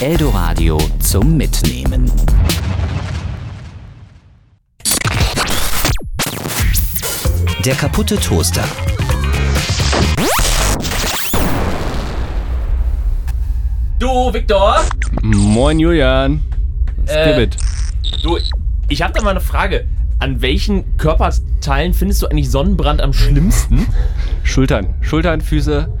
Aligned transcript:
Eldoradio 0.00 0.78
zum 0.98 1.36
Mitnehmen. 1.36 2.10
Der 7.62 7.74
kaputte 7.74 8.16
Toaster. 8.16 8.64
Du, 13.98 14.32
Viktor? 14.32 14.80
Moin 15.20 15.78
Julian. 15.78 16.40
Äh. 17.04 17.48
Du, 18.22 18.38
ich 18.88 19.02
hab 19.02 19.12
da 19.12 19.20
mal 19.20 19.32
eine 19.32 19.40
Frage. 19.40 19.84
An 20.18 20.40
welchen 20.40 20.96
Körperteilen 20.96 21.92
findest 21.92 22.22
du 22.22 22.26
eigentlich 22.28 22.50
Sonnenbrand 22.50 23.02
am 23.02 23.12
schlimmsten? 23.12 23.86
Schultern. 24.44 24.94
Schultern, 25.02 25.42
Füße, 25.42 25.92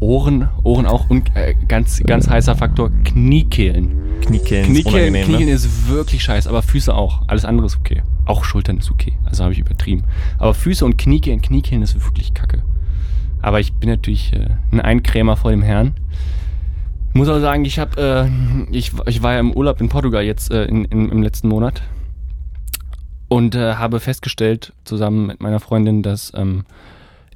Ohren, 0.00 0.48
Ohren 0.62 0.86
auch 0.86 1.10
und 1.10 1.34
äh, 1.34 1.54
ganz, 1.66 2.02
ganz 2.04 2.28
heißer 2.28 2.54
Faktor 2.56 2.90
Kniekehlen. 3.04 4.20
Kniekehlen 4.20 4.66
Kniekehlen, 4.66 5.12
ne? 5.12 5.22
Kniekehlen 5.22 5.48
ist 5.48 5.88
wirklich 5.88 6.22
scheiße, 6.22 6.48
aber 6.48 6.62
Füße 6.62 6.94
auch. 6.94 7.22
Alles 7.26 7.44
andere 7.44 7.66
ist 7.66 7.76
okay. 7.76 8.02
Auch 8.24 8.44
Schultern 8.44 8.78
ist 8.78 8.90
okay. 8.90 9.14
Also 9.24 9.44
habe 9.44 9.52
ich 9.52 9.58
übertrieben. 9.58 10.04
Aber 10.38 10.54
Füße 10.54 10.84
und 10.84 10.98
Kniekehlen, 10.98 11.42
Kniekehlen 11.42 11.82
ist 11.82 11.94
wirklich 12.04 12.34
kacke. 12.34 12.62
Aber 13.40 13.60
ich 13.60 13.72
bin 13.72 13.88
natürlich 13.88 14.32
äh, 14.32 14.48
ein 14.72 14.80
Eincremer 14.80 15.36
vor 15.36 15.50
dem 15.50 15.62
Herrn. 15.62 15.94
Ich 17.10 17.14
muss 17.14 17.28
auch 17.28 17.40
sagen, 17.40 17.64
ich 17.64 17.78
habe, 17.78 18.28
äh, 18.70 18.76
ich, 18.76 18.92
ich 19.06 19.22
war 19.22 19.34
ja 19.34 19.40
im 19.40 19.52
Urlaub 19.52 19.80
in 19.80 19.88
Portugal 19.88 20.22
jetzt 20.24 20.50
äh, 20.50 20.64
in, 20.64 20.84
in, 20.86 21.10
im 21.10 21.22
letzten 21.22 21.48
Monat 21.48 21.82
und 23.28 23.54
äh, 23.54 23.74
habe 23.74 24.00
festgestellt 24.00 24.72
zusammen 24.84 25.26
mit 25.26 25.40
meiner 25.40 25.60
Freundin, 25.60 26.02
dass 26.02 26.32
ähm, 26.34 26.64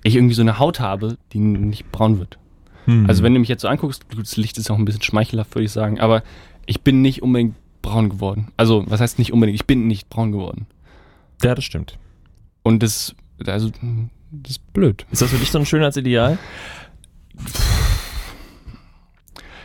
ich 0.03 0.17
irgendwie 0.17 0.35
so 0.35 0.43
eine 0.43 0.59
Haut 0.59 0.81
habe, 0.81 1.17
die 1.33 1.39
nicht 1.39 1.91
braun 1.93 2.19
wird. 2.19 2.39
Hm. 2.87 3.07
Also 3.07 3.23
wenn 3.23 3.35
du 3.35 3.41
mich 3.41 3.49
jetzt 3.49 3.63
so 3.63 3.69
anguckst, 3.69 4.05
das 4.17 4.37
Licht 4.37 4.59
ist 4.59 4.71
auch 4.71 4.79
ein 4.79 4.85
bisschen 4.85 5.03
schmeichelhaft, 5.03 5.55
würde 5.55 5.65
ich 5.65 5.73
sagen, 5.73 6.01
aber 6.01 6.23
ich 6.67 6.83
bin 6.83 7.03
nicht 7.03 7.23
unbedingt 7.23 7.55
braun 7.83 8.09
geworden. 8.09 8.49
Also 8.57 8.85
was 8.89 9.01
heißt 9.01 9.19
nicht 9.19 9.33
unbedingt? 9.33 9.57
Ich 9.57 9.67
bin 9.67 9.87
nicht 9.87 10.09
braun 10.09 10.33
geworden. 10.33 10.67
Ja, 11.43 11.55
das 11.55 11.65
stimmt. 11.65 11.99
Und 12.63 12.83
das, 12.83 13.15
also 13.45 13.71
das 14.31 14.53
ist 14.53 14.73
blöd. 14.73 15.05
Ist 15.11 15.23
das 15.23 15.31
für 15.31 15.37
dich 15.37 15.51
so 15.51 15.59
ein 15.59 15.67
Schönheitsideal? 15.67 16.39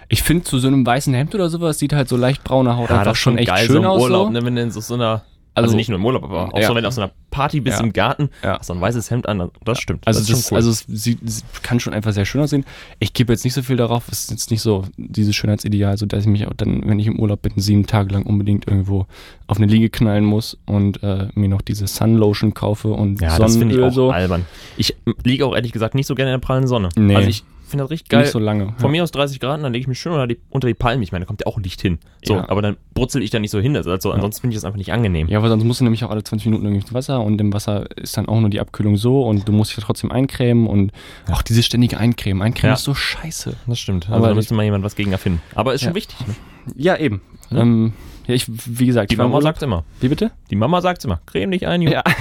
Ich 0.10 0.24
finde, 0.24 0.44
zu 0.46 0.58
so 0.60 0.68
einem 0.68 0.86
weißen 0.86 1.14
Hemd 1.14 1.36
oder 1.36 1.50
sowas 1.50 1.80
sieht 1.80 1.94
halt 1.94 2.08
so 2.08 2.16
leicht 2.18 2.44
braune 2.44 2.78
Haut 2.78 2.90
Ja, 2.90 3.00
einfach 3.00 3.16
schon 3.16 3.38
echt 3.38 3.56
schön 3.60 3.68
so 3.68 3.78
im 3.80 3.86
aus. 3.86 4.02
Urlaub, 4.02 4.28
so. 4.28 4.34
ne, 4.34 4.46
wenn 4.46 4.56
du 4.56 4.62
in 4.62 4.72
so, 4.72 4.80
so 4.80 4.94
einer, 4.94 5.24
also, 5.58 5.66
Also- 5.68 5.76
nicht 5.78 5.90
nur 5.90 5.98
im 6.00 6.06
Urlaub, 6.06 6.24
aber 6.24 6.54
auch 6.54 6.60
Ja. 6.60 6.68
so, 6.68 6.76
wenn 6.76 6.84
du 6.84 6.88
auf 6.88 6.94
so 6.94 7.02
einer 7.02 7.12
Party 7.32 7.60
bist 7.60 7.80
Ja. 7.80 7.84
im 7.86 7.92
Garten, 7.94 8.30
Ja. 8.44 8.58
hast 8.60 8.68
so 8.68 8.74
ein 8.74 8.82
weißes 8.82 9.12
Hemd 9.12 9.28
an, 9.28 9.50
das 9.66 9.80
stimmt. 9.80 10.08
Also, 10.08 10.20
das 10.22 10.28
das 10.30 10.52
cool. 10.52 10.56
also 10.58 10.70
es 10.70 10.86
sieht, 10.88 11.22
es 11.24 11.44
kann 11.64 11.80
schon 11.80 11.94
einfach 11.94 12.14
sehr 12.14 12.26
schön 12.26 12.42
aussehen. 12.42 12.66
Ich 13.00 13.14
gebe 13.14 13.34
jetzt 13.34 13.44
nicht 13.44 13.54
so 13.54 13.62
viel 13.62 13.76
darauf, 13.76 14.08
es 14.10 14.22
ist 14.22 14.32
jetzt 14.32 14.52
nicht 14.52 14.62
so 14.62 14.86
dieses 14.98 15.36
Schönheitsideal, 15.36 15.98
so 15.98 16.06
dass 16.06 16.22
ich 16.24 16.30
mich 16.30 16.48
auch 16.48 16.54
dann, 16.56 16.88
wenn 16.88 17.00
ich 17.00 17.08
im 17.08 17.20
Urlaub 17.20 17.42
bin, 17.42 17.54
sieben 17.58 17.86
Tage 17.86 18.14
lang 18.14 18.24
unbedingt 18.24 18.68
irgendwo 18.68 19.06
auf 19.48 19.58
eine 19.58 19.66
Liege 19.68 19.90
knallen 19.90 20.24
muss 20.26 20.58
und 20.66 21.04
äh, 21.04 21.28
mir 21.36 21.50
noch 21.50 21.62
diese 21.62 21.88
Sunlotion 21.88 22.54
kaufe 22.54 22.90
und 22.90 23.22
ja, 23.22 23.38
das 23.38 23.58
finde 23.58 23.74
ich 23.76 23.80
Sonnenöl 23.82 23.84
auch 23.90 23.94
so. 23.94 24.12
albern. 24.12 24.46
Ich 24.78 24.96
liege 25.24 25.46
auch 25.46 25.56
ehrlich 25.56 25.72
gesagt 25.72 25.96
nicht 25.96 26.08
so 26.08 26.16
gerne 26.16 26.32
in 26.34 26.40
der 26.40 26.46
prallen 26.46 26.68
Sonne. 26.68 26.90
Nee. 26.96 27.16
Also 27.16 27.30
ich 27.30 27.44
finde 27.68 27.84
das 27.84 27.92
richtig 27.92 28.10
geil. 28.10 28.22
Nicht 28.22 28.32
so 28.32 28.40
lange. 28.40 28.74
Von 28.78 28.92
mir 28.92 29.04
aus 29.04 29.12
30 29.12 29.40
Grad, 29.40 29.62
dann 29.64 29.72
lege 29.74 29.82
ich 29.82 29.88
mich 29.88 30.00
schön 30.00 30.12
unter 30.14 30.28
die, 30.28 30.38
unter 30.50 30.68
die 30.68 30.74
Palme. 30.74 31.04
Ich 31.04 31.12
meine, 31.12 31.26
da 31.26 31.28
kommt 31.28 31.42
ja 31.42 31.48
auch 31.48 31.58
Licht 31.60 31.82
hin. 31.82 32.00
So, 32.26 32.36
Ja. 32.36 32.50
aber 32.50 32.62
dann 32.62 32.78
brutzel 32.94 33.22
ich 33.22 33.30
da 33.30 33.40
nicht 33.40 33.52
so 33.52 33.60
hin. 33.60 33.76
Also, 33.76 33.92
also 33.92 34.12
ansonsten 34.12 34.42
finde 34.42 34.54
ich 34.54 34.58
das 34.58 34.66
einfach 34.66 34.78
nicht 34.78 34.92
angenehm. 34.94 35.28
Ja, 35.28 35.42
weil 35.42 35.50
sonst 35.50 35.64
musst 35.64 35.80
du 35.80 35.84
nämlich 35.84 36.04
auch 36.04 36.10
alle 36.12 36.24
20 36.24 36.46
Minuten 36.48 36.66
irgendwie 36.66 36.82
ins 36.82 36.94
Wasser 36.94 37.22
und 37.22 37.40
im 37.42 37.54
Wasser 37.54 37.86
ist 37.98 38.18
dann 38.18 38.28
auch 38.28 38.40
nur 38.40 38.50
die 38.50 38.60
Abkühlung 38.60 38.98
so 38.98 39.24
und 39.24 39.48
du 39.48 39.52
musst 39.52 39.72
dich 39.72 39.78
ja 39.78 39.84
trotzdem 39.86 40.12
eincremen 40.12 40.68
und 40.68 40.92
auch 41.32 41.42
dieses 41.42 41.66
ständige 41.66 41.98
Eincremen. 41.98 42.42
Eincremen 42.42 42.72
Ja. 42.72 42.76
ist 42.76 42.84
so 42.84 42.94
scheiße. 42.94 43.56
Das 43.68 43.80
stimmt. 43.80 44.06
Also 44.06 44.16
Aber 44.18 44.28
da 44.30 44.34
müsste 44.34 44.54
mal 44.54 44.64
jemand 44.64 44.84
was 44.84 44.96
gegen 44.96 45.12
erfinden. 45.12 45.42
Aber 45.56 45.74
ist 45.74 45.82
schon 45.82 45.90
Ja. 45.92 45.96
wichtig. 45.96 46.18
Ne? 46.28 46.36
Ja, 46.76 46.98
eben. 46.98 47.22
Ja. 47.50 47.60
Ähm, 47.62 47.94
ja, 48.28 48.34
ich, 48.34 48.46
wie 48.50 48.86
gesagt, 48.86 49.10
Die 49.12 49.16
Mama 49.16 49.40
sagt 49.42 49.62
immer. 49.64 49.86
Wie 50.02 50.10
bitte? 50.10 50.32
Die 50.50 50.56
Mama 50.58 50.82
sagt 50.82 51.06
immer. 51.06 51.22
Creme 51.26 51.52
dich 51.52 51.66
ein, 51.66 51.82
Junge. 51.82 51.96
Ja. 51.96 52.04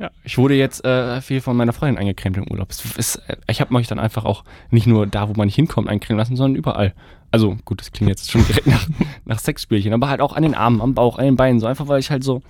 ja. 0.00 0.10
Ich 0.24 0.38
wurde 0.38 0.54
jetzt 0.54 0.84
äh, 0.84 1.20
viel 1.20 1.40
von 1.40 1.56
meiner 1.56 1.72
Freundin 1.72 1.98
eingecremt 1.98 2.36
im 2.36 2.50
Urlaub. 2.50 2.70
Ist, 2.70 3.16
äh, 3.28 3.36
ich 3.48 3.60
habe 3.60 3.72
mich 3.74 3.86
dann 3.86 3.98
einfach 4.00 4.24
auch 4.24 4.44
nicht 4.70 4.86
nur 4.86 5.06
da, 5.06 5.28
wo 5.28 5.34
man 5.34 5.46
nicht 5.46 5.54
hinkommt, 5.56 5.88
eincremen 5.88 6.18
lassen, 6.18 6.34
sondern 6.36 6.56
überall. 6.56 6.94
Also 7.30 7.56
gut, 7.64 7.80
das 7.80 7.92
klingt 7.92 8.08
jetzt 8.08 8.30
schon 8.30 8.44
direkt 8.46 8.66
nach, 8.66 8.88
nach 9.24 9.38
Sexspielchen, 9.38 9.92
aber 9.92 10.08
halt 10.08 10.20
auch 10.20 10.32
an 10.32 10.42
den 10.42 10.54
Armen, 10.54 10.80
am 10.80 10.94
Bauch, 10.94 11.18
an 11.18 11.24
den 11.26 11.36
Beinen, 11.36 11.60
so 11.60 11.66
einfach, 11.66 11.86
weil 11.86 12.00
ich 12.00 12.10
halt 12.10 12.24
so. 12.24 12.42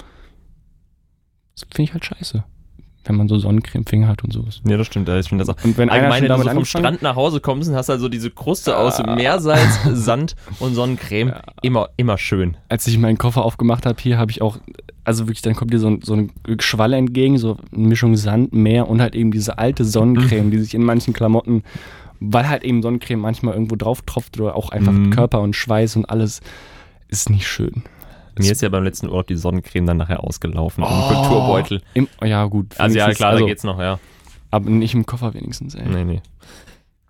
Das 1.55 1.67
finde 1.75 1.83
ich 1.83 1.93
halt 1.93 2.05
scheiße. 2.05 2.45
Wenn 3.05 3.17
man 3.17 3.29
so 3.29 3.39
Sonnencremefinger 3.39 4.09
hat 4.09 4.23
und 4.23 4.33
sowas. 4.33 4.61
Ja, 4.67 4.77
das 4.77 4.87
stimmt. 4.87 5.09
Das 5.09 5.27
auch. 5.49 5.65
Und 5.65 5.79
wenn 5.79 5.89
einer 5.89 6.05
schon 6.05 6.13
wenn 6.17 6.23
du 6.23 6.29
damit 6.29 6.47
so 6.47 6.53
vom 6.53 6.65
Strand 6.67 7.03
nach 7.03 7.17
Hause 7.17 7.41
kommst 7.41 7.69
und 7.71 7.75
hast 7.75 7.89
also 7.89 8.09
diese 8.11 8.31
Kruste 8.31 8.77
aus 8.77 9.01
Ah. 9.01 9.17
Meersalz, 9.17 9.81
Sand 9.93 10.37
und 10.61 10.75
Sonnencreme. 10.75 11.29
Ja. 11.35 11.43
Immer, 11.63 11.89
immer 11.97 12.19
schön. 12.19 12.57
als 12.69 12.87
ich 12.87 12.99
meinen 12.99 13.17
Koffer 13.19 13.43
aufgemacht 13.45 13.87
habe, 13.87 14.01
hier 14.01 14.19
habe 14.19 14.31
ich 14.31 14.43
auch, 14.43 14.59
also 15.05 15.27
wirklich, 15.27 15.43
dann 15.43 15.55
kommt 15.55 15.73
dir 15.73 15.79
so, 15.79 15.89
ein, 15.89 16.01
so 16.03 16.13
eine 16.15 16.29
Schwalle 16.61 16.97
entgegen, 16.97 17.39
so 17.39 17.57
eine 17.75 17.87
Mischung 17.89 18.17
Sand, 18.17 18.53
Meer 18.53 18.89
und 18.89 19.01
halt 19.01 19.15
eben 19.15 19.31
diese 19.31 19.59
alte 19.59 19.85
Sonnencreme, 19.85 20.51
die 20.51 20.59
sich 20.59 20.75
in 20.75 20.83
manchen 20.85 21.15
Klamotten, 21.15 21.63
weil 22.21 22.49
halt 22.49 22.65
eben 22.65 22.83
Sonnencreme 22.83 23.21
manchmal 23.21 23.55
irgendwo 23.55 23.77
drauf 23.77 24.03
tropft 24.03 24.39
oder 24.41 24.55
auch 24.57 24.71
einfach 24.71 24.93
Mhm. 24.93 25.11
Körper 25.11 25.41
und 25.41 25.57
Schweiß 25.57 25.97
und 25.97 26.05
alles, 26.11 26.41
ist 27.09 27.31
nicht 27.31 27.47
schön. 27.49 27.83
Mir 28.39 28.53
ist 28.53 28.63
ja 28.63 28.69
beim 28.69 28.85
letzten 28.85 29.09
Urlaub 29.09 29.27
die 29.27 29.37
Sonnencreme 29.37 29.85
dann 29.87 29.97
nachher 29.99 30.23
ausgelaufen. 30.25 30.85
Im 30.85 30.91
Oh. 30.91 31.09
Kulturbeutel. 31.13 31.83
Im, 31.95 32.09
ja, 32.23 32.45
gut. 32.47 32.79
Also 32.79 32.97
ja, 32.97 33.11
klar, 33.13 33.31
also, 33.31 33.45
da 33.45 33.49
geht's 33.49 33.65
noch, 33.65 33.79
ja. 33.81 33.99
Aber 34.51 34.71
nicht 34.71 34.95
im 34.95 35.05
Koffer 35.07 35.35
wenigstens, 35.35 35.75
ey. 35.75 35.87
Nee, 35.89 36.05
nee. 36.05 36.21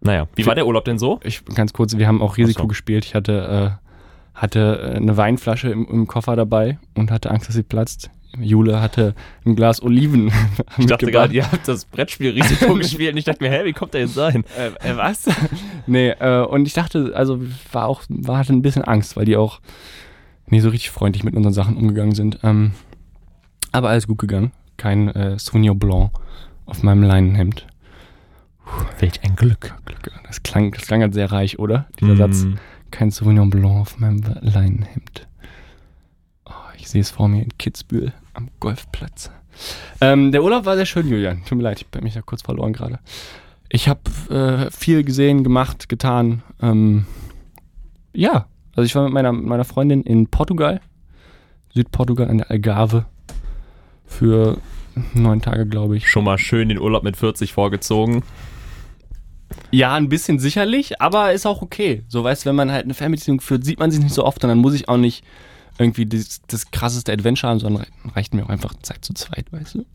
Naja, 0.00 0.26
wie 0.34 0.46
war 0.46 0.54
der 0.54 0.66
Urlaub 0.66 0.84
denn 0.86 0.98
so? 0.98 1.20
Ich, 1.22 1.44
ganz 1.44 1.72
kurz, 1.72 1.96
wir 1.96 2.06
haben 2.08 2.22
auch 2.22 2.36
Risiko 2.38 2.62
so. 2.62 2.68
gespielt. 2.68 3.04
Ich 3.04 3.14
hatte, 3.14 3.78
äh, 3.82 3.89
hatte 4.34 4.92
äh, 4.94 4.96
eine 4.96 5.16
Weinflasche 5.16 5.70
im, 5.70 5.86
im 5.86 6.06
Koffer 6.06 6.36
dabei 6.36 6.78
und 6.94 7.10
hatte 7.10 7.30
Angst, 7.30 7.48
dass 7.48 7.54
sie 7.54 7.62
platzt. 7.62 8.10
Jule 8.38 8.80
hatte 8.80 9.14
ein 9.44 9.56
Glas 9.56 9.82
Oliven. 9.82 10.32
Ich 10.78 10.86
dachte 10.86 11.10
gerade, 11.10 11.34
ihr 11.34 11.50
habt 11.50 11.66
das 11.66 11.84
Brettspiel-Risiko 11.84 12.74
gespielt 12.74 13.12
und 13.12 13.18
ich 13.18 13.24
dachte 13.24 13.42
mir, 13.42 13.50
hä, 13.50 13.64
wie 13.64 13.72
kommt 13.72 13.92
der 13.92 14.02
jetzt 14.02 14.16
dahin? 14.16 14.44
Äh, 14.56 14.90
äh, 14.90 14.96
was? 14.96 15.28
nee, 15.86 16.10
äh, 16.10 16.44
und 16.44 16.66
ich 16.66 16.72
dachte, 16.72 17.12
also 17.14 17.40
war 17.72 17.86
auch, 17.86 18.02
war 18.08 18.38
hatte 18.38 18.52
ein 18.52 18.62
bisschen 18.62 18.82
Angst, 18.82 19.16
weil 19.16 19.24
die 19.24 19.36
auch 19.36 19.60
nicht 20.46 20.62
so 20.62 20.68
richtig 20.68 20.90
freundlich 20.90 21.24
mit 21.24 21.34
unseren 21.34 21.52
Sachen 21.52 21.76
umgegangen 21.76 22.14
sind. 22.14 22.38
Ähm, 22.42 22.72
aber 23.72 23.90
alles 23.90 24.06
gut 24.06 24.18
gegangen. 24.18 24.52
Kein 24.76 25.08
äh, 25.08 25.38
Sauvignon 25.38 25.78
Blanc 25.78 26.10
auf 26.66 26.82
meinem 26.82 27.02
Leinenhemd. 27.02 27.66
Welch 29.00 29.22
ein 29.22 29.36
Glück. 29.36 29.74
Glück. 29.84 30.10
Das 30.26 30.42
klang, 30.42 30.72
das 30.72 30.86
klang 30.86 31.02
halt 31.02 31.14
sehr 31.14 31.30
reich, 31.30 31.58
oder? 31.58 31.86
Dieser 32.00 32.16
Satz. 32.16 32.46
Kein 32.90 33.10
Sauvignon 33.10 33.50
Blanc 33.50 33.80
auf 33.80 33.98
meinem 33.98 34.22
Leinenhemd. 34.40 35.28
Oh, 36.46 36.52
ich 36.76 36.88
sehe 36.88 37.00
es 37.00 37.10
vor 37.10 37.28
mir 37.28 37.42
in 37.42 37.56
Kitzbühel 37.58 38.12
am 38.34 38.48
Golfplatz. 38.60 39.30
Ähm, 40.00 40.32
der 40.32 40.42
Urlaub 40.42 40.64
war 40.64 40.76
sehr 40.76 40.86
schön, 40.86 41.08
Julian. 41.08 41.44
Tut 41.44 41.58
mir 41.58 41.64
leid, 41.64 41.80
ich 41.80 41.86
habe 41.92 42.02
mich 42.04 42.14
da 42.14 42.22
kurz 42.22 42.42
verloren 42.42 42.72
gerade. 42.72 42.98
Ich 43.68 43.88
habe 43.88 44.00
äh, 44.30 44.70
viel 44.70 45.04
gesehen, 45.04 45.44
gemacht, 45.44 45.88
getan. 45.88 46.42
Ähm, 46.60 47.06
ja, 48.12 48.46
also 48.74 48.86
ich 48.86 48.94
war 48.94 49.04
mit 49.04 49.12
meiner, 49.12 49.32
meiner 49.32 49.64
Freundin 49.64 50.02
in 50.02 50.26
Portugal, 50.26 50.80
Südportugal 51.72 52.28
an 52.28 52.38
der 52.38 52.50
Algarve 52.50 53.06
für 54.06 54.58
neun 55.14 55.40
Tage, 55.40 55.66
glaube 55.66 55.96
ich. 55.96 56.08
Schon 56.08 56.24
mal 56.24 56.38
schön 56.38 56.68
den 56.68 56.78
Urlaub 56.78 57.04
mit 57.04 57.16
40 57.16 57.52
vorgezogen. 57.52 58.22
Ja, 59.70 59.94
ein 59.94 60.08
bisschen 60.08 60.38
sicherlich, 60.38 61.00
aber 61.00 61.32
ist 61.32 61.46
auch 61.46 61.62
okay. 61.62 62.04
So, 62.08 62.24
weißt 62.24 62.44
du, 62.44 62.48
wenn 62.48 62.56
man 62.56 62.72
halt 62.72 62.84
eine 62.84 62.94
Fernbeziehung 62.94 63.40
führt, 63.40 63.64
sieht 63.64 63.78
man 63.78 63.90
sich 63.90 64.00
nicht 64.00 64.14
so 64.14 64.24
oft 64.24 64.42
und 64.44 64.48
dann 64.48 64.58
muss 64.58 64.74
ich 64.74 64.88
auch 64.88 64.96
nicht 64.96 65.24
irgendwie 65.78 66.06
das, 66.06 66.42
das 66.46 66.70
krasseste 66.70 67.12
Adventure 67.12 67.50
haben, 67.50 67.60
sondern 67.60 67.86
reicht 68.14 68.34
mir 68.34 68.44
auch 68.44 68.48
einfach 68.48 68.74
Zeit 68.82 69.04
zu 69.04 69.14
zweit, 69.14 69.52
weißt 69.52 69.76
du? 69.76 69.86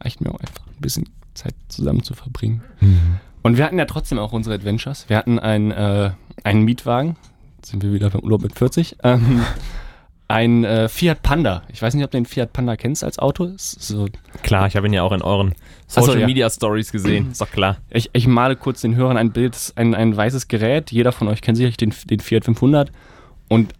Reicht 0.00 0.20
mir 0.20 0.30
auch 0.30 0.40
einfach 0.40 0.66
ein 0.66 0.80
bisschen 0.80 1.08
Zeit 1.34 1.54
zusammen 1.68 2.02
zu 2.02 2.14
verbringen. 2.14 2.62
Und 3.42 3.56
wir 3.56 3.64
hatten 3.64 3.78
ja 3.78 3.84
trotzdem 3.84 4.18
auch 4.18 4.32
unsere 4.32 4.54
Adventures. 4.54 5.08
Wir 5.08 5.16
hatten 5.16 5.38
ein, 5.38 5.70
äh, 5.70 6.10
einen 6.44 6.64
Mietwagen, 6.64 7.16
Jetzt 7.58 7.70
sind 7.70 7.82
wir 7.82 7.92
wieder 7.92 8.08
beim 8.10 8.22
Urlaub 8.22 8.42
mit 8.42 8.56
40, 8.56 8.98
ähm, 9.02 9.44
ein 10.28 10.62
äh, 10.64 10.88
Fiat 10.88 11.22
Panda. 11.22 11.62
Ich 11.72 11.80
weiß 11.80 11.94
nicht, 11.94 12.04
ob 12.04 12.10
du 12.10 12.18
den 12.18 12.26
Fiat 12.26 12.52
Panda 12.52 12.76
kennst 12.76 13.02
als 13.02 13.18
Auto. 13.18 13.50
So 13.56 14.06
Klar, 14.42 14.66
ich 14.66 14.76
habe 14.76 14.86
ihn 14.86 14.92
ja 14.92 15.02
auch 15.02 15.12
in 15.12 15.22
euren 15.22 15.54
so, 15.86 16.02
Social 16.02 16.20
ja. 16.20 16.26
Media 16.26 16.50
Stories 16.50 16.92
gesehen. 16.92 17.30
Ist 17.32 17.40
doch 17.40 17.50
klar. 17.50 17.78
Ich, 17.88 18.10
ich 18.12 18.26
male 18.26 18.54
kurz 18.54 18.82
den 18.82 18.94
Hörern 18.94 19.16
ein 19.16 19.32
Bild, 19.32 19.56
ein, 19.76 19.94
ein 19.94 20.14
weißes 20.14 20.48
Gerät. 20.48 20.92
Jeder 20.92 21.12
von 21.12 21.28
euch 21.28 21.40
kennt 21.40 21.56
sicherlich 21.56 21.78
den, 21.78 21.94
den 22.10 22.20
Fiat 22.20 22.44
500 22.44 22.92
und 23.48 23.72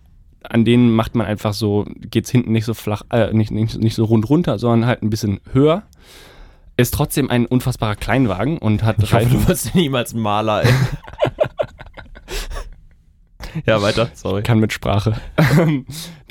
an 0.43 0.65
denen 0.65 0.91
macht 0.91 1.15
man 1.15 1.27
einfach 1.27 1.53
so, 1.53 1.85
geht's 2.01 2.31
hinten 2.31 2.53
nicht 2.53 2.65
so 2.65 2.73
flach, 2.73 3.03
äh, 3.11 3.33
nicht, 3.35 3.51
nicht, 3.51 3.79
nicht 3.79 3.95
so 3.95 4.05
rund 4.05 4.31
runter, 4.31 4.59
sondern 4.59 4.89
halt 4.89 5.03
ein 5.03 5.11
bisschen 5.11 5.41
höher. 5.53 5.83
Ist 6.79 6.95
trotzdem 6.95 7.29
ein 7.29 7.45
unfassbarer 7.45 7.97
Kleinwagen 7.97 8.57
und 8.57 8.85
hat 8.85 8.97
Ich 8.99 9.13
hoffe, 9.13 9.17
Reifen. 9.17 9.41
du 9.41 9.49
wirst 9.49 9.75
niemals 9.75 10.15
Maler, 10.15 10.65
ey. 10.65 10.73
ja, 13.67 13.83
weiter. 13.83 14.11
Sorry. 14.15 14.43
kann 14.43 14.59
mit 14.61 14.73
Sprache. 14.73 15.15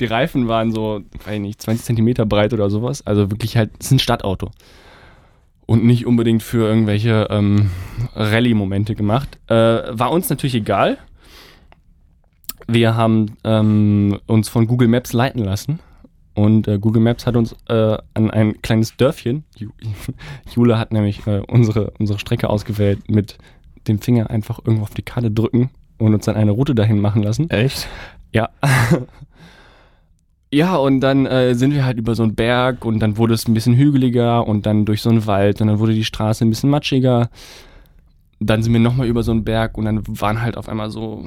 Die 0.00 0.04
Reifen 0.04 0.48
waren 0.48 0.72
so, 0.72 1.00
weiß 1.24 1.34
ich 1.34 1.40
nicht, 1.40 1.62
20 1.62 1.84
Zentimeter 1.84 2.26
breit 2.26 2.52
oder 2.52 2.70
sowas. 2.70 3.06
Also 3.06 3.30
wirklich 3.30 3.56
halt, 3.56 3.70
es 3.78 3.86
ist 3.86 3.92
ein 3.92 3.98
Stadtauto. 3.98 4.50
Und 5.66 5.84
nicht 5.84 6.06
unbedingt 6.06 6.42
für 6.42 6.66
irgendwelche 6.66 7.26
ähm, 7.30 7.70
Rallye-Momente 8.14 8.94
gemacht. 8.94 9.38
Äh, 9.48 9.54
war 9.54 10.10
uns 10.12 10.30
natürlich 10.30 10.54
egal. 10.54 10.98
Wir 12.66 12.96
haben 12.96 13.36
ähm, 13.44 14.18
uns 14.26 14.48
von 14.48 14.66
Google 14.66 14.88
Maps 14.88 15.12
leiten 15.12 15.44
lassen. 15.44 15.80
Und 16.34 16.68
äh, 16.68 16.78
Google 16.78 17.02
Maps 17.02 17.26
hat 17.26 17.34
uns 17.36 17.56
äh, 17.68 17.98
an 18.14 18.30
ein 18.30 18.62
kleines 18.62 18.96
Dörfchen, 18.96 19.44
Ju- 19.58 19.72
Jule 20.54 20.78
hat 20.78 20.92
nämlich 20.92 21.26
äh, 21.26 21.40
unsere, 21.48 21.92
unsere 21.98 22.18
Strecke 22.20 22.48
ausgewählt, 22.48 23.10
mit 23.10 23.38
dem 23.88 24.00
Finger 24.00 24.30
einfach 24.30 24.60
irgendwo 24.60 24.84
auf 24.84 24.94
die 24.94 25.02
Karte 25.02 25.30
drücken 25.32 25.70
und 25.98 26.14
uns 26.14 26.24
dann 26.24 26.36
eine 26.36 26.50
Route 26.52 26.74
dahin 26.74 27.00
machen 27.00 27.22
lassen. 27.22 27.50
Echt? 27.50 27.88
Ja. 28.32 28.48
ja, 30.52 30.76
und 30.76 31.00
dann 31.00 31.26
äh, 31.26 31.54
sind 31.54 31.74
wir 31.74 31.84
halt 31.84 31.98
über 31.98 32.14
so 32.14 32.22
einen 32.22 32.34
Berg 32.34 32.84
und 32.84 33.00
dann 33.00 33.16
wurde 33.16 33.34
es 33.34 33.46
ein 33.48 33.54
bisschen 33.54 33.74
hügeliger 33.76 34.46
und 34.46 34.66
dann 34.66 34.84
durch 34.84 35.02
so 35.02 35.10
einen 35.10 35.26
Wald 35.26 35.60
und 35.60 35.68
dann 35.68 35.78
wurde 35.78 35.94
die 35.94 36.04
Straße 36.04 36.44
ein 36.44 36.50
bisschen 36.50 36.70
matschiger. 36.70 37.28
Dann 38.40 38.62
sind 38.62 38.72
wir 38.72 38.80
nochmal 38.80 39.08
über 39.08 39.24
so 39.24 39.32
einen 39.32 39.42
Berg 39.44 39.76
und 39.76 39.84
dann 39.84 40.02
waren 40.06 40.40
halt 40.40 40.56
auf 40.56 40.68
einmal 40.68 40.90
so 40.90 41.24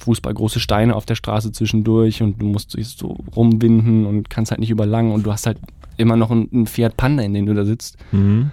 fußballgroße 0.00 0.58
Steine 0.58 0.96
auf 0.96 1.06
der 1.06 1.14
Straße 1.14 1.52
zwischendurch 1.52 2.22
und 2.22 2.42
du 2.42 2.46
musst 2.46 2.76
dich 2.76 2.88
so 2.88 3.18
rumwinden 3.36 4.04
und 4.04 4.28
kannst 4.30 4.50
halt 4.50 4.60
nicht 4.60 4.70
überlang 4.70 5.12
und 5.12 5.24
du 5.24 5.32
hast 5.32 5.46
halt 5.46 5.58
immer 5.96 6.16
noch 6.16 6.30
einen, 6.32 6.48
einen 6.52 6.66
Fiat 6.66 6.96
Panda, 6.96 7.22
in 7.22 7.34
dem 7.34 7.46
du 7.46 7.54
da 7.54 7.64
sitzt 7.64 7.96
Mhm. 8.10 8.50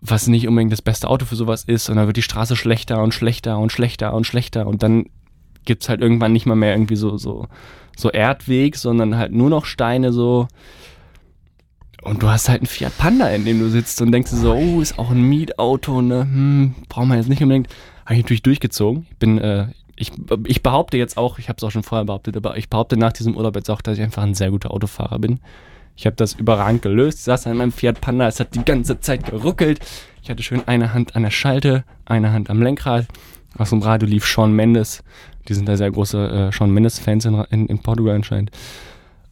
Was 0.00 0.28
nicht 0.28 0.46
unbedingt 0.46 0.72
das 0.72 0.82
beste 0.82 1.08
Auto 1.08 1.26
für 1.26 1.36
sowas 1.36 1.64
ist. 1.64 1.88
Und 1.88 1.96
dann 1.96 2.06
wird 2.06 2.16
die 2.16 2.22
Straße 2.22 2.56
schlechter 2.56 3.02
und 3.02 3.14
schlechter 3.14 3.58
und 3.58 3.72
schlechter 3.72 4.14
und 4.14 4.24
schlechter. 4.24 4.66
Und 4.66 4.82
dann 4.82 5.06
gibt 5.64 5.82
es 5.82 5.88
halt 5.88 6.00
irgendwann 6.00 6.32
nicht 6.32 6.46
mal 6.46 6.54
mehr 6.54 6.72
irgendwie 6.72 6.96
so, 6.96 7.16
so, 7.18 7.46
so 7.96 8.10
Erdweg, 8.10 8.76
sondern 8.76 9.16
halt 9.16 9.32
nur 9.32 9.50
noch 9.50 9.64
Steine 9.64 10.12
so. 10.12 10.48
Und 12.02 12.22
du 12.22 12.28
hast 12.28 12.48
halt 12.48 12.60
einen 12.60 12.66
Fiat 12.66 12.96
Panda, 12.96 13.28
in 13.28 13.44
dem 13.44 13.58
du 13.58 13.68
sitzt 13.68 14.00
und 14.00 14.12
denkst 14.12 14.30
so, 14.30 14.54
oh, 14.54 14.80
ist 14.80 14.98
auch 14.98 15.10
ein 15.10 15.22
Mietauto, 15.22 16.00
ne? 16.00 16.20
Hm, 16.22 16.74
brauchen 16.88 17.08
wir 17.08 17.16
jetzt 17.16 17.28
nicht 17.28 17.42
unbedingt. 17.42 17.68
Habe 18.04 18.14
ich 18.14 18.22
natürlich 18.22 18.42
durchgezogen. 18.42 19.06
Ich 19.10 19.16
bin, 19.18 19.38
äh, 19.38 19.66
ich, 19.96 20.12
ich 20.46 20.62
behaupte 20.62 20.96
jetzt 20.96 21.16
auch, 21.18 21.40
ich 21.40 21.48
habe 21.48 21.56
es 21.56 21.64
auch 21.64 21.72
schon 21.72 21.82
vorher 21.82 22.04
behauptet, 22.04 22.36
aber 22.36 22.56
ich 22.56 22.70
behaupte 22.70 22.96
nach 22.96 23.12
diesem 23.12 23.36
Urlaub 23.36 23.56
jetzt 23.56 23.68
auch, 23.68 23.82
dass 23.82 23.98
ich 23.98 24.04
einfach 24.04 24.22
ein 24.22 24.34
sehr 24.34 24.52
guter 24.52 24.70
Autofahrer 24.70 25.18
bin. 25.18 25.40
Ich 25.98 26.06
habe 26.06 26.14
das 26.14 26.34
überragend 26.34 26.82
gelöst. 26.82 27.24
Saß 27.24 27.46
in 27.46 27.56
meinem 27.56 27.72
Fiat 27.72 28.00
Panda, 28.00 28.28
es 28.28 28.38
hat 28.38 28.54
die 28.54 28.64
ganze 28.64 29.00
Zeit 29.00 29.26
geruckelt. 29.28 29.80
Ich 30.22 30.30
hatte 30.30 30.44
schön 30.44 30.62
eine 30.66 30.94
Hand 30.94 31.16
an 31.16 31.24
der 31.24 31.32
Schalte, 31.32 31.82
eine 32.04 32.32
Hand 32.32 32.50
am 32.50 32.62
Lenkrad. 32.62 33.08
Aus 33.58 33.70
dem 33.70 33.82
Radio 33.82 34.08
lief 34.08 34.24
Sean 34.24 34.52
Mendes. 34.52 35.02
Die 35.48 35.54
sind 35.54 35.68
da 35.68 35.76
sehr 35.76 35.90
große 35.90 36.50
äh, 36.52 36.56
Sean 36.56 36.70
Mendes-Fans 36.70 37.24
in, 37.24 37.34
in, 37.50 37.66
in 37.66 37.80
Portugal 37.80 38.14
anscheinend. 38.14 38.52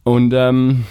Und 0.03 0.33
ähm, 0.33 0.83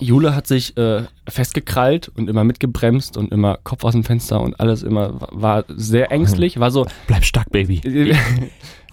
Jule 0.00 0.34
hat 0.34 0.48
sich 0.48 0.76
äh, 0.76 1.04
festgekrallt 1.28 2.10
und 2.16 2.28
immer 2.28 2.42
mitgebremst 2.42 3.16
und 3.16 3.30
immer 3.30 3.58
Kopf 3.62 3.84
aus 3.84 3.92
dem 3.92 4.02
Fenster 4.02 4.40
und 4.40 4.58
alles 4.58 4.82
immer 4.82 5.20
war 5.30 5.66
sehr 5.68 6.10
ängstlich. 6.10 6.58
War 6.58 6.72
so, 6.72 6.84
Bleib 7.06 7.24
stark, 7.24 7.50
Baby. 7.52 7.80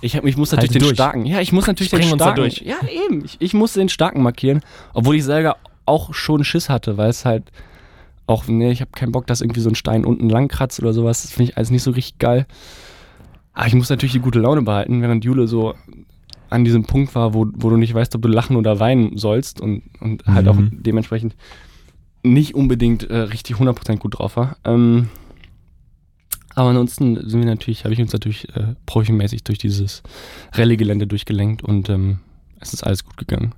ich, 0.01 0.15
hab, 0.15 0.25
ich 0.25 0.37
muss 0.37 0.51
natürlich 0.51 0.69
Halte 0.69 0.79
den 0.79 0.81
durch. 0.83 0.95
Starken. 0.95 1.25
Ja, 1.25 1.39
ich 1.39 1.51
muss 1.51 1.65
natürlich 1.65 1.89
Springen 1.89 2.11
den 2.11 2.19
Starken. 2.19 2.35
durch. 2.35 2.61
Ja, 2.61 2.75
eben. 3.07 3.25
Ich, 3.25 3.37
ich 3.39 3.55
muss 3.55 3.73
den 3.73 3.89
Starken 3.89 4.21
markieren, 4.21 4.61
obwohl 4.93 5.15
ich 5.15 5.23
selber 5.23 5.57
auch 5.87 6.13
schon 6.13 6.43
Schiss 6.43 6.69
hatte, 6.69 6.97
weil 6.97 7.09
es 7.09 7.25
halt 7.25 7.51
auch, 8.25 8.45
nee, 8.47 8.71
ich 8.71 8.81
habe 8.81 8.91
keinen 8.91 9.11
Bock, 9.13 9.25
dass 9.27 9.41
irgendwie 9.41 9.61
so 9.61 9.69
ein 9.69 9.75
Stein 9.75 10.03
unten 10.05 10.29
lang 10.29 10.47
kratzt 10.49 10.79
oder 10.81 10.93
sowas. 10.93 11.21
Das 11.23 11.31
finde 11.31 11.51
ich 11.51 11.57
alles 11.57 11.69
nicht 11.71 11.83
so 11.83 11.91
richtig 11.91 12.19
geil. 12.19 12.45
Aber 13.53 13.67
ich 13.67 13.73
muss 13.73 13.89
natürlich 13.89 14.13
die 14.13 14.19
gute 14.19 14.39
Laune 14.39 14.61
behalten, 14.61 15.01
während 15.01 15.23
Jule 15.23 15.47
so 15.47 15.73
an 16.49 16.63
diesem 16.63 16.85
Punkt 16.85 17.15
war, 17.15 17.33
wo, 17.33 17.47
wo 17.53 17.69
du 17.69 17.77
nicht 17.77 17.93
weißt, 17.93 18.15
ob 18.15 18.21
du 18.21 18.27
lachen 18.27 18.55
oder 18.55 18.79
weinen 18.79 19.17
sollst 19.17 19.59
und, 19.61 19.83
und 19.99 20.25
halt 20.25 20.45
Mhm. 20.45 20.51
auch 20.51 20.57
dementsprechend 20.71 21.35
nicht 22.23 22.53
unbedingt 22.55 23.09
äh, 23.09 23.17
richtig 23.17 23.55
100% 23.57 23.97
gut 23.97 24.19
drauf 24.19 24.35
war. 24.37 24.57
Ähm, 24.65 25.09
aber 26.55 26.69
ansonsten 26.69 27.15
sind 27.29 27.39
wir 27.41 27.45
natürlich, 27.47 27.83
habe 27.83 27.93
ich 27.93 28.01
uns 28.01 28.13
natürlich 28.13 28.49
äh, 28.55 28.75
profimäßig 28.85 29.43
durch 29.43 29.57
dieses 29.59 30.01
Rallye-Gelände 30.53 31.05
durchgelenkt 31.07 31.63
und 31.63 31.89
ähm, 31.89 32.19
es 32.59 32.73
ist 32.73 32.83
alles 32.83 33.05
gut 33.05 33.17
gegangen, 33.17 33.53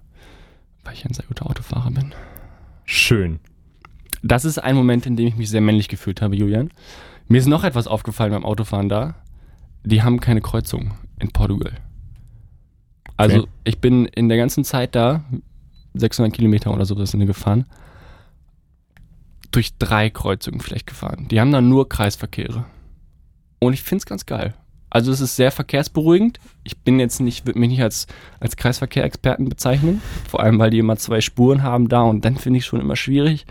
weil 0.90 0.96
ich 0.96 1.06
ein 1.06 1.14
sehr 1.14 1.26
guter 1.28 1.48
Autofahrer 1.48 1.92
bin. 1.92 2.16
Schön. 2.84 3.40
Das 4.24 4.44
ist 4.44 4.58
ein 4.58 4.76
Moment, 4.76 5.06
in 5.06 5.16
dem 5.16 5.28
ich 5.28 5.36
mich 5.36 5.50
sehr 5.50 5.62
männlich 5.62 5.88
gefühlt 5.88 6.20
habe, 6.20 6.36
Julian. 6.36 6.72
Mir 7.28 7.38
ist 7.38 7.46
noch 7.46 7.64
etwas 7.64 7.86
aufgefallen 7.86 8.32
beim 8.32 8.44
Autofahren 8.44 8.90
da. 8.90 9.14
Die 9.84 10.02
haben 10.02 10.20
keine 10.20 10.42
Kreuzung 10.42 10.96
in 11.20 11.30
Portugal. 11.30 11.74
Also 13.18 13.42
Okay. 13.42 13.50
ich 13.66 13.80
bin 13.80 14.06
in 14.06 14.30
der 14.30 14.38
ganzen 14.40 14.64
Zeit 14.64 14.96
da, 14.96 15.24
600 15.94 16.34
Kilometer 16.34 16.74
oder 16.74 16.86
so 16.86 16.96
sind 17.06 17.20
wir 17.20 17.28
gefahren, 17.28 17.66
durch 19.52 19.78
drei 19.78 20.10
Kreuzungen 20.10 20.60
vielleicht 20.60 20.88
gefahren. 20.88 21.28
Die 21.30 21.40
haben 21.40 21.52
da 21.52 21.62
nur 21.62 21.88
Kreisverkehre. 21.88 22.66
Und 23.60 23.74
ich 23.74 23.84
finde 23.84 24.02
es 24.02 24.06
ganz 24.08 24.26
geil. 24.26 24.56
Also 24.90 25.12
es 25.12 25.22
ist 25.22 25.36
sehr 25.36 25.52
verkehrsberuhigend. 25.52 26.40
Ich 26.64 26.78
bin 26.78 27.00
jetzt 27.00 27.20
nicht, 27.20 27.46
würde 27.46 27.60
mich 27.60 27.70
nicht 27.70 27.82
als, 27.84 28.08
als 28.40 28.58
Kreisverkehrexperten 28.58 29.48
bezeichnen. 29.48 30.02
Vor 30.28 30.40
allem, 30.42 30.58
weil 30.60 30.72
die 30.72 30.80
immer 30.80 30.98
zwei 30.98 31.22
Spuren 31.22 31.62
haben 31.64 31.90
da 31.90 32.02
und 32.02 32.26
dann 32.26 32.38
finde 32.38 32.58
ich 32.60 32.66
schon 32.66 32.82
immer 32.82 32.96
schwierig. 32.96 33.46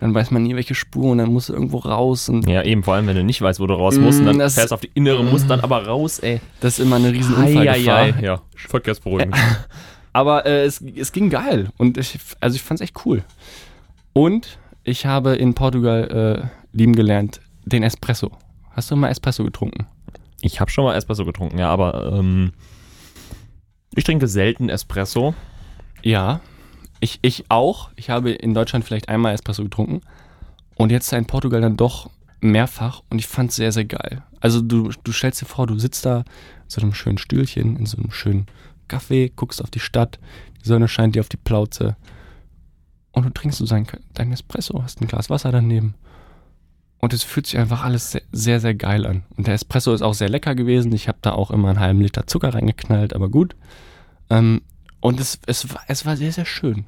Dann 0.00 0.14
weiß 0.14 0.30
man 0.30 0.44
nie, 0.44 0.54
welche 0.54 0.76
Spur 0.76 1.10
und 1.10 1.18
dann 1.18 1.32
musst 1.32 1.48
du 1.48 1.54
irgendwo 1.54 1.78
raus 1.78 2.28
und 2.28 2.46
Ja, 2.48 2.62
eben, 2.62 2.84
vor 2.84 2.94
allem, 2.94 3.08
wenn 3.08 3.16
du 3.16 3.24
nicht 3.24 3.42
weißt, 3.42 3.58
wo 3.58 3.66
du 3.66 3.74
raus 3.74 3.96
Mm, 3.98 4.02
musst, 4.02 4.20
und 4.20 4.26
dann 4.26 4.38
das- 4.38 4.54
fährst 4.54 4.70
du 4.70 4.74
auf 4.76 4.80
die 4.80 4.90
innere, 4.94 5.24
musst 5.24 5.50
dann 5.50 5.58
aber 5.58 5.84
raus, 5.86 6.20
ey. 6.20 6.40
das 6.60 6.78
ist 6.78 6.84
immer 6.84 6.96
eine 6.96 7.12
riesen 7.12 7.34
Unfallgefahr. 7.34 7.96
Eieiei. 7.96 8.14
Ja, 8.22 8.40
verkehrsberuhigend. 8.54 9.34
Aber 10.12 10.46
äh, 10.46 10.64
es, 10.64 10.80
es 10.96 11.12
ging 11.12 11.30
geil 11.30 11.68
und 11.76 11.98
ich, 11.98 12.18
also 12.40 12.56
ich 12.56 12.62
fand 12.62 12.80
es 12.80 12.84
echt 12.84 13.04
cool. 13.04 13.22
Und 14.12 14.58
ich 14.84 15.04
habe 15.06 15.34
in 15.36 15.54
Portugal 15.54 16.50
äh, 16.72 16.76
lieben 16.76 16.94
gelernt 16.96 17.40
den 17.64 17.82
Espresso. 17.82 18.30
Hast 18.72 18.90
du 18.90 18.96
mal 18.96 19.10
Espresso 19.10 19.44
getrunken? 19.44 19.86
Ich 20.40 20.60
habe 20.60 20.70
schon 20.70 20.84
mal 20.84 20.94
Espresso 20.94 21.24
getrunken, 21.24 21.58
ja, 21.58 21.68
aber 21.68 22.12
ähm, 22.12 22.52
ich 23.94 24.04
trinke 24.04 24.28
selten 24.28 24.68
Espresso. 24.68 25.34
Ja, 26.02 26.40
ich, 27.00 27.18
ich 27.22 27.46
auch. 27.48 27.90
Ich 27.96 28.10
habe 28.10 28.30
in 28.30 28.54
Deutschland 28.54 28.84
vielleicht 28.84 29.08
einmal 29.08 29.34
Espresso 29.34 29.64
getrunken 29.64 30.00
und 30.76 30.90
jetzt 30.90 31.12
in 31.12 31.26
Portugal 31.26 31.60
dann 31.60 31.76
doch 31.76 32.10
mehrfach 32.40 33.02
und 33.10 33.18
ich 33.18 33.26
fand 33.26 33.50
es 33.50 33.56
sehr, 33.56 33.72
sehr 33.72 33.84
geil. 33.84 34.22
Also 34.40 34.60
du, 34.60 34.90
du 35.02 35.12
stellst 35.12 35.40
dir 35.40 35.46
vor, 35.46 35.66
du 35.66 35.78
sitzt 35.78 36.06
da 36.06 36.18
in 36.18 36.24
so 36.68 36.80
einem 36.80 36.94
schönen 36.94 37.18
Stühlchen, 37.18 37.76
in 37.76 37.86
so 37.86 37.96
einem 37.96 38.12
schönen 38.12 38.46
Café, 38.88 39.32
guckst 39.34 39.62
auf 39.62 39.70
die 39.70 39.80
Stadt, 39.80 40.20
die 40.62 40.68
Sonne 40.68 40.86
scheint 40.86 41.16
dir 41.16 41.20
auf 41.20 41.28
die 41.28 41.36
Plauze 41.36 41.96
und 43.10 43.24
du 43.24 43.30
trinkst 43.30 43.58
so 43.58 43.66
dein, 43.66 43.86
dein 44.14 44.32
Espresso, 44.32 44.82
hast 44.82 45.00
ein 45.00 45.08
Glas 45.08 45.30
Wasser 45.30 45.50
daneben 45.50 45.94
und 46.98 47.12
es 47.12 47.22
fühlt 47.22 47.46
sich 47.46 47.58
einfach 47.58 47.84
alles 47.84 48.10
sehr, 48.12 48.22
sehr, 48.32 48.60
sehr 48.60 48.74
geil 48.74 49.06
an. 49.06 49.22
Und 49.36 49.46
der 49.46 49.54
Espresso 49.54 49.92
ist 49.94 50.02
auch 50.02 50.14
sehr 50.14 50.28
lecker 50.28 50.54
gewesen. 50.54 50.92
Ich 50.92 51.08
habe 51.08 51.18
da 51.22 51.32
auch 51.32 51.50
immer 51.50 51.68
einen 51.70 51.80
halben 51.80 52.00
Liter 52.00 52.26
Zucker 52.26 52.54
reingeknallt, 52.54 53.14
aber 53.14 53.28
gut. 53.28 53.54
Ähm, 54.30 54.62
und 55.00 55.20
es, 55.20 55.38
es, 55.46 55.72
war, 55.72 55.80
es 55.86 56.04
war 56.06 56.16
sehr, 56.16 56.32
sehr 56.32 56.44
schön. 56.44 56.86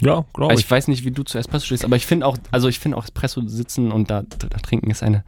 Ja, 0.00 0.24
glaube 0.34 0.50
Also 0.50 0.60
ich. 0.60 0.66
ich 0.66 0.70
weiß 0.70 0.88
nicht, 0.88 1.04
wie 1.04 1.10
du 1.10 1.22
zu 1.22 1.38
Espresso 1.38 1.66
stehst, 1.66 1.84
aber 1.84 1.96
ich 1.96 2.06
finde 2.06 2.26
auch, 2.26 2.36
also 2.50 2.68
ich 2.68 2.78
finde 2.78 2.96
auch 2.96 3.04
Espresso 3.04 3.46
sitzen 3.46 3.92
und 3.92 4.10
da, 4.10 4.22
da, 4.22 4.46
da 4.48 4.58
trinken 4.58 4.90
ist 4.90 5.02
eine, 5.02 5.24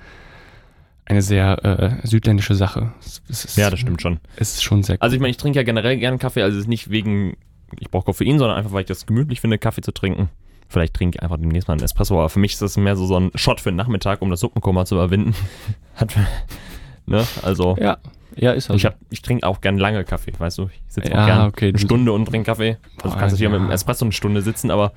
eine 1.05 1.23
sehr 1.23 1.65
äh, 1.65 2.07
südländische 2.07 2.55
Sache. 2.55 2.93
Ist, 3.29 3.57
Ja, 3.57 3.71
das 3.71 3.81
stimmt 3.81 4.03
schon. 4.03 4.21
Es 4.37 4.55
ist 4.55 4.63
schon 4.63 4.83
sehr 4.83 4.97
Also 5.01 5.15
ich 5.15 5.21
meine, 5.21 5.31
ich 5.31 5.39
trinke 5.39 5.59
ja 5.59 5.63
generell 5.63 5.97
gerne 5.99 6.19
Kaffee, 6.19 6.43
also 6.43 6.57
es 6.57 6.65
ist 6.65 6.69
nicht 6.69 6.91
wegen, 6.91 7.37
ich 7.79 7.91
brauche 7.91 8.05
Koffein, 8.07 8.39
sondern 8.39 8.59
einfach, 8.59 8.73
weil 8.73 8.83
ich 8.83 8.89
das 8.89 9.07
gemütlich 9.07 9.41
finde, 9.41 9.59
Kaffee 9.59 9.83
zu 9.83 9.93
trinken. 9.93 10.29
Vielleicht 10.69 10.95
trinke 10.95 11.17
ich 11.17 11.23
einfach 11.23 11.39
demnächst 11.39 11.67
mal 11.69 11.75
einen 11.75 11.83
Espresso, 11.83 12.19
aber 12.19 12.29
für 12.29 12.39
mich 12.41 12.53
ist 12.53 12.63
das 12.63 12.77
mehr 12.77 12.95
so, 12.97 13.07
so 13.07 13.19
ein 13.19 13.31
Shot 13.35 13.61
für 13.61 13.71
den 13.71 13.77
Nachmittag, 13.77 14.21
um 14.21 14.31
das 14.31 14.41
Suppenkoma 14.41 14.85
zu 14.85 14.97
überwinden. 14.97 15.35
Hat, 15.97 16.15
ne, 17.07 17.27
also 17.43 17.77
Ja, 17.81 17.97
ja, 18.37 18.53
ist 18.53 18.71
auch 18.71 18.75
ich, 18.75 18.85
hab, 18.85 18.97
ich 19.11 19.23
trinke 19.23 19.47
auch 19.47 19.61
gern 19.61 19.79
lange 19.79 20.05
Kaffee, 20.05 20.33
weißt 20.39 20.59
du, 20.59 20.65
ich 20.73 20.81
sitze 20.89 21.11
Ja, 21.11 21.23
auch 21.23 21.27
gern 21.27 21.47
okay, 21.49 21.65
eine 21.67 21.73
du- 21.73 21.79
Stunde 21.79 22.13
und 22.13 22.27
trinke 22.27 22.47
Kaffee. 22.47 22.77
Also 22.77 22.87
Boah, 22.97 23.03
du 23.03 23.09
kannst 23.19 23.21
natürlich 23.35 23.41
ja. 23.41 23.49
mit 23.59 23.61
dem 23.61 23.71
Espresso 23.71 24.05
eine 24.05 24.13
Stunde 24.13 24.43
sitzen, 24.43 24.71
aber 24.71 24.93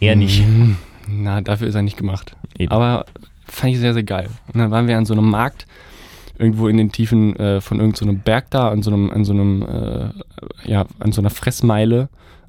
eher 0.00 0.16
nicht. 0.16 0.44
Mm, 0.46 0.72
Na, 1.08 1.40
dafür 1.40 1.68
ist 1.68 1.74
er 1.76 1.82
nicht 1.82 1.96
gemacht. 1.96 2.36
Eben. 2.58 2.72
Aber 2.72 3.06
fand 3.46 3.72
ich 3.72 3.78
sehr, 3.78 3.94
sehr 3.94 4.02
geil. 4.02 4.28
Und 4.52 4.58
dann 4.58 4.70
waren 4.72 4.88
wir 4.88 4.98
an 4.98 5.06
so 5.06 5.14
einem 5.14 5.30
Markt, 5.30 5.66
irgendwo 6.38 6.66
in 6.66 6.76
den 6.76 6.90
Tiefen 6.90 7.36
äh, 7.36 7.60
von 7.60 7.78
irgendeinem 7.78 7.96
so 7.98 8.04
einem 8.10 8.18
Berg 8.20 8.50
da, 8.50 8.70
an 8.70 8.82
so 8.82 8.90
einem, 8.90 9.10
an 9.10 9.24
so 9.24 9.32
einem, 9.32 9.62
äh, 9.62 10.68
ja, 10.68 10.84
an 10.98 11.12
so 11.12 11.20
einer 11.22 11.30
Fressmeile. 11.30 12.08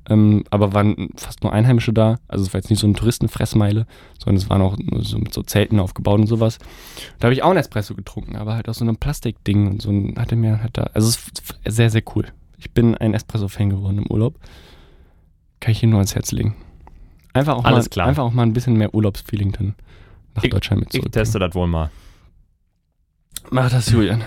Ähm, 0.09 0.43
aber 0.49 0.73
waren 0.73 1.09
fast 1.15 1.43
nur 1.43 1.53
Einheimische 1.53 1.93
da. 1.93 2.17
Also 2.27 2.43
es 2.45 2.53
war 2.53 2.59
jetzt 2.59 2.69
nicht 2.69 2.79
so 2.79 2.87
eine 2.87 2.95
Touristenfressmeile, 2.95 3.85
sondern 4.19 4.35
es 4.35 4.49
waren 4.49 4.61
auch 4.61 4.77
nur 4.77 5.03
so 5.03 5.17
mit 5.17 5.33
so 5.33 5.41
Zelten 5.43 5.79
aufgebaut 5.79 6.19
und 6.19 6.27
sowas. 6.27 6.57
Da 7.19 7.27
habe 7.27 7.33
ich 7.33 7.43
auch 7.43 7.49
einen 7.49 7.59
Espresso 7.59 7.95
getrunken, 7.95 8.35
aber 8.35 8.55
halt 8.55 8.67
aus 8.67 8.77
so 8.79 8.85
einem 8.85 8.97
Plastikding 8.97 9.67
und 9.69 9.81
so 9.81 9.89
ein, 9.91 10.15
hatte 10.17 10.35
mir 10.35 10.61
halt 10.61 10.77
da, 10.77 10.89
also 10.93 11.07
es 11.07 11.15
ist 11.17 11.55
sehr, 11.65 11.89
sehr 11.89 12.03
cool. 12.15 12.25
Ich 12.57 12.71
bin 12.71 12.95
ein 12.95 13.13
Espresso-Fan 13.13 13.69
geworden 13.69 13.99
im 13.99 14.07
Urlaub. 14.11 14.35
Kann 15.59 15.71
ich 15.71 15.79
hier 15.79 15.89
nur 15.89 15.99
ans 15.99 16.15
Herz 16.15 16.31
legen. 16.33 16.55
Einfach 17.33 17.55
auch, 17.55 17.63
Alles 17.65 17.85
mal, 17.85 17.89
klar. 17.89 18.07
einfach 18.07 18.23
auch 18.23 18.33
mal 18.33 18.43
ein 18.43 18.53
bisschen 18.53 18.75
mehr 18.77 18.93
Urlaubsfeeling 18.93 19.53
dann 19.53 19.75
nach 20.35 20.43
Ich- 20.43 20.49
Deutschland 20.49 20.81
mit 20.81 20.93
Ich 20.93 21.01
teste 21.11 21.39
das 21.39 21.55
wohl 21.55 21.67
mal. 21.67 21.89
Mach 23.51 23.69
das, 23.69 23.89
Julian. 23.89 24.21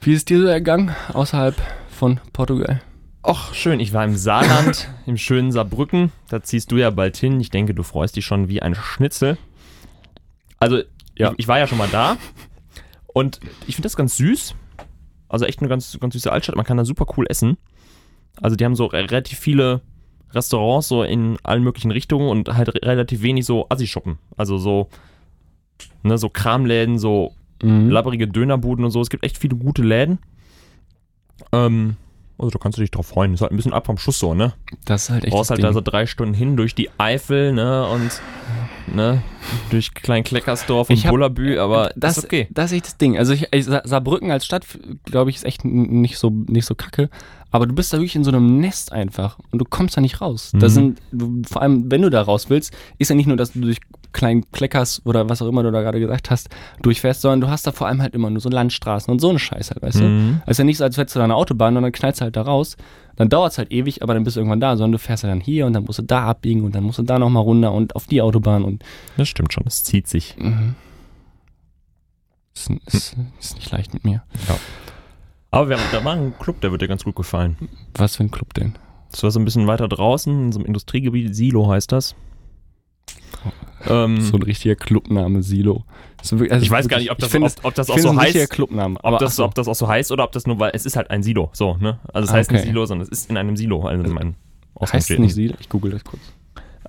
Wie 0.00 0.12
ist 0.12 0.28
dir 0.30 0.40
so 0.40 0.46
ergangen 0.46 0.94
außerhalb 1.12 1.54
von 1.90 2.20
Portugal? 2.32 2.80
Och, 3.28 3.54
schön. 3.54 3.80
Ich 3.80 3.92
war 3.92 4.04
im 4.04 4.16
Saarland, 4.16 4.88
im 5.06 5.16
schönen 5.16 5.50
Saarbrücken. 5.50 6.12
Da 6.28 6.42
ziehst 6.42 6.70
du 6.70 6.76
ja 6.76 6.90
bald 6.90 7.16
hin. 7.16 7.40
Ich 7.40 7.50
denke, 7.50 7.74
du 7.74 7.82
freust 7.82 8.14
dich 8.16 8.24
schon 8.24 8.48
wie 8.48 8.62
ein 8.62 8.74
Schnitzel. 8.74 9.36
Also, 10.60 10.82
Ja. 11.16 11.32
ich, 11.36 11.48
war 11.48 11.58
ja 11.58 11.66
schon 11.66 11.78
mal 11.78 11.88
da. 11.90 12.16
Und 13.12 13.40
ich 13.66 13.74
finde 13.74 13.86
das 13.86 13.96
ganz 13.96 14.16
süß. 14.16 14.54
Also 15.28 15.44
echt 15.44 15.58
eine 15.60 15.68
ganz, 15.68 15.98
ganz 15.98 16.12
süße 16.14 16.30
Altstadt. 16.30 16.54
Man 16.56 16.64
kann 16.64 16.76
da 16.76 16.84
super 16.84 17.06
cool 17.16 17.26
essen. 17.28 17.56
Also 18.40 18.54
die 18.54 18.64
haben 18.64 18.76
so 18.76 18.86
re- 18.86 19.10
relativ 19.10 19.38
viele 19.40 19.80
Restaurants 20.30 20.88
so 20.88 21.02
in 21.02 21.36
allen 21.42 21.64
möglichen 21.64 21.90
Richtungen 21.90 22.28
und 22.28 22.48
halt 22.54 22.68
re- 22.68 22.80
relativ 22.86 23.22
wenig 23.22 23.44
so 23.44 23.66
Assi-Shoppen. 23.68 24.18
Also 24.36 24.58
so, 24.58 24.88
ne, 26.04 26.16
so 26.16 26.28
Kramläden, 26.28 26.98
so 26.98 27.32
Mhm. 27.62 27.88
labbrige 27.88 28.28
Dönerbuden 28.28 28.84
und 28.84 28.90
so. 28.92 29.00
Es 29.00 29.08
gibt 29.10 29.24
echt 29.24 29.38
viele 29.38 29.56
gute 29.56 29.82
Läden. 29.82 30.18
Ähm, 31.52 31.96
also 32.38 32.50
da 32.50 32.58
kannst 32.58 32.78
du 32.78 32.82
dich 32.82 32.90
drauf 32.90 33.06
freuen. 33.06 33.34
Ist 33.34 33.40
halt 33.40 33.52
ein 33.52 33.56
bisschen 33.56 33.72
ab 33.72 33.86
vom 33.86 33.98
Schuss 33.98 34.18
so, 34.18 34.34
ne? 34.34 34.54
Das 34.84 35.04
ist 35.04 35.10
halt 35.10 35.24
echt 35.24 35.32
brauchst 35.32 35.50
das 35.50 35.56
halt 35.56 35.64
da 35.64 35.68
Ding. 35.68 35.74
so 35.74 35.80
drei 35.80 36.06
Stunden 36.06 36.34
hin 36.34 36.56
durch 36.56 36.74
die 36.74 36.90
Eifel, 36.98 37.52
ne, 37.52 37.86
und 37.88 38.10
ne, 38.94 39.22
durch 39.70 39.92
Klein-Kleckersdorf 39.94 40.90
und 40.90 41.02
Bullabü, 41.06 41.58
aber 41.58 41.90
das 41.96 42.18
ist 42.18 42.24
okay. 42.24 42.48
Das 42.50 42.66
ist 42.66 42.76
echt 42.76 42.86
das 42.86 42.96
Ding. 42.98 43.16
Also 43.18 43.32
ich, 43.32 43.46
ich, 43.52 43.64
Sa- 43.64 43.82
Saarbrücken 43.84 44.30
als 44.30 44.44
Stadt, 44.46 44.64
glaube 45.04 45.30
ich, 45.30 45.36
ist 45.36 45.44
echt 45.44 45.64
nicht 45.64 46.18
so, 46.18 46.30
nicht 46.30 46.66
so 46.66 46.74
kacke. 46.74 47.08
Aber 47.52 47.66
du 47.66 47.74
bist 47.74 47.92
da 47.92 47.98
wirklich 47.98 48.16
in 48.16 48.24
so 48.24 48.30
einem 48.30 48.58
Nest 48.60 48.92
einfach 48.92 49.38
und 49.50 49.60
du 49.60 49.64
kommst 49.64 49.96
da 49.96 50.00
nicht 50.00 50.20
raus. 50.20 50.50
Da 50.52 50.66
Mhm. 50.66 50.70
sind, 50.70 50.98
du- 51.12 51.42
vor 51.48 51.62
allem, 51.62 51.90
wenn 51.90 52.02
du 52.02 52.10
da 52.10 52.20
raus 52.22 52.50
willst, 52.50 52.72
ist 52.98 53.08
ja 53.08 53.14
nicht 53.16 53.26
nur, 53.28 53.36
dass 53.36 53.52
du 53.52 53.60
durch 53.60 53.78
kleinen 54.12 54.50
Kleckers 54.50 55.02
oder 55.04 55.28
was 55.28 55.42
auch 55.42 55.46
immer 55.46 55.62
du 55.62 55.70
da 55.70 55.82
gerade 55.82 56.00
gesagt 56.00 56.30
hast, 56.30 56.48
durchfährst, 56.82 57.20
sondern 57.20 57.42
du 57.42 57.48
hast 57.48 57.66
da 57.66 57.72
vor 57.72 57.86
allem 57.86 58.02
halt 58.02 58.14
immer 58.14 58.30
nur 58.30 58.40
so 58.40 58.48
Landstraßen 58.48 59.10
und 59.12 59.20
so 59.20 59.28
eine 59.30 59.38
Scheiße 59.38 59.74
halt, 59.74 59.82
weißt 59.82 60.00
du? 60.00 60.04
Mhm. 60.04 60.40
Es 60.46 60.52
ist 60.52 60.58
ja 60.58 60.64
nicht 60.64 60.78
so, 60.78 60.84
als 60.84 60.96
hättest 60.96 61.16
du 61.16 61.18
da 61.20 61.24
eine 61.24 61.34
Autobahn 61.36 61.76
und 61.76 61.82
dann 61.82 61.92
knallst 61.92 62.20
du 62.20 62.24
halt 62.24 62.36
da 62.36 62.42
raus. 62.42 62.76
Dann 63.16 63.28
dauert 63.28 63.52
es 63.52 63.58
halt 63.58 63.72
ewig, 63.72 64.02
aber 64.02 64.14
dann 64.14 64.24
bist 64.24 64.36
du 64.36 64.40
irgendwann 64.40 64.60
da, 64.60 64.76
sondern 64.76 64.92
du 64.92 64.98
fährst 64.98 65.22
ja 65.22 65.28
dann 65.28 65.40
hier 65.40 65.66
und 65.66 65.72
dann 65.72 65.84
musst 65.84 65.98
du 65.98 66.02
da 66.02 66.26
abbiegen 66.26 66.64
und 66.64 66.74
dann 66.74 66.84
musst 66.84 66.98
du 66.98 67.02
da 67.02 67.18
nochmal 67.18 67.42
runter 67.42 67.72
und 67.72 67.96
auf 67.96 68.06
die 68.06 68.20
Autobahn 68.22 68.64
und 68.64 68.84
Das 69.16 69.28
stimmt 69.28 69.52
schon, 69.52 69.64
das 69.64 69.84
zieht 69.84 70.06
sich. 70.06 70.36
Mhm. 70.38 70.74
Ist, 72.54 72.70
ist, 72.86 73.16
ist 73.38 73.56
nicht 73.56 73.70
leicht 73.70 73.92
mit 73.92 74.04
mir. 74.04 74.22
Aber 75.50 75.68
wir 75.68 75.76
haben, 75.76 75.86
da 75.92 76.04
war 76.04 76.14
ein 76.14 76.34
Club, 76.38 76.60
der 76.60 76.70
wird 76.70 76.82
dir 76.82 76.88
ganz 76.88 77.04
gut 77.04 77.16
gefallen. 77.16 77.56
Was 77.94 78.16
für 78.16 78.24
ein 78.24 78.30
Club 78.30 78.54
denn? 78.54 78.74
Das 79.10 79.22
war 79.22 79.30
so 79.30 79.38
ein 79.38 79.44
bisschen 79.44 79.66
weiter 79.66 79.88
draußen, 79.88 80.46
in 80.46 80.52
so 80.52 80.58
einem 80.58 80.66
Industriegebiet, 80.66 81.34
Silo 81.34 81.68
heißt 81.68 81.92
das. 81.92 82.14
Ähm, 83.88 84.20
So 84.20 84.36
ein 84.36 84.42
richtiger 84.42 84.74
Clubname, 84.74 85.42
Silo. 85.42 85.84
Also 86.18 86.42
ich 86.42 86.70
weiß 86.70 86.88
gar 86.88 86.98
nicht, 86.98 87.10
ob 87.10 87.18
das, 87.18 87.34
ob, 87.34 87.52
ob 87.64 87.74
das 87.74 87.90
auch 87.90 87.98
so 87.98 88.16
heißt. 88.16 88.50
Clubname. 88.50 88.98
Ob 89.02 89.18
das, 89.18 89.38
ob 89.38 89.54
das 89.54 89.68
auch 89.68 89.74
so 89.74 89.86
heißt 89.86 90.10
oder 90.12 90.24
ob 90.24 90.32
das 90.32 90.46
nur, 90.46 90.58
weil 90.58 90.72
es 90.74 90.84
ist 90.86 90.96
halt 90.96 91.10
ein 91.10 91.22
Silo, 91.22 91.50
so, 91.52 91.76
ne? 91.76 92.00
Also 92.12 92.26
es 92.26 92.30
Ah, 92.32 92.36
heißt 92.38 92.50
okay. 92.50 92.58
nicht 92.60 92.66
Silo, 92.68 92.86
sondern 92.86 93.04
es 93.04 93.10
ist 93.10 93.30
in 93.30 93.36
einem 93.36 93.56
Silo. 93.56 93.82
Also, 93.86 94.12
mein 94.12 94.34
heißt 94.80 95.10
es 95.10 95.18
nicht 95.18 95.34
Silo? 95.34 95.54
Ich 95.60 95.68
google 95.68 95.92
das 95.92 96.04
kurz. 96.04 96.22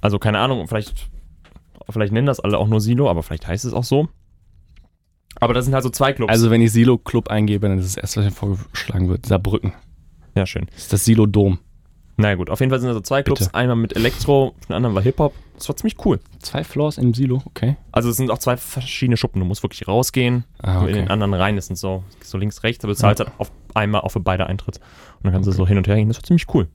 Also 0.01 0.17
keine 0.19 0.39
Ahnung, 0.39 0.67
vielleicht, 0.67 1.09
vielleicht 1.89 2.13
nennen 2.13 2.27
das 2.27 2.39
alle 2.39 2.57
auch 2.57 2.67
nur 2.67 2.81
Silo, 2.81 3.09
aber 3.09 3.21
vielleicht 3.23 3.47
heißt 3.47 3.65
es 3.65 3.73
auch 3.73 3.83
so. 3.83 4.07
Aber 5.39 5.53
das 5.53 5.65
sind 5.65 5.73
halt 5.75 5.83
so 5.83 5.89
zwei 5.91 6.13
Clubs. 6.13 6.31
Also 6.31 6.49
wenn 6.49 6.61
ich 6.61 6.71
Silo 6.71 6.97
Club 6.97 7.29
eingebe, 7.29 7.67
dann 7.67 7.77
ist 7.77 7.95
das 7.95 8.01
erste, 8.01 8.19
was 8.21 8.25
mir 8.25 8.31
vorgeschlagen 8.31 9.07
wird, 9.09 9.25
Saarbrücken. 9.25 9.73
ja, 10.35 10.45
schön. 10.45 10.65
Das 10.73 10.83
ist 10.83 10.93
das 10.93 11.05
Silo 11.05 11.25
Dom. 11.27 11.59
Na 12.19 12.33
gut, 12.35 12.49
auf 12.49 12.59
jeden 12.59 12.71
Fall 12.71 12.79
sind 12.79 12.87
da 12.89 12.93
so 12.95 13.01
zwei 13.01 13.21
Clubs. 13.21 13.41
Bitte. 13.41 13.53
Einmal 13.53 13.75
mit 13.75 13.95
Elektro, 13.95 14.55
der 14.67 14.75
andere 14.77 14.95
war 14.95 15.03
Hip-Hop. 15.03 15.33
Das 15.55 15.69
war 15.69 15.75
ziemlich 15.75 16.03
cool. 16.05 16.19
Zwei 16.39 16.63
Floors 16.63 16.97
im 16.97 17.13
Silo, 17.13 17.41
okay. 17.45 17.77
Also 17.91 18.09
es 18.09 18.17
sind 18.17 18.31
auch 18.31 18.39
zwei 18.39 18.57
verschiedene 18.57 19.17
Schuppen. 19.17 19.39
Du 19.39 19.45
musst 19.45 19.63
wirklich 19.63 19.87
rausgehen, 19.87 20.43
Ah, 20.61 20.81
in 20.81 20.87
den 20.93 21.03
okay. 21.03 21.11
anderen 21.13 21.33
rein. 21.35 21.55
Das 21.55 21.67
sind 21.67 21.75
so, 21.77 22.03
so 22.23 22.37
links, 22.39 22.63
rechts, 22.63 22.83
aber 22.83 22.93
du 22.93 22.97
zahlst 22.99 23.19
halt 23.19 23.31
auf 23.37 23.51
einmal 23.75 24.01
auch 24.01 24.09
für 24.09 24.19
beide 24.19 24.47
Eintritt. 24.47 24.77
Und 25.17 25.25
dann 25.25 25.33
kannst 25.33 25.47
du 25.47 25.51
so 25.51 25.67
hin 25.67 25.77
und 25.77 25.87
her 25.87 25.95
gehen. 25.95 26.07
Das 26.07 26.17
war 26.17 26.23
ziemlich 26.23 26.45
cool. 26.53 26.67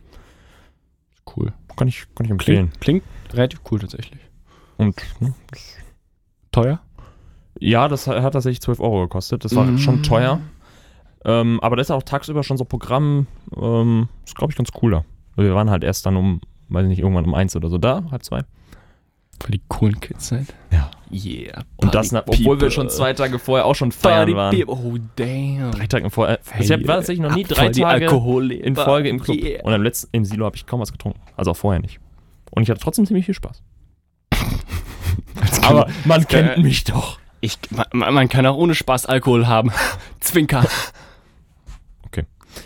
Cool. 1.37 1.53
Kann 1.77 1.89
ich, 1.89 2.07
kann 2.15 2.25
ich 2.27 2.31
empfehlen. 2.31 2.71
Klingt, 2.81 3.03
klingt 3.03 3.35
relativ 3.35 3.61
cool 3.71 3.79
tatsächlich. 3.81 4.21
Und 4.77 4.97
ne, 5.21 5.35
Teuer? 6.51 6.81
ja, 7.59 7.89
das 7.89 8.07
hat 8.07 8.23
hat 8.23 8.33
tatsächlich 8.33 8.61
12 8.61 8.81
Euro 8.81 9.03
gekostet. 9.03 9.45
Das 9.45 9.55
war 9.57 9.65
Mhm. 9.65 9.79
schon 9.79 10.03
teuer. 10.03 10.41
Ähm, 11.25 11.61
aber 11.61 11.77
das 11.77 11.87
ist 11.87 11.91
auch 11.93 12.03
tagsüber 12.03 12.43
schon 12.43 12.57
so 12.57 12.65
Programm. 12.65 13.27
Ähm, 13.57 14.09
ist, 14.27 14.35
glaube 14.37 14.53
ich, 14.53 14.57
ganz 14.57 14.73
cooler. 14.73 15.05
Wir 15.37 15.55
waren 15.55 15.71
halt 15.71 15.85
erst 15.85 16.07
dann 16.07 16.17
um, 16.17 16.41
weiß 16.69 16.85
ich 16.85 16.89
nicht, 16.89 16.99
irgendwann 17.01 17.25
um 17.25 17.35
eins 17.35 17.57
oder 17.57 17.69
so 17.69 17.79
da, 17.79 18.05
halb 18.11 18.23
zwei. 18.23 18.41
Für 19.43 19.51
die 19.51 19.61
coolen 19.69 19.99
Kids 19.99 20.29
seid. 20.29 20.47
Ja. 20.71 20.91
Yeah. 21.12 21.65
Und 21.77 21.95
das, 21.95 22.15
obwohl 22.15 22.61
wir 22.61 22.71
schon 22.71 22.89
zwei 22.89 23.12
Tage 23.12 23.39
vorher 23.39 23.67
auch 23.67 23.75
schon 23.75 23.93
feiern 23.93 24.35
waren. 24.35 24.65
Oh, 24.67 24.97
damn. 25.17 25.73
Drei 25.73 25.87
Tage 25.87 26.11
vorher. 26.11 26.39
ich 26.59 26.71
hab- 26.71 26.87
war 26.87 26.97
tatsächlich 26.97 27.27
noch 27.27 27.35
nie 27.35 27.45
drei 27.45 27.65
voll 27.65 27.73
Tage 27.73 28.07
in 28.55 28.77
Folge 28.77 29.09
im 29.09 29.21
Club. 29.21 29.37
Yeah. 29.37 29.65
Und 29.65 29.73
im 29.73 29.83
letzten, 29.83 30.09
im 30.12 30.25
Silo 30.25 30.47
habe 30.47 30.57
ich 30.57 30.65
kaum 30.65 30.81
was 30.81 30.93
getrunken. 30.93 31.21
Also 31.37 31.51
auch 31.51 31.57
vorher 31.57 31.81
nicht. 31.81 31.99
Und 32.51 32.62
ich 32.62 32.71
hatte 32.71 32.81
trotzdem 32.81 33.05
ziemlich 33.07 33.27
viel 33.27 33.35
Spaß. 33.35 33.62
Aber 35.62 35.89
man 36.05 36.27
kennt 36.27 36.59
äh, 36.59 36.61
mich 36.61 36.85
doch. 36.85 37.19
Ich, 37.41 37.59
man, 37.93 38.15
man 38.15 38.29
kann 38.29 38.47
auch 38.47 38.57
ohne 38.57 38.75
Spaß 38.75 39.07
Alkohol 39.07 39.47
haben. 39.47 39.73
Zwinker. 40.21 40.65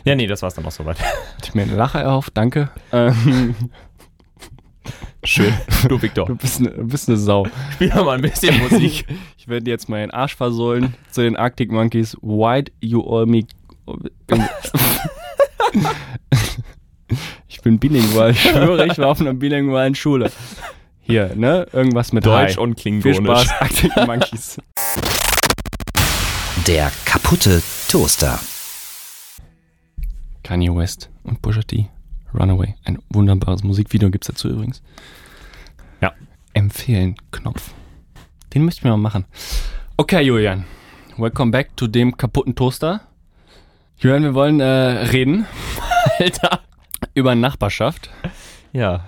Ja, 0.05 0.15
nee, 0.15 0.27
das 0.27 0.43
war's 0.43 0.55
dann 0.55 0.65
auch 0.67 0.73
soweit. 0.73 0.99
Hat 1.37 1.55
mir 1.55 1.63
eine 1.63 1.75
Lache 1.75 1.99
erhofft, 1.99 2.33
danke. 2.37 2.71
Ähm, 2.93 3.55
Schön. 5.25 5.53
Du, 5.89 6.01
Victor. 6.01 6.27
du, 6.27 6.37
bist 6.37 6.61
eine, 6.61 6.71
du 6.71 6.85
bist 6.87 7.09
eine 7.09 7.19
Sau. 7.19 7.47
Spiel 7.73 7.91
doch 7.91 8.05
mal 8.05 8.17
ein 8.17 8.23
bisschen 8.23 8.59
Musik. 8.59 9.07
Ich 9.39 9.49
werde 9.49 9.63
dir 9.63 9.71
jetzt 9.71 9.89
meinen 9.89 10.11
Arsch 10.11 10.35
versohlen 10.35 10.95
zu 11.13 11.21
den 11.21 11.37
Arctic 11.37 11.71
Monkeys. 11.71 12.17
Why'd 12.21 12.73
you 12.81 13.01
all 13.01 13.27
me... 13.27 13.45
ich 17.47 17.61
bin 17.61 17.79
bilingual. 17.79 18.33
Ich 18.33 18.41
schwöre, 18.43 18.87
ich 18.87 18.99
war 18.99 19.07
auf 19.07 19.21
einer 19.21 19.35
bilingualen 19.35 19.95
Schule. 19.95 20.33
Hier, 21.01 21.31
ne? 21.37 21.65
Irgendwas 21.73 22.13
mit 22.13 22.27
Deutsch 22.27 22.57
Hi. 22.57 22.61
und 22.61 22.81
Viel 22.81 23.01
Klingonisch. 23.01 23.45
Spaß, 23.45 23.61
Arctic 23.61 23.97
Monkeys. 24.05 24.59
Der 26.67 26.91
kaputte 27.05 27.63
Toaster. 27.89 28.41
Kanye 30.47 30.73
West 30.73 31.11
und 31.25 31.43
Pusha 31.43 31.63
T. 31.63 31.89
Runaway. 32.33 32.77
Ein 32.85 33.01
wunderbares 33.09 33.65
Musikvideo 33.65 34.11
gibt's 34.11 34.29
dazu 34.29 34.49
übrigens. 34.49 34.81
Ja. 36.01 36.13
Empfehlen, 36.53 37.17
Knopf. 37.33 37.75
Den 38.55 38.65
möchte 38.65 38.79
ich 38.79 38.85
mir 38.85 38.91
mal 38.91 38.97
machen. 38.97 39.25
Okay, 39.97 40.23
Julian. 40.23 40.65
Welcome 41.17 41.51
back 41.51 41.77
to 41.77 41.89
dem 41.89 42.17
kaputten 42.17 42.55
Toaster. 42.55 43.01
Julian, 43.99 44.23
wir 44.23 44.35
wollen 44.35 44.61
äh, 44.61 44.65
reden 44.65 45.47
Alter. 46.21 46.61
über 47.15 47.35
Nachbarschaft. 47.35 48.09
Ja. 48.73 49.05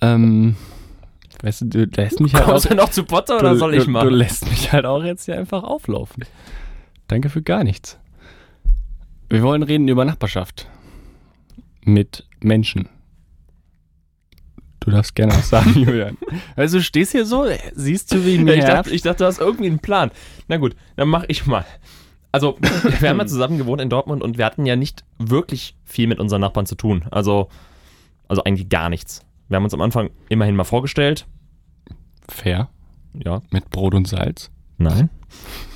Ähm, 0.00 0.56
weißt 1.42 1.60
du, 1.60 1.66
du 1.66 1.84
lässt 1.94 2.20
mich 2.20 2.32
halt 2.32 2.46
Kommst 2.46 2.64
auch, 2.64 2.70
du 2.70 2.76
noch 2.76 2.88
zu 2.88 3.04
Potter 3.04 3.36
oder 3.38 3.50
du, 3.50 3.58
soll 3.58 3.74
ich 3.74 3.84
du, 3.84 3.90
mal? 3.90 4.02
du 4.04 4.08
lässt 4.08 4.48
mich 4.48 4.72
halt 4.72 4.86
auch 4.86 5.04
jetzt 5.04 5.26
hier 5.26 5.36
einfach 5.36 5.62
auflaufen. 5.62 6.24
Danke 7.06 7.28
für 7.28 7.42
gar 7.42 7.64
nichts. 7.64 7.98
Wir 9.28 9.42
wollen 9.42 9.62
reden 9.62 9.88
über 9.88 10.04
Nachbarschaft. 10.04 10.68
Mit 11.82 12.26
Menschen. 12.40 12.88
Du 14.80 14.90
darfst 14.90 15.14
gerne 15.14 15.32
was 15.34 15.48
sagen, 15.48 15.70
Julian. 15.74 16.16
Also 16.56 16.78
du 16.78 16.82
stehst 16.82 17.12
hier 17.12 17.24
so, 17.24 17.46
siehst 17.74 18.12
du, 18.12 18.24
wie 18.24 18.36
Ja, 18.36 18.42
mir 18.42 18.54
ich, 18.54 18.64
dachte, 18.64 18.90
ich 18.90 19.02
dachte, 19.02 19.18
du 19.18 19.26
hast 19.26 19.38
irgendwie 19.40 19.66
einen 19.66 19.78
Plan. 19.78 20.10
Na 20.48 20.58
gut, 20.58 20.76
dann 20.96 21.08
mach 21.08 21.24
ich 21.28 21.46
mal. 21.46 21.64
Also, 22.32 22.58
wir 23.00 23.08
haben 23.08 23.18
ja 23.18 23.26
zusammen 23.26 23.58
gewohnt 23.58 23.80
in 23.80 23.88
Dortmund 23.88 24.22
und 24.22 24.38
wir 24.38 24.44
hatten 24.44 24.66
ja 24.66 24.76
nicht 24.76 25.04
wirklich 25.18 25.76
viel 25.84 26.06
mit 26.06 26.18
unseren 26.18 26.40
Nachbarn 26.40 26.66
zu 26.66 26.74
tun. 26.74 27.04
Also, 27.10 27.48
also 28.28 28.42
eigentlich 28.44 28.68
gar 28.68 28.88
nichts. 28.90 29.24
Wir 29.48 29.56
haben 29.56 29.64
uns 29.64 29.74
am 29.74 29.80
Anfang 29.80 30.10
immerhin 30.28 30.56
mal 30.56 30.64
vorgestellt. 30.64 31.26
Fair. 32.28 32.68
Ja, 33.24 33.42
Mit 33.50 33.70
Brot 33.70 33.94
und 33.94 34.08
Salz. 34.08 34.50
nein. 34.78 35.10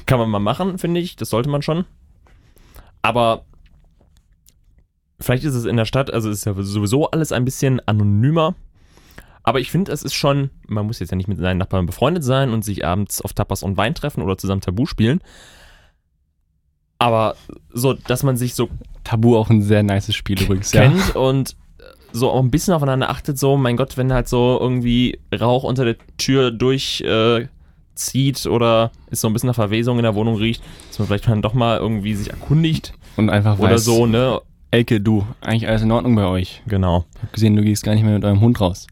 Kann 0.07 0.19
man 0.19 0.31
mal 0.31 0.39
machen, 0.39 0.79
finde 0.79 1.01
ich. 1.01 1.17
Das 1.17 1.31
sollte 1.31 1.49
man 1.51 1.63
schon. 1.63 1.85
Aber 3.03 3.45
vielleicht 5.21 5.45
ist 5.45 5.55
es 5.55 5.65
in 5.65 5.77
der 5.77 5.85
Stadt, 5.85 6.13
also 6.13 6.31
ist 6.31 6.45
ja 6.45 6.55
sowieso 6.55 7.11
alles 7.11 7.33
ein 7.33 7.45
bisschen 7.45 7.81
anonymer. 7.87 8.55
Aber 9.43 9.61
ich 9.61 9.71
finde, 9.71 9.93
es 9.93 10.03
ist 10.03 10.15
schon, 10.15 10.51
man 10.67 10.87
muss 10.87 10.99
jetzt 10.99 11.11
ja 11.11 11.17
nicht 11.17 11.29
mit 11.29 11.39
seinen 11.39 11.59
Nachbarn 11.59 11.87
befreundet 11.87 12.23
sein 12.23 12.51
und 12.51 12.65
sich 12.65 12.85
abends 12.85 13.23
auf 13.23 13.33
Tapas 13.33 13.63
und 13.63 13.77
Wein 13.77 13.95
treffen 13.95 14.23
oder 14.23 14.37
zusammen 14.37 14.61
Tabu 14.61 14.85
spielen. 14.85 15.21
Aber 16.99 17.37
so, 17.73 17.95
dass 17.95 18.23
man 18.23 18.37
sich 18.37 18.55
so 18.55 18.69
Tabu 19.05 19.37
auch 19.37 19.49
ein 19.51 19.63
sehr 19.63 19.83
nices 19.83 20.15
Spiel 20.15 20.43
übrigens. 20.43 20.71
kennt 20.73 21.17
und 21.17 21.57
so 22.13 22.31
auch 22.31 22.43
ein 22.43 22.51
bisschen 22.51 22.75
aufeinander 22.75 23.11
achtet, 23.11 23.39
so, 23.39 23.57
mein 23.57 23.77
Gott, 23.77 23.97
wenn 23.97 24.13
halt 24.13 24.29
so 24.29 24.59
irgendwie 24.61 25.19
Rauch 25.39 25.63
unter 25.63 25.85
der 25.85 25.97
Tür 26.17 26.51
durch 26.51 27.01
äh, 27.03 27.47
zieht 27.99 28.47
oder 28.47 28.91
es 29.11 29.21
so 29.21 29.29
ein 29.29 29.33
bisschen 29.33 29.49
nach 29.49 29.55
Verwesung 29.55 29.99
in 29.99 30.05
der 30.05 30.15
Wohnung 30.15 30.37
riecht, 30.37 30.63
dass 30.89 30.99
man 30.99 31.09
vielleicht 31.09 31.29
dann 31.29 31.43
doch 31.43 31.55
mal 31.55 31.79
irgendwie 31.79 32.15
sich 32.15 32.31
erkundigt 32.31 32.95
Und 33.17 33.31
einfach 33.31 33.59
oder 33.59 33.73
weiß, 33.73 33.85
so, 33.85 34.07
ne? 34.07 34.41
Elke, 34.71 35.01
du, 35.01 35.27
eigentlich 35.41 35.69
alles 35.69 35.83
in 35.83 35.91
Ordnung 35.91 36.15
bei 36.15 36.27
euch. 36.27 36.63
Genau. 36.67 37.05
Ich 37.17 37.23
hab 37.23 37.33
gesehen, 37.33 37.57
du 37.57 37.63
gehst 37.63 37.85
gar 37.85 37.95
nicht 37.95 38.05
mehr 38.05 38.15
mit 38.15 38.25
eurem 38.25 38.41
Hund 38.41 38.61
raus. 38.61 38.87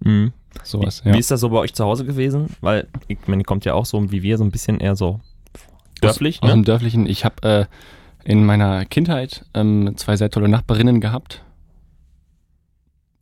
Mhm. 0.00 0.32
Sowas, 0.64 1.04
Wie 1.04 1.10
ja. 1.10 1.16
ist 1.16 1.30
das 1.30 1.40
so 1.40 1.50
bei 1.50 1.58
euch 1.58 1.74
zu 1.74 1.84
Hause 1.84 2.04
gewesen? 2.04 2.56
Weil, 2.60 2.88
ich 3.06 3.18
meine, 3.26 3.44
kommt 3.44 3.64
ja 3.64 3.74
auch 3.74 3.86
so 3.86 4.10
wie 4.10 4.22
wir, 4.22 4.36
so 4.36 4.44
ein 4.44 4.50
bisschen 4.50 4.80
eher 4.80 4.96
so 4.96 5.20
dörflich, 6.00 6.38
Aus, 6.38 6.42
aus 6.42 6.48
ne? 6.48 6.62
dem 6.62 6.64
Dörflichen. 6.64 7.06
Ich 7.06 7.24
habe 7.24 7.48
äh, 7.48 7.64
in 8.24 8.44
meiner 8.44 8.84
Kindheit 8.84 9.44
ähm, 9.54 9.92
zwei 9.96 10.16
sehr 10.16 10.30
tolle 10.30 10.48
Nachbarinnen 10.48 11.00
gehabt. 11.00 11.42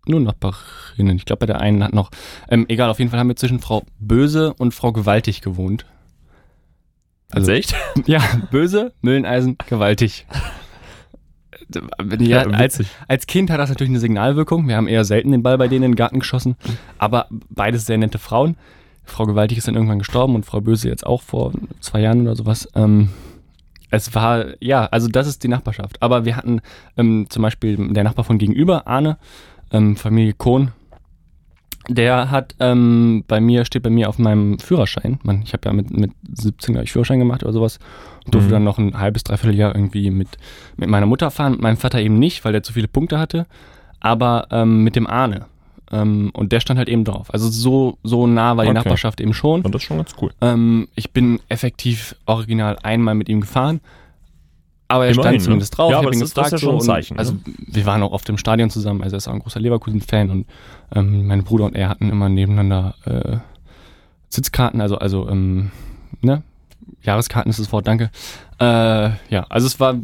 Nur 0.09 0.21
Nachbarinnen. 0.21 1.17
Ich 1.17 1.25
glaube, 1.25 1.41
bei 1.41 1.47
der 1.47 1.61
einen 1.61 1.85
hat 1.85 1.93
noch. 1.93 2.11
Ähm, 2.49 2.67
egal, 2.69 2.91
auf 2.91 2.99
jeden 2.99 3.11
Fall 3.11 3.21
haben 3.21 3.29
wir 3.29 3.37
zwischen 3.37 3.61
Frau 3.61 3.85
Böse 3.99 4.55
und 4.55 4.73
Frau 4.73 4.93
Gewaltig 4.93 5.43
gewohnt. 5.43 5.87
Also 7.31 7.53
echt? 7.53 7.75
Ja, 8.07 8.23
böse, 8.51 8.93
Mülleneisen, 9.03 9.59
gewaltig. 9.69 10.27
Ja, 12.21 12.45
als, 12.45 12.83
als 13.09 13.27
Kind 13.27 13.51
hat 13.51 13.59
das 13.59 13.69
natürlich 13.69 13.91
eine 13.91 14.01
Signalwirkung. 14.01 14.67
Wir 14.67 14.77
haben 14.77 14.89
eher 14.89 15.05
selten 15.05 15.33
den 15.33 15.43
Ball 15.43 15.59
bei 15.59 15.69
denen 15.69 15.85
in 15.85 15.91
den 15.93 15.97
Garten 15.97 16.21
geschossen. 16.21 16.57
Aber 16.97 17.27
beides 17.51 17.85
sehr 17.85 17.99
nette 17.99 18.19
Frauen. 18.19 18.57
Frau 19.05 19.27
Gewaltig 19.27 19.59
ist 19.59 19.69
dann 19.69 19.75
irgendwann 19.75 19.99
gestorben 19.99 20.35
und 20.35 20.47
Frau 20.47 20.61
Böse 20.61 20.89
jetzt 20.89 21.05
auch 21.07 21.21
vor 21.21 21.53
zwei 21.81 22.01
Jahren 22.01 22.23
oder 22.23 22.37
sowas. 22.37 22.69
Ähm, 22.75 23.11
es 23.91 24.15
war, 24.15 24.47
ja, 24.61 24.87
also 24.87 25.09
das 25.09 25.27
ist 25.27 25.43
die 25.43 25.49
Nachbarschaft. 25.49 26.03
Aber 26.03 26.25
wir 26.25 26.37
hatten 26.37 26.61
ähm, 26.97 27.27
zum 27.29 27.43
Beispiel 27.43 27.93
der 27.93 28.05
Nachbar 28.05 28.25
von 28.25 28.39
gegenüber, 28.39 28.87
Arne, 28.87 29.19
ähm, 29.73 29.97
Familie 29.97 30.33
Kohn, 30.35 30.73
der 31.89 32.31
hat 32.31 32.55
ähm, 32.61 33.25
bei 33.29 33.41
mir, 33.41 33.65
steht 33.65 33.83
bei 33.83 33.91
mir 33.91 34.09
auf 34.11 34.19
meinem 34.19 34.59
Führerschein. 34.59 35.19
Man, 35.23 35.41
ich 35.43 35.55
habe 35.55 35.67
ja 35.69 35.73
mit, 35.73 35.91
mit 35.91 36.11
17, 36.35 36.75
glaube 36.75 36.85
ich, 36.85 36.93
Führerschein 36.93 37.19
gemacht 37.19 37.43
oder 37.43 37.53
sowas. 37.55 37.79
Und 38.27 38.35
durfte 38.35 38.49
Mhm. 38.51 38.53
dann 38.53 38.65
noch 38.65 38.79
ein 38.79 38.99
halbes, 38.99 39.25
dreiviertel 39.25 39.57
Jahr 39.59 39.75
irgendwie 39.75 40.11
mit, 40.11 40.29
mit 40.77 40.91
meiner 40.91 41.07
Mutter 41.07 41.31
fahren. 41.31 41.53
Mit 41.53 41.63
meinem 41.63 41.77
Vater 41.79 41.99
eben 42.01 42.19
nicht, 42.19 42.45
weil 42.45 42.53
der 42.53 42.63
zu 42.63 42.75
viele 42.75 42.89
Punkte 42.89 43.19
hatte. 43.19 43.47
Aber 44.01 44.49
ähm, 44.51 44.85
mit 44.85 44.97
dem 44.97 45.07
Arne. 45.07 45.47
Ähm, 45.91 46.31
und 46.35 46.53
der 46.53 46.61
stand 46.61 46.77
halt 46.77 46.91
eben 46.91 47.05
drauf. 47.05 47.33
Also 47.33 47.49
so, 47.49 47.97
so 48.03 48.27
nah 48.27 48.59
war 48.59 48.65
die 48.65 48.71
Okay. 48.71 48.79
Nachbarschaft 48.81 49.21
eben 49.23 49.33
schon. 49.33 49.63
Und 49.63 49.75
das 49.75 49.81
ist 49.81 49.87
schon 49.87 49.97
ganz 49.97 50.15
cool. 50.21 50.31
Ähm, 50.43 50.89
ich 50.95 51.13
bin 51.13 51.41
effektiv 51.49 52.15
original 52.27 52.77
einmal 52.83 53.15
mit 53.15 53.31
ihm 53.31 53.41
gefahren. 53.41 53.81
Aber 54.91 55.05
er 55.05 55.13
Immerhin, 55.13 55.23
stand 55.23 55.37
ne? 55.37 55.45
zumindest 55.45 55.77
drauf. 55.79 55.91
Ja, 55.91 55.97
ich 55.97 55.99
aber 55.99 56.07
hab 56.09 56.15
ihn 56.15 56.23
ist 56.23 56.37
ja 56.37 56.59
schon 56.59 56.69
ein 56.71 56.75
und- 56.77 56.81
Zeichen, 56.83 57.15
ne? 57.15 57.19
Also 57.19 57.35
wir 57.45 57.85
waren 57.87 58.03
auch 58.03 58.13
oft 58.13 58.29
im 58.31 58.39
Stadion 58.39 58.71
zusammen. 58.71 59.03
Also 59.03 59.17
er 59.17 59.19
ist 59.19 59.29
auch 59.29 59.35
ein 59.35 59.41
großer 59.41 59.61
Leverkusen-Fan 59.61 60.31
und 60.31 60.47
ähm, 60.95 61.27
mein 61.27 61.45
Bruder 61.45 61.67
und 61.67 61.77
er 61.77 61.91
hatten 61.91 62.09
immer 62.09 62.29
nebeneinander 62.31 62.95
äh, 63.05 63.37
Sitzkarten, 64.31 64.81
also 64.81 64.99
also 64.99 65.29
ähm, 65.29 65.71
ne 66.23 66.43
Jahreskarten 67.03 67.51
ist 67.51 67.59
das 67.61 67.71
Wort, 67.71 67.87
danke. 67.87 68.11
Äh, 68.59 68.65
ja, 69.31 69.47
also 69.49 69.67
es 69.67 69.79
war 69.79 69.95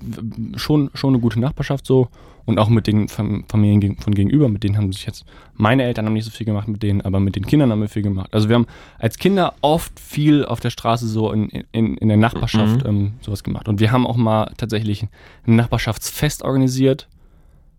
schon 0.57 0.91
schon 0.95 1.14
eine 1.14 1.21
gute 1.21 1.41
Nachbarschaft 1.41 1.87
so 1.87 2.09
und 2.47 2.59
auch 2.59 2.69
mit 2.69 2.87
den 2.87 3.09
Fam 3.09 3.45
Familien 3.49 3.97
von 3.97 4.15
gegenüber, 4.15 4.49
mit 4.49 4.63
denen 4.65 4.77
haben 4.77 4.93
sich 4.93 5.07
jetzt 5.07 5.25
meine 5.55 5.85
Eltern 5.85 6.07
haben 6.07 6.13
nicht 6.15 6.25
so 6.25 6.31
viel 6.31 6.47
gemacht 6.47 6.69
mit 6.69 6.83
denen, 6.83 7.01
aber 7.01 7.21
mit 7.21 7.37
den 7.37 7.47
Kindern 7.47 7.71
haben 7.71 7.81
wir 7.81 7.89
viel 7.89 8.03
gemacht. 8.03 8.29
Also 8.33 8.49
wir 8.49 8.57
haben 8.57 8.67
als 8.99 9.19
Kinder 9.19 9.55
oft 9.61 9.99
viel 10.01 10.45
auf 10.45 10.61
der 10.61 10.71
Straße 10.71 11.07
so 11.07 11.33
in, 11.33 11.49
in, 11.73 11.97
in 11.97 12.09
der 12.09 12.17
Nachbarschaft 12.17 12.85
Mhm. 12.85 12.89
ähm, 12.89 13.13
sowas 13.21 13.45
gemacht. 13.45 13.69
Und 13.69 13.81
wir 13.81 13.93
haben 13.93 14.07
auch 14.07 14.17
mal 14.17 14.53
tatsächlich 14.57 15.07
ein 15.47 15.57
Nachbarschaftsfest 15.57 16.43
organisiert. 16.43 17.09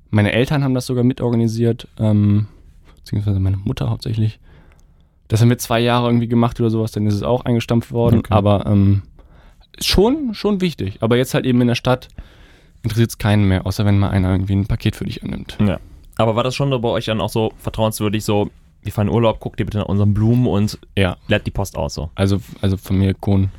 Meine 0.10 0.32
Eltern 0.32 0.64
haben 0.64 0.74
das 0.74 0.86
sogar 0.86 1.04
mitorganisiert, 1.04 1.88
ähm, 2.00 2.48
beziehungsweise 2.96 3.40
meine 3.40 3.58
Mutter 3.58 3.90
hauptsächlich. 3.90 4.40
Das 5.28 5.42
haben 5.42 5.50
wir 5.50 5.58
zwei 5.58 5.80
Jahre 5.80 6.08
irgendwie 6.08 6.28
gemacht 6.28 6.60
oder 6.60 6.70
sowas, 6.70 6.92
dann 6.92 7.08
ist 7.08 7.16
es 7.16 7.24
auch 7.24 7.46
eingestampft 7.46 7.92
worden. 7.92 8.20
Okay. 8.20 8.34
Aber 8.34 8.66
ähm, 8.68 9.02
schon, 9.82 10.34
schon 10.34 10.62
wichtig. 10.62 11.00
Aber 11.02 11.18
jetzt 11.18 11.34
halt 11.34 11.46
eben 11.46 11.60
in 11.62 11.68
der 11.68 11.76
Stadt 11.76 12.08
interessiert 12.86 13.10
es 13.10 13.18
keinen 13.18 13.48
mehr, 13.48 13.66
außer 13.66 13.86
wenn 13.86 14.00
mal 14.00 14.10
einer 14.10 14.32
irgendwie 14.32 14.56
ein 14.56 14.66
Paket 14.68 14.96
für 14.96 15.06
dich 15.06 15.22
annimmt. 15.24 15.58
Ja. 15.60 15.80
Aber 16.18 16.36
war 16.38 16.44
das 16.44 16.56
schon 16.56 16.70
bei 16.70 16.88
euch 16.90 17.06
dann 17.06 17.20
auch 17.20 17.30
so 17.30 17.52
vertrauenswürdig, 17.58 18.24
so, 18.24 18.50
wir 18.82 18.92
fahren 18.94 19.08
in 19.10 19.14
Urlaub, 19.14 19.40
guckt 19.42 19.60
ihr 19.60 19.66
bitte 19.66 19.80
nach 19.80 19.88
unseren 19.88 20.14
Blumen 20.14 20.48
und 20.48 20.80
Ja, 20.98 21.18
leert 21.28 21.46
die 21.46 21.52
Post 21.52 21.76
aus, 21.78 21.96
so. 21.96 22.10
also, 22.16 22.40
also 22.62 22.78
Familie 22.78 23.14
Kohn, 23.16 23.50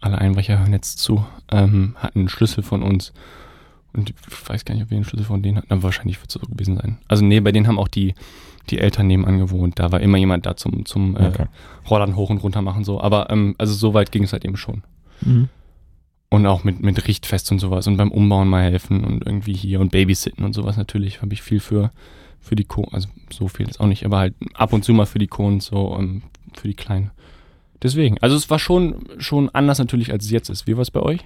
alle 0.00 0.18
Einbrecher 0.18 0.60
hören 0.60 0.72
jetzt 0.72 0.98
zu, 1.00 1.24
ähm, 1.50 1.96
hatten 1.98 2.20
einen 2.20 2.28
Schlüssel 2.28 2.62
von 2.62 2.82
uns. 2.84 3.12
Und 3.92 4.10
ich 4.10 4.16
weiß 4.48 4.64
gar 4.64 4.74
nicht, 4.74 4.84
ob 4.84 4.90
wir 4.90 4.96
einen 4.96 5.04
Schlüssel 5.06 5.24
von 5.26 5.42
denen 5.42 5.56
hatten, 5.56 5.72
aber 5.72 5.82
wahrscheinlich 5.84 6.20
wird 6.20 6.28
es 6.28 6.34
so 6.34 6.40
gewesen 6.40 6.76
sein. 6.76 6.98
Also 7.08 7.24
nee, 7.24 7.40
bei 7.40 7.50
denen 7.50 7.66
haben 7.66 7.78
auch 7.78 7.88
die, 7.88 8.14
die 8.68 8.78
Eltern 8.78 9.06
nebenan 9.06 9.38
gewohnt. 9.38 9.78
Da 9.78 9.90
war 9.90 10.00
immer 10.00 10.18
jemand 10.18 10.44
da 10.44 10.54
zum, 10.54 10.84
zum 10.84 11.16
äh, 11.16 11.28
Okay. 11.28 11.46
Rollern 11.90 12.14
hoch 12.14 12.28
und 12.30 12.38
runter 12.42 12.60
machen 12.62 12.84
so. 12.84 13.00
Aber 13.00 13.30
ähm, 13.30 13.54
also 13.56 13.72
so 13.72 13.94
weit 13.94 14.12
ging 14.12 14.22
es 14.24 14.32
halt 14.34 14.44
eben 14.44 14.56
schon. 14.58 14.82
Und 16.28 16.44
auch 16.46 16.64
mit, 16.64 16.80
mit 16.80 17.06
Richtfest 17.06 17.52
und 17.52 17.60
sowas 17.60 17.86
und 17.86 17.96
beim 17.96 18.10
Umbauen 18.10 18.48
mal 18.48 18.62
helfen 18.62 19.04
und 19.04 19.24
irgendwie 19.24 19.54
hier 19.54 19.80
und 19.80 19.92
Babysitten 19.92 20.44
und 20.44 20.54
sowas 20.54 20.76
natürlich 20.76 21.22
habe 21.22 21.32
ich 21.32 21.40
viel 21.40 21.60
für, 21.60 21.92
für 22.40 22.56
die 22.56 22.64
Kohn, 22.64 22.88
also 22.92 23.08
so 23.32 23.46
viel 23.46 23.68
ist 23.68 23.78
auch 23.78 23.86
nicht, 23.86 24.04
aber 24.04 24.18
halt 24.18 24.34
ab 24.54 24.72
und 24.72 24.84
zu 24.84 24.92
mal 24.92 25.06
für 25.06 25.20
die 25.20 25.28
Kohn 25.28 25.60
so 25.60 25.96
ähm, 25.96 26.22
für 26.54 26.66
die 26.66 26.74
Kleinen. 26.74 27.12
Deswegen, 27.82 28.18
also 28.20 28.36
es 28.36 28.50
war 28.50 28.58
schon, 28.58 29.04
schon 29.18 29.50
anders 29.50 29.78
natürlich, 29.78 30.12
als 30.12 30.24
es 30.24 30.30
jetzt 30.30 30.48
ist. 30.48 30.66
Wie 30.66 30.74
war 30.74 30.82
es 30.82 30.90
bei 30.90 31.00
euch? 31.00 31.20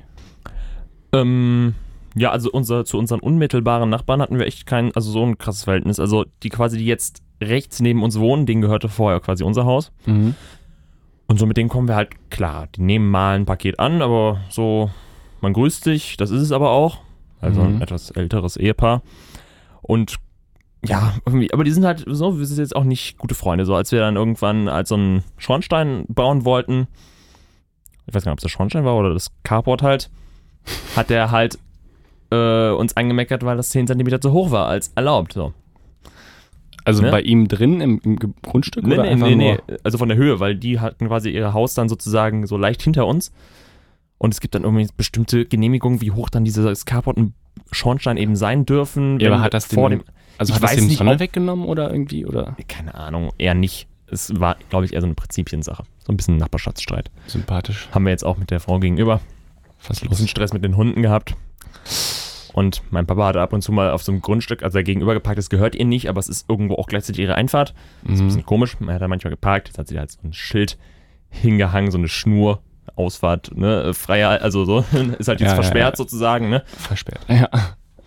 Ähm, 1.12 1.74
ja, 2.14 2.30
also 2.30 2.50
unser, 2.50 2.84
zu 2.84 2.98
unseren 2.98 3.20
unmittelbaren 3.20 3.88
Nachbarn 3.88 4.20
hatten 4.20 4.38
wir 4.38 4.46
echt 4.46 4.66
kein, 4.66 4.94
also 4.94 5.10
so 5.10 5.24
ein 5.24 5.38
krasses 5.38 5.64
Verhältnis. 5.64 6.00
Also 6.00 6.24
die 6.42 6.48
quasi, 6.48 6.78
die 6.78 6.86
jetzt 6.86 7.22
rechts 7.40 7.80
neben 7.80 8.02
uns 8.02 8.18
wohnen, 8.18 8.46
denen 8.46 8.62
gehörte 8.62 8.88
vorher 8.88 9.20
quasi 9.20 9.44
unser 9.44 9.64
Haus. 9.64 9.92
Mhm. 10.06 10.34
Und 11.30 11.38
so 11.38 11.46
mit 11.46 11.56
denen 11.56 11.68
kommen 11.68 11.86
wir 11.86 11.94
halt 11.94 12.10
klar. 12.30 12.66
Die 12.74 12.80
nehmen 12.82 13.08
mal 13.08 13.36
ein 13.36 13.46
Paket 13.46 13.78
an, 13.78 14.02
aber 14.02 14.40
so, 14.48 14.90
man 15.40 15.52
grüßt 15.52 15.84
sich, 15.84 16.16
das 16.16 16.32
ist 16.32 16.42
es 16.42 16.50
aber 16.50 16.70
auch. 16.70 16.98
Also 17.40 17.62
Mhm. 17.62 17.76
ein 17.76 17.82
etwas 17.82 18.10
älteres 18.10 18.56
Ehepaar. 18.56 19.02
Und 19.80 20.16
ja, 20.84 21.14
irgendwie, 21.24 21.52
aber 21.52 21.62
die 21.62 21.70
sind 21.70 21.84
halt 21.84 22.04
so, 22.04 22.36
wir 22.40 22.46
sind 22.46 22.58
jetzt 22.58 22.74
auch 22.74 22.82
nicht 22.82 23.16
gute 23.16 23.36
Freunde. 23.36 23.64
So, 23.64 23.76
als 23.76 23.92
wir 23.92 24.00
dann 24.00 24.16
irgendwann 24.16 24.68
als 24.68 24.88
so 24.88 24.96
einen 24.96 25.22
Schornstein 25.38 26.04
bauen 26.08 26.44
wollten, 26.44 26.88
ich 28.08 28.12
weiß 28.14 28.24
gar 28.24 28.32
nicht, 28.32 28.34
ob 28.34 28.38
es 28.38 28.42
der 28.42 28.48
Schornstein 28.48 28.84
war 28.84 28.96
oder 28.96 29.14
das 29.14 29.30
Carport 29.44 29.82
halt, 29.82 30.10
hat 30.96 31.10
der 31.10 31.30
halt 31.30 31.60
äh, 32.32 32.70
uns 32.70 32.96
angemeckert, 32.96 33.44
weil 33.44 33.56
das 33.56 33.68
10 33.68 33.86
cm 33.86 34.20
zu 34.20 34.32
hoch 34.32 34.50
war 34.50 34.66
als 34.66 34.90
erlaubt. 34.96 35.34
So. 35.34 35.52
Also 36.90 37.02
Ne? 37.02 37.10
bei 37.10 37.20
ihm 37.22 37.48
drin 37.48 37.80
im, 37.80 38.00
im 38.04 38.18
Grundstück 38.42 38.86
Nee, 38.86 38.94
oder 38.94 39.14
nee, 39.14 39.34
nee, 39.34 39.34
nee, 39.34 39.58
also 39.82 39.98
von 39.98 40.08
der 40.08 40.16
Höhe, 40.18 40.40
weil 40.40 40.54
die 40.56 40.78
hatten 40.80 41.08
quasi 41.08 41.30
ihr 41.30 41.52
Haus 41.52 41.74
dann 41.74 41.88
sozusagen 41.88 42.46
so 42.46 42.56
leicht 42.56 42.82
hinter 42.82 43.06
uns. 43.06 43.32
Und 44.18 44.34
es 44.34 44.40
gibt 44.40 44.54
dann 44.54 44.64
irgendwie 44.64 44.86
bestimmte 44.96 45.46
Genehmigungen, 45.46 46.00
wie 46.02 46.10
hoch 46.10 46.28
dann 46.28 46.44
dieses 46.44 46.84
Carport 46.84 47.16
und 47.16 47.32
Schornstein 47.72 48.16
eben 48.18 48.36
sein 48.36 48.66
dürfen. 48.66 49.18
Ja, 49.20 49.32
aber 49.32 49.40
hat 49.40 49.54
das 49.54 49.66
vor 49.66 49.88
den- 49.90 50.00
dem, 50.00 50.04
Also 50.38 50.50
Ich 50.50 50.56
hat 50.56 50.62
das 50.64 50.70
weiß 50.72 50.76
dem 50.78 50.86
nicht, 50.88 50.98
Sonne 50.98 51.18
weggenommen 51.20 51.64
oder 51.66 51.90
irgendwie 51.90 52.26
oder 52.26 52.54
keine 52.68 52.94
Ahnung, 52.94 53.30
eher 53.38 53.54
nicht. 53.54 53.86
Es 54.12 54.38
war, 54.40 54.56
glaube 54.70 54.84
ich, 54.84 54.92
eher 54.92 55.00
so 55.00 55.06
eine 55.06 55.14
Prinzipiensache. 55.14 55.84
So 56.04 56.12
ein 56.12 56.16
bisschen 56.16 56.36
Nachbarschaftsstreit. 56.36 57.10
sympathisch? 57.26 57.88
Haben 57.92 58.04
wir 58.04 58.10
jetzt 58.10 58.24
auch 58.24 58.36
mit 58.38 58.50
der 58.50 58.58
Frau 58.60 58.78
gegenüber. 58.80 59.20
Was 59.86 60.02
Ein 60.02 60.08
bisschen 60.10 60.28
Stress 60.28 60.52
mit 60.52 60.64
den 60.64 60.76
Hunden 60.76 61.00
gehabt. 61.02 61.34
Und 62.52 62.82
mein 62.90 63.06
Papa 63.06 63.26
hatte 63.26 63.40
ab 63.40 63.52
und 63.52 63.62
zu 63.62 63.70
mal 63.72 63.90
auf 63.90 64.02
so 64.02 64.10
einem 64.12 64.20
Grundstück, 64.22 64.62
also 64.62 64.78
er 64.78 64.84
gegenüber 64.84 65.14
geparkt 65.14 65.38
ist, 65.38 65.50
gehört 65.50 65.74
ihr 65.76 65.84
nicht, 65.84 66.08
aber 66.08 66.18
es 66.18 66.28
ist 66.28 66.48
irgendwo 66.48 66.74
auch 66.74 66.86
gleichzeitig 66.88 67.20
ihre 67.22 67.34
Einfahrt. 67.36 67.74
Das 68.02 68.14
ist 68.14 68.18
ein 68.20 68.22
Mhm. 68.24 68.28
bisschen 68.28 68.46
komisch. 68.46 68.80
Man 68.80 68.94
hat 68.94 69.02
da 69.02 69.08
manchmal 69.08 69.30
geparkt, 69.30 69.68
jetzt 69.68 69.78
hat 69.78 69.88
sie 69.88 69.98
halt 69.98 70.10
so 70.10 70.18
ein 70.24 70.32
Schild 70.32 70.76
hingehangen, 71.30 71.90
so 71.90 71.98
eine 71.98 72.08
Schnur, 72.08 72.60
Ausfahrt, 72.96 73.56
ne, 73.56 73.94
freier, 73.94 74.42
also 74.42 74.64
so, 74.64 74.78
ist 75.18 75.28
halt 75.28 75.40
jetzt 75.40 75.42
Ja, 75.42 75.46
ja, 75.48 75.54
versperrt 75.54 75.92
ja. 75.94 75.96
sozusagen, 75.96 76.50
ne. 76.50 76.62
Versperrt. 76.66 77.20
Ja, 77.28 77.48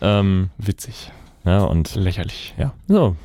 Ähm, 0.01 0.49
witzig. 0.57 1.11
ja, 1.45 1.59
und 1.63 1.95
Lächerlich. 1.95 2.53
ja, 2.57 2.73
so. 2.87 3.15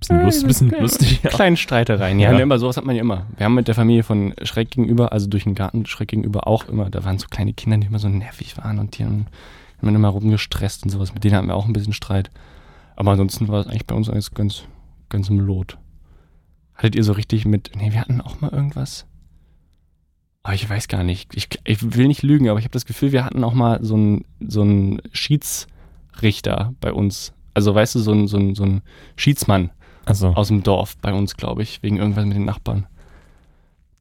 Bisschen, 0.00 0.16
Ja, 0.18 0.22
lust, 0.24 0.46
bisschen 0.46 0.70
ja. 0.70 0.78
lustig, 0.80 1.20
ja. 1.22 1.30
Kleinen 1.30 1.56
Streitereien. 1.56 2.18
Ja, 2.18 2.30
Ja. 2.30 2.36
Ne, 2.36 2.42
immer 2.42 2.58
sowas 2.58 2.76
hat 2.76 2.84
man 2.84 2.94
ja 2.96 3.02
immer. 3.02 3.26
Wir 3.36 3.44
haben 3.46 3.54
mit 3.54 3.66
der 3.68 3.74
Familie 3.74 4.02
von 4.02 4.34
schräg 4.42 4.70
gegenüber, 4.70 5.12
also 5.12 5.26
durch 5.26 5.44
den 5.44 5.54
Garten 5.54 5.84
schräg 5.86 6.08
gegenüber 6.08 6.46
auch 6.46 6.68
immer, 6.68 6.88
da 6.90 7.04
waren 7.04 7.18
so 7.18 7.26
kleine 7.28 7.52
Kinder, 7.54 7.76
die 7.78 7.86
immer 7.86 7.98
so 7.98 8.08
nervig 8.08 8.56
waren 8.58 8.78
und 8.78 8.96
die 8.98 9.04
haben, 9.04 9.26
haben 9.86 9.96
immer 9.96 10.08
rumgestresst 10.08 10.84
und 10.84 10.90
sowas. 10.90 11.14
Mit 11.14 11.24
denen 11.24 11.34
hatten 11.36 11.48
wir 11.48 11.54
auch 11.56 11.66
ein 11.66 11.72
bisschen 11.72 11.92
Streit. 11.92 12.30
Aber 12.96 13.10
ansonsten 13.10 13.48
war 13.48 13.60
es 13.60 13.66
eigentlich 13.66 13.86
bei 13.86 13.94
uns 13.94 14.08
alles 14.08 14.32
ganz, 14.32 14.64
ganz 15.08 15.28
im 15.28 15.40
Lot. 15.40 15.78
Hattet 16.74 16.94
ihr 16.94 17.04
so 17.04 17.12
richtig 17.12 17.44
mit, 17.44 17.70
nee, 17.76 17.92
wir 17.92 18.00
hatten 18.00 18.20
auch 18.20 18.40
mal 18.40 18.50
irgendwas. 18.52 19.06
Aber 20.42 20.54
ich 20.54 20.68
weiß 20.68 20.88
gar 20.88 21.02
nicht. 21.02 21.34
Ich, 21.34 21.48
ich 21.64 21.96
will 21.96 22.06
nicht 22.06 22.22
lügen, 22.22 22.48
aber 22.48 22.58
ich 22.58 22.64
habe 22.64 22.72
das 22.72 22.86
Gefühl, 22.86 23.12
wir 23.12 23.24
hatten 23.24 23.42
auch 23.42 23.54
mal 23.54 23.82
so 23.82 23.94
einen 23.94 24.24
so 24.46 24.62
einen 24.62 25.02
Schiedsrichter 25.12 26.72
bei 26.80 26.92
uns. 26.92 27.32
Also 27.52 27.74
weißt 27.74 27.96
du, 27.96 27.98
so 27.98 28.12
ein, 28.12 28.28
so 28.28 28.54
so 28.54 28.80
Schiedsmann 29.16 29.70
Also, 30.04 30.28
aus 30.28 30.48
dem 30.48 30.62
Dorf 30.62 30.96
bei 30.98 31.12
uns, 31.12 31.36
glaube 31.36 31.62
ich, 31.62 31.82
wegen 31.82 31.96
irgendwas 31.96 32.26
mit 32.26 32.36
den 32.36 32.44
Nachbarn. 32.44 32.86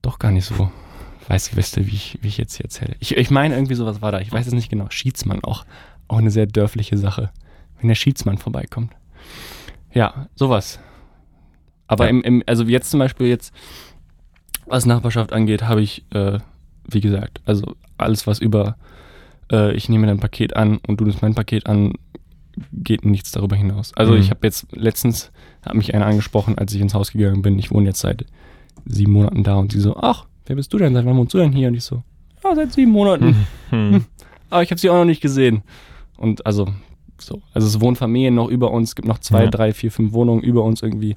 Doch 0.02 0.20
gar 0.20 0.32
nicht 0.32 0.46
so. 0.46 0.70
Weiß 1.28 1.48
ich, 1.50 1.58
weißt 1.58 1.78
du, 1.78 1.88
wie 1.88 1.96
ich, 1.96 2.18
wie 2.22 2.28
ich 2.28 2.38
jetzt 2.38 2.56
hier 2.56 2.66
erzähle. 2.66 2.96
Ich, 3.00 3.16
ich 3.18 3.32
meine, 3.32 3.56
irgendwie 3.56 3.76
sowas 3.76 4.02
war 4.02 4.12
da. 4.12 4.20
Ich 4.20 4.32
weiß 4.32 4.46
es 4.48 4.54
nicht 4.54 4.70
genau. 4.70 4.88
Schiedsmann 4.90 5.44
auch. 5.44 5.66
Auch 6.08 6.18
eine 6.20 6.30
sehr 6.32 6.46
dörfliche 6.46 6.98
Sache. 6.98 7.32
Wenn 7.80 7.88
der 7.88 7.96
Schiedsmann 7.96 8.38
vorbeikommt. 8.38 8.94
Ja, 9.94 10.28
sowas. 10.36 10.80
Aber 11.88 12.06
Ja. 12.06 12.10
im, 12.12 12.22
im, 12.22 12.44
also 12.46 12.64
jetzt 12.64 12.92
zum 12.92 13.00
Beispiel 13.00 13.28
jetzt, 13.28 13.54
was 14.68 14.86
Nachbarschaft 14.86 15.34
angeht, 15.34 15.64
habe 15.64 15.82
ich, 15.82 16.06
äh, 16.12 16.40
wie 16.88 17.02
gesagt, 17.02 17.42
also 17.46 17.76
alles, 17.98 18.28
was 18.28 18.40
über, 18.40 18.78
äh, 19.52 19.74
ich 19.74 19.90
nehme 19.90 20.08
dein 20.08 20.20
Paket 20.20 20.56
an 20.56 20.78
und 20.88 21.00
du 21.00 21.06
nimmst 21.06 21.22
mein 21.22 21.36
Paket 21.36 21.66
an, 21.68 21.94
geht 22.72 23.04
nichts 23.06 23.32
darüber 23.32 23.56
hinaus. 23.56 23.94
Also 23.96 24.14
Mhm. 24.14 24.20
ich 24.20 24.30
habe 24.30 24.40
jetzt 24.44 24.68
letztens, 24.72 25.32
hat 25.64 25.74
mich 25.76 25.94
einer 25.94 26.06
angesprochen, 26.06 26.58
als 26.58 26.74
ich 26.74 26.82
ins 26.82 26.94
Haus 26.94 27.12
gegangen 27.12 27.42
bin. 27.42 27.58
Ich 27.60 27.72
wohne 27.72 27.88
jetzt 27.88 28.00
seit 28.00 28.26
sieben 28.86 29.12
Monaten 29.14 29.44
da 29.44 29.56
und 29.56 29.72
sie 29.72 29.80
so, 29.80 29.98
ach, 29.98 30.26
wer 30.46 30.56
bist 30.56 30.72
du 30.74 30.78
denn? 30.78 30.94
Seit 30.94 31.06
wann 31.06 31.18
wohnst 31.18 31.34
du 31.34 31.38
denn 31.38 31.52
hier? 31.52 31.68
Und 31.68 31.76
ich 31.76 31.84
so, 31.84 32.04
ja, 32.44 32.56
seit 32.56 32.74
sieben 32.74 32.92
Monaten. 32.92 33.48
hm. 33.70 34.06
Aber 34.50 34.64
ich 34.64 34.70
habe 34.72 34.80
sie 34.80 34.90
auch 34.90 34.96
noch 34.96 35.06
nicht 35.06 35.22
gesehen. 35.22 35.64
Und 36.18 36.46
also, 36.46 36.68
so. 37.18 37.42
Also 37.54 37.68
es 37.68 37.82
wohnen 37.82 37.96
Familien 37.96 38.36
noch 38.36 38.48
über 38.50 38.72
uns, 38.72 38.90
es 38.90 38.96
gibt 38.96 39.08
noch 39.08 39.20
zwei, 39.20 39.46
Ja. 39.46 39.50
drei, 39.50 39.74
vier, 39.74 39.92
fünf 39.92 40.14
Wohnungen 40.14 40.42
über 40.42 40.64
uns 40.64 40.82
irgendwie. 40.82 41.16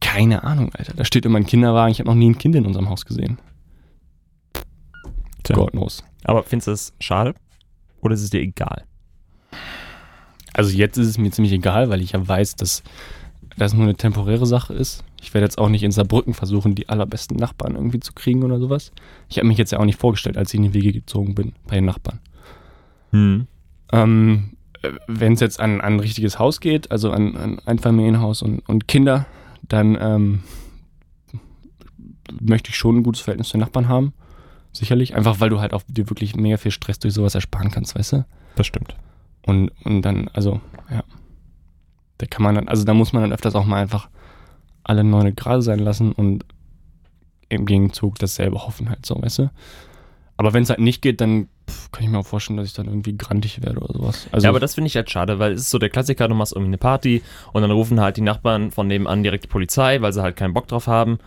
Keine 0.00 0.42
Ahnung, 0.44 0.70
Alter. 0.74 0.94
Da 0.94 1.04
steht 1.04 1.26
immer 1.26 1.38
ein 1.38 1.46
Kinderwagen. 1.46 1.92
Ich 1.92 1.98
habe 2.00 2.08
noch 2.08 2.16
nie 2.16 2.30
ein 2.30 2.38
Kind 2.38 2.54
in 2.56 2.64
unserem 2.64 2.88
Haus 2.88 3.04
gesehen. 3.04 3.38
Tja. 5.42 5.56
God 5.56 5.72
knows. 5.72 6.02
Aber 6.24 6.42
findest 6.42 6.66
du 6.68 6.70
das 6.72 6.92
schade? 7.00 7.34
Oder 8.00 8.14
ist 8.14 8.22
es 8.22 8.30
dir 8.30 8.40
egal? 8.40 8.84
Also 10.54 10.70
jetzt 10.76 10.96
ist 10.96 11.06
es 11.06 11.18
mir 11.18 11.30
ziemlich 11.30 11.52
egal, 11.52 11.90
weil 11.90 12.00
ich 12.00 12.12
ja 12.12 12.26
weiß, 12.26 12.56
dass 12.56 12.82
das 13.60 13.74
nur 13.74 13.84
eine 13.84 13.94
temporäre 13.94 14.46
Sache 14.46 14.72
ist. 14.72 15.04
Ich 15.20 15.34
werde 15.34 15.44
jetzt 15.44 15.58
auch 15.58 15.68
nicht 15.68 15.82
in 15.82 15.92
Saarbrücken 15.92 16.34
versuchen, 16.34 16.74
die 16.74 16.88
allerbesten 16.88 17.36
Nachbarn 17.36 17.74
irgendwie 17.74 18.00
zu 18.00 18.12
kriegen 18.14 18.42
oder 18.42 18.58
sowas. 18.58 18.92
Ich 19.28 19.36
habe 19.36 19.46
mich 19.46 19.58
jetzt 19.58 19.70
ja 19.72 19.78
auch 19.78 19.84
nicht 19.84 20.00
vorgestellt, 20.00 20.38
als 20.38 20.52
ich 20.52 20.58
in 20.58 20.64
die 20.64 20.74
Wege 20.74 20.92
gezogen 20.92 21.34
bin 21.34 21.52
bei 21.66 21.76
den 21.76 21.84
Nachbarn. 21.84 22.20
Hm. 23.10 23.46
Ähm, 23.92 24.56
Wenn 25.06 25.34
es 25.34 25.40
jetzt 25.40 25.60
an, 25.60 25.80
an 25.80 25.94
ein 25.94 26.00
richtiges 26.00 26.38
Haus 26.38 26.60
geht, 26.60 26.90
also 26.90 27.10
an, 27.10 27.36
an 27.36 27.58
ein 27.66 27.78
Familienhaus 27.78 28.40
und, 28.42 28.60
und 28.68 28.88
Kinder, 28.88 29.26
dann 29.62 29.96
ähm, 30.00 30.42
möchte 32.40 32.70
ich 32.70 32.76
schon 32.76 32.96
ein 32.96 33.02
gutes 33.02 33.20
Verhältnis 33.20 33.48
zu 33.48 33.58
den 33.58 33.60
Nachbarn 33.60 33.88
haben. 33.88 34.14
Sicherlich. 34.72 35.14
Einfach 35.14 35.40
weil 35.40 35.50
du 35.50 35.60
halt 35.60 35.74
auch 35.74 35.82
dir 35.86 36.08
wirklich 36.08 36.36
mega 36.36 36.56
viel 36.56 36.70
Stress 36.70 36.98
durch 36.98 37.12
sowas 37.12 37.34
ersparen 37.34 37.70
kannst, 37.70 37.94
weißt 37.94 38.12
du? 38.12 38.24
Das 38.56 38.66
stimmt. 38.66 38.96
Und, 39.44 39.70
und 39.84 40.02
dann, 40.02 40.28
also, 40.28 40.60
ja. 40.90 41.02
Da 42.20 42.26
kann 42.26 42.42
man 42.42 42.54
dann, 42.54 42.68
also 42.68 42.84
da 42.84 42.92
muss 42.92 43.14
man 43.14 43.22
dann 43.22 43.32
öfters 43.32 43.54
auch 43.54 43.64
mal 43.64 43.80
einfach 43.80 44.10
alle 44.84 45.04
neune 45.04 45.32
gerade 45.32 45.62
sein 45.62 45.78
lassen 45.78 46.12
und 46.12 46.44
im 47.48 47.64
Gegenzug 47.64 48.18
dasselbe 48.18 48.66
hoffen 48.66 48.90
halt 48.90 49.06
so, 49.06 49.20
weißt 49.20 49.38
du? 49.38 49.50
Aber 50.36 50.52
wenn 50.52 50.62
es 50.62 50.68
halt 50.68 50.80
nicht 50.80 51.00
geht, 51.00 51.22
dann 51.22 51.48
pff, 51.68 51.90
kann 51.92 52.04
ich 52.04 52.10
mir 52.10 52.18
auch 52.18 52.26
vorstellen, 52.26 52.58
dass 52.58 52.66
ich 52.66 52.74
dann 52.74 52.86
irgendwie 52.86 53.16
grantig 53.16 53.62
werde 53.62 53.80
oder 53.80 53.94
sowas. 53.94 54.28
Also, 54.32 54.44
ja, 54.44 54.50
aber 54.50 54.60
das 54.60 54.74
finde 54.74 54.88
ich 54.88 54.96
halt 54.96 55.10
schade, 55.10 55.38
weil 55.38 55.52
es 55.52 55.62
ist 55.62 55.70
so 55.70 55.78
der 55.78 55.88
Klassiker, 55.88 56.28
du 56.28 56.34
machst 56.34 56.52
irgendwie 56.52 56.70
eine 56.70 56.78
Party 56.78 57.22
und 57.52 57.62
dann 57.62 57.70
rufen 57.70 58.00
halt 58.00 58.18
die 58.18 58.22
Nachbarn 58.22 58.70
von 58.70 58.86
nebenan 58.86 59.22
direkt 59.22 59.44
die 59.44 59.48
Polizei, 59.48 60.02
weil 60.02 60.12
sie 60.12 60.22
halt 60.22 60.36
keinen 60.36 60.52
Bock 60.52 60.68
drauf 60.68 60.86
haben. 60.86 61.18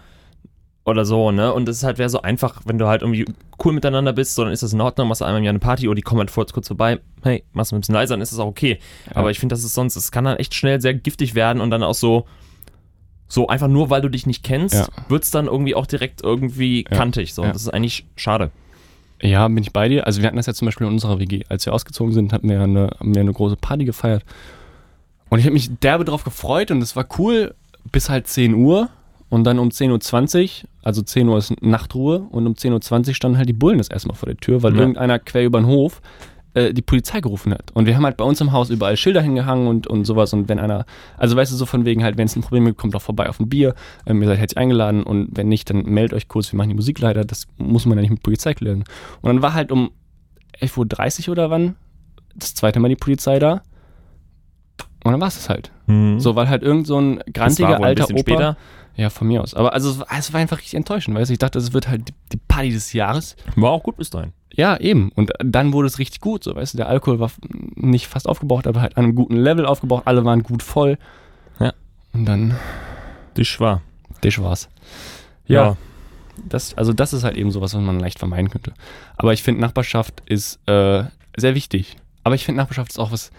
Oder 0.86 1.06
so, 1.06 1.32
ne? 1.32 1.54
Und 1.54 1.70
es 1.70 1.78
ist 1.78 1.84
halt 1.84 1.98
wäre 1.98 2.10
so 2.10 2.22
einfach, 2.22 2.62
wenn 2.66 2.78
du 2.78 2.88
halt 2.88 3.04
irgendwie 3.04 3.26
cool 3.64 3.72
miteinander 3.72 4.12
bist, 4.12 4.36
so 4.36 4.44
dann 4.44 4.52
ist 4.52 4.64
das 4.64 4.74
in 4.74 4.82
Ordnung, 4.82 5.08
machst 5.08 5.22
du 5.22 5.26
einmal 5.26 5.40
im 5.40 5.46
Jahr 5.46 5.52
eine 5.52 5.60
Party 5.60 5.88
oder 5.88 5.96
die 5.96 6.02
kommen 6.02 6.20
halt 6.20 6.34
kurz, 6.34 6.52
kurz 6.52 6.68
vorbei, 6.68 7.00
hey, 7.24 7.44
machst 7.54 7.72
du 7.72 7.78
ein 7.78 7.80
bisschen 7.80 7.96
leiser, 7.96 8.16
dann 8.16 8.22
ist 8.22 8.34
das 8.34 8.40
auch 8.40 8.48
okay. 8.48 8.80
Ja. 9.10 9.16
Aber 9.16 9.32
ich 9.32 9.40
finde, 9.40 9.54
das 9.56 9.64
ist 9.64 9.74
sonst, 9.76 9.96
es 9.96 10.12
kann 10.12 10.26
dann 10.26 10.36
echt 10.38 10.54
schnell 10.54 10.82
sehr 10.82 10.94
giftig 10.94 11.36
werden 11.36 11.62
und 11.62 11.70
dann 11.70 11.84
auch 11.84 11.94
so, 11.94 12.26
so 13.30 13.48
einfach 13.48 13.70
nur, 13.70 13.90
weil 13.90 14.02
du 14.02 14.10
dich 14.10 14.28
nicht 14.28 14.44
kennst, 14.44 14.76
Ja. 14.76 14.88
wird's 15.08 15.32
dann 15.32 15.46
irgendwie 15.46 15.74
auch 15.74 15.86
direkt 15.86 16.22
irgendwie 16.22 16.84
Ja. 16.90 16.98
kantig. 16.98 17.34
So. 17.34 17.44
Ja. 17.44 17.54
Das 17.54 17.62
ist 17.62 17.70
eigentlich 17.70 18.06
schade. 18.18 18.52
Ja, 19.22 19.48
bin 19.48 19.60
ich 19.64 19.72
bei 19.72 19.88
dir. 19.88 20.06
Also 20.06 20.20
wir 20.22 20.28
hatten 20.28 20.36
das 20.36 20.48
ja 20.48 20.54
zum 20.54 20.66
Beispiel 20.66 20.86
in 20.86 20.92
unserer 20.94 21.18
WG. 21.18 21.44
Als 21.48 21.66
wir 21.66 21.74
ausgezogen 21.74 22.12
sind, 22.14 22.34
hatten 22.34 22.50
wir 22.50 22.60
eine, 22.62 22.90
haben 23.00 23.16
wir 23.16 23.22
eine 23.22 23.32
große 23.32 23.56
Party 23.56 23.86
gefeiert. 23.86 24.26
Und 25.30 25.40
ich 25.40 25.46
habe 25.46 25.54
mich 25.54 25.70
derbe 25.80 26.04
drauf 26.04 26.26
gefreut 26.26 26.72
und 26.72 26.82
es 26.82 26.98
war 26.98 27.06
cool 27.18 27.56
bis 27.90 28.10
halt 28.10 28.28
10 28.28 28.54
Uhr. 28.54 28.90
Und 29.30 29.46
dann 29.46 29.58
um 29.60 29.70
10.20 29.70 30.64
Uhr, 30.64 30.70
also 30.84 31.02
10 31.02 31.28
Uhr 31.28 31.38
ist 31.38 31.62
Nachtruhe, 31.62 32.20
und 32.30 32.46
um 32.46 32.54
10.20 32.54 33.08
Uhr 33.10 33.14
standen 33.16 33.38
halt 33.38 33.50
die 33.50 33.54
Bullen 33.54 33.80
das 33.80 33.88
erstmal 33.88 34.16
vor 34.16 34.28
der 34.28 34.38
Tür, 34.38 34.62
weil 34.64 34.74
Ja. 34.74 34.80
irgendeiner 34.82 35.18
quer 35.20 35.44
über 35.44 35.60
den 35.60 35.66
Hof 35.68 36.02
äh, 36.54 36.72
die 36.72 36.84
Polizei 36.84 37.20
gerufen 37.20 37.52
hat. 37.52 37.72
Und 37.74 37.88
wir 37.88 37.96
haben 37.96 38.06
halt 38.06 38.18
bei 38.18 38.24
uns 38.26 38.40
im 38.40 38.52
Haus 38.52 38.70
überall 38.70 38.96
Schilder 38.96 39.22
hingehangen 39.24 39.68
und, 39.68 39.88
und 39.88 40.06
sowas. 40.06 40.34
Und 40.34 40.50
wenn 40.50 40.60
einer, 40.60 40.86
also 41.18 41.36
weißt 41.36 41.52
du, 41.52 41.56
so 41.56 41.66
von 41.66 41.84
wegen 41.86 42.04
halt, 42.04 42.18
wenn 42.18 42.28
es 42.28 42.36
ein 42.36 42.42
Problem 42.44 42.66
gibt, 42.66 42.78
kommt 42.78 42.94
doch 42.94 43.02
vorbei 43.02 43.28
auf 43.28 43.40
ein 43.40 43.50
Bier. 43.50 43.74
Ähm, 44.06 44.22
ihr 44.22 44.28
seid 44.28 44.38
herzlich 44.38 44.58
eingeladen 44.60 45.02
und 45.02 45.30
wenn 45.32 45.48
nicht, 45.48 45.68
dann 45.72 45.84
meldet 45.84 46.14
euch 46.14 46.28
kurz, 46.28 46.52
wir 46.52 46.58
machen 46.58 46.70
die 46.70 46.76
Musik 46.76 47.00
leider. 47.00 47.26
Das 47.26 47.48
muss 47.58 47.88
man 47.88 47.98
ja 47.98 48.02
nicht 48.04 48.12
mit 48.12 48.22
Polizei 48.22 48.54
klären. 48.54 48.84
Und 49.22 49.30
dann 49.30 49.42
war 49.42 49.56
halt 49.56 49.72
um 49.72 49.90
11.30 50.62 51.28
Uhr 51.28 51.32
oder 51.32 51.50
wann 51.50 51.76
das 52.36 52.54
zweite 52.54 52.80
Mal 52.80 52.90
die 52.90 52.96
Polizei 52.98 53.40
da. 53.40 53.64
Und 55.04 55.12
dann 55.12 55.20
war 55.22 55.28
es 55.28 55.50
halt. 55.50 55.72
Mhm. 55.88 56.20
So, 56.20 56.36
weil 56.36 56.48
halt 56.50 56.64
irgend 56.64 56.88
so 56.88 56.98
ein 57.00 57.20
grantiger 57.34 57.82
alter 57.84 58.06
Opa. 58.06 58.20
später. 58.20 58.58
Ja, 58.96 59.10
von 59.10 59.28
mir 59.28 59.42
aus. 59.42 59.54
Aber 59.54 59.74
also 59.74 59.90
es 59.90 60.00
war, 60.00 60.08
es 60.18 60.34
war 60.34 60.40
einfach 60.40 60.58
richtig 60.58 60.76
enttäuschend, 60.76 61.18
weißt 61.18 61.30
du? 61.30 61.34
Ich 61.34 61.40
dachte, 61.40 61.58
es 61.58 61.74
wird 61.74 61.88
halt 61.88 62.14
die, 62.32 62.38
Party 62.48 62.72
des 62.72 62.94
Jahres. 62.94 63.36
War 63.56 63.72
auch 63.72 63.84
gut 63.84 63.98
bis 63.98 64.12
dahin. 64.12 64.34
Ja, 64.54 64.78
eben. 64.78 65.12
Und 65.16 65.32
dann 65.40 65.74
wurde 65.74 65.88
es 65.88 65.98
richtig 65.98 66.22
gut, 66.22 66.44
so, 66.44 66.56
weißt 66.56 66.74
du? 66.74 66.78
Der 66.78 66.88
Alkohol 66.88 67.20
war 67.20 67.32
nicht 67.76 68.08
fast 68.08 68.28
aufgebraucht, 68.28 68.68
aber 68.68 68.82
halt 68.82 68.98
an 68.98 69.06
einem 69.06 69.16
guten 69.16 69.36
Level 69.36 69.66
aufgebraucht. 69.66 70.06
Alle 70.06 70.24
waren 70.26 70.44
gut 70.44 70.62
voll. 70.62 71.00
Ja. 71.60 71.74
Und 72.14 72.26
dann, 72.26 72.56
Das 73.34 73.60
war. 73.60 73.82
das 74.22 74.38
war's. 74.38 74.70
Ja, 75.48 75.76
das, 76.46 76.76
also 76.76 76.94
das 76.94 77.14
ist 77.14 77.24
halt 77.24 77.36
eben 77.38 77.52
sowas, 77.52 77.74
was 77.74 77.82
man 77.82 78.00
leicht 78.00 78.20
vermeiden 78.20 78.50
könnte. 78.50 78.74
Aber 79.18 79.34
ich 79.34 79.44
finde, 79.44 79.62
Nachbarschaft 79.62 80.22
ist 80.26 80.60
äh, 80.68 81.04
sehr 81.36 81.56
wichtig. 81.56 81.98
Aber 82.24 82.36
ich 82.36 82.46
finde, 82.46 82.58
Nachbarschaft 82.62 82.92
ist 82.92 83.00
auch 83.00 83.12
was 83.12 83.32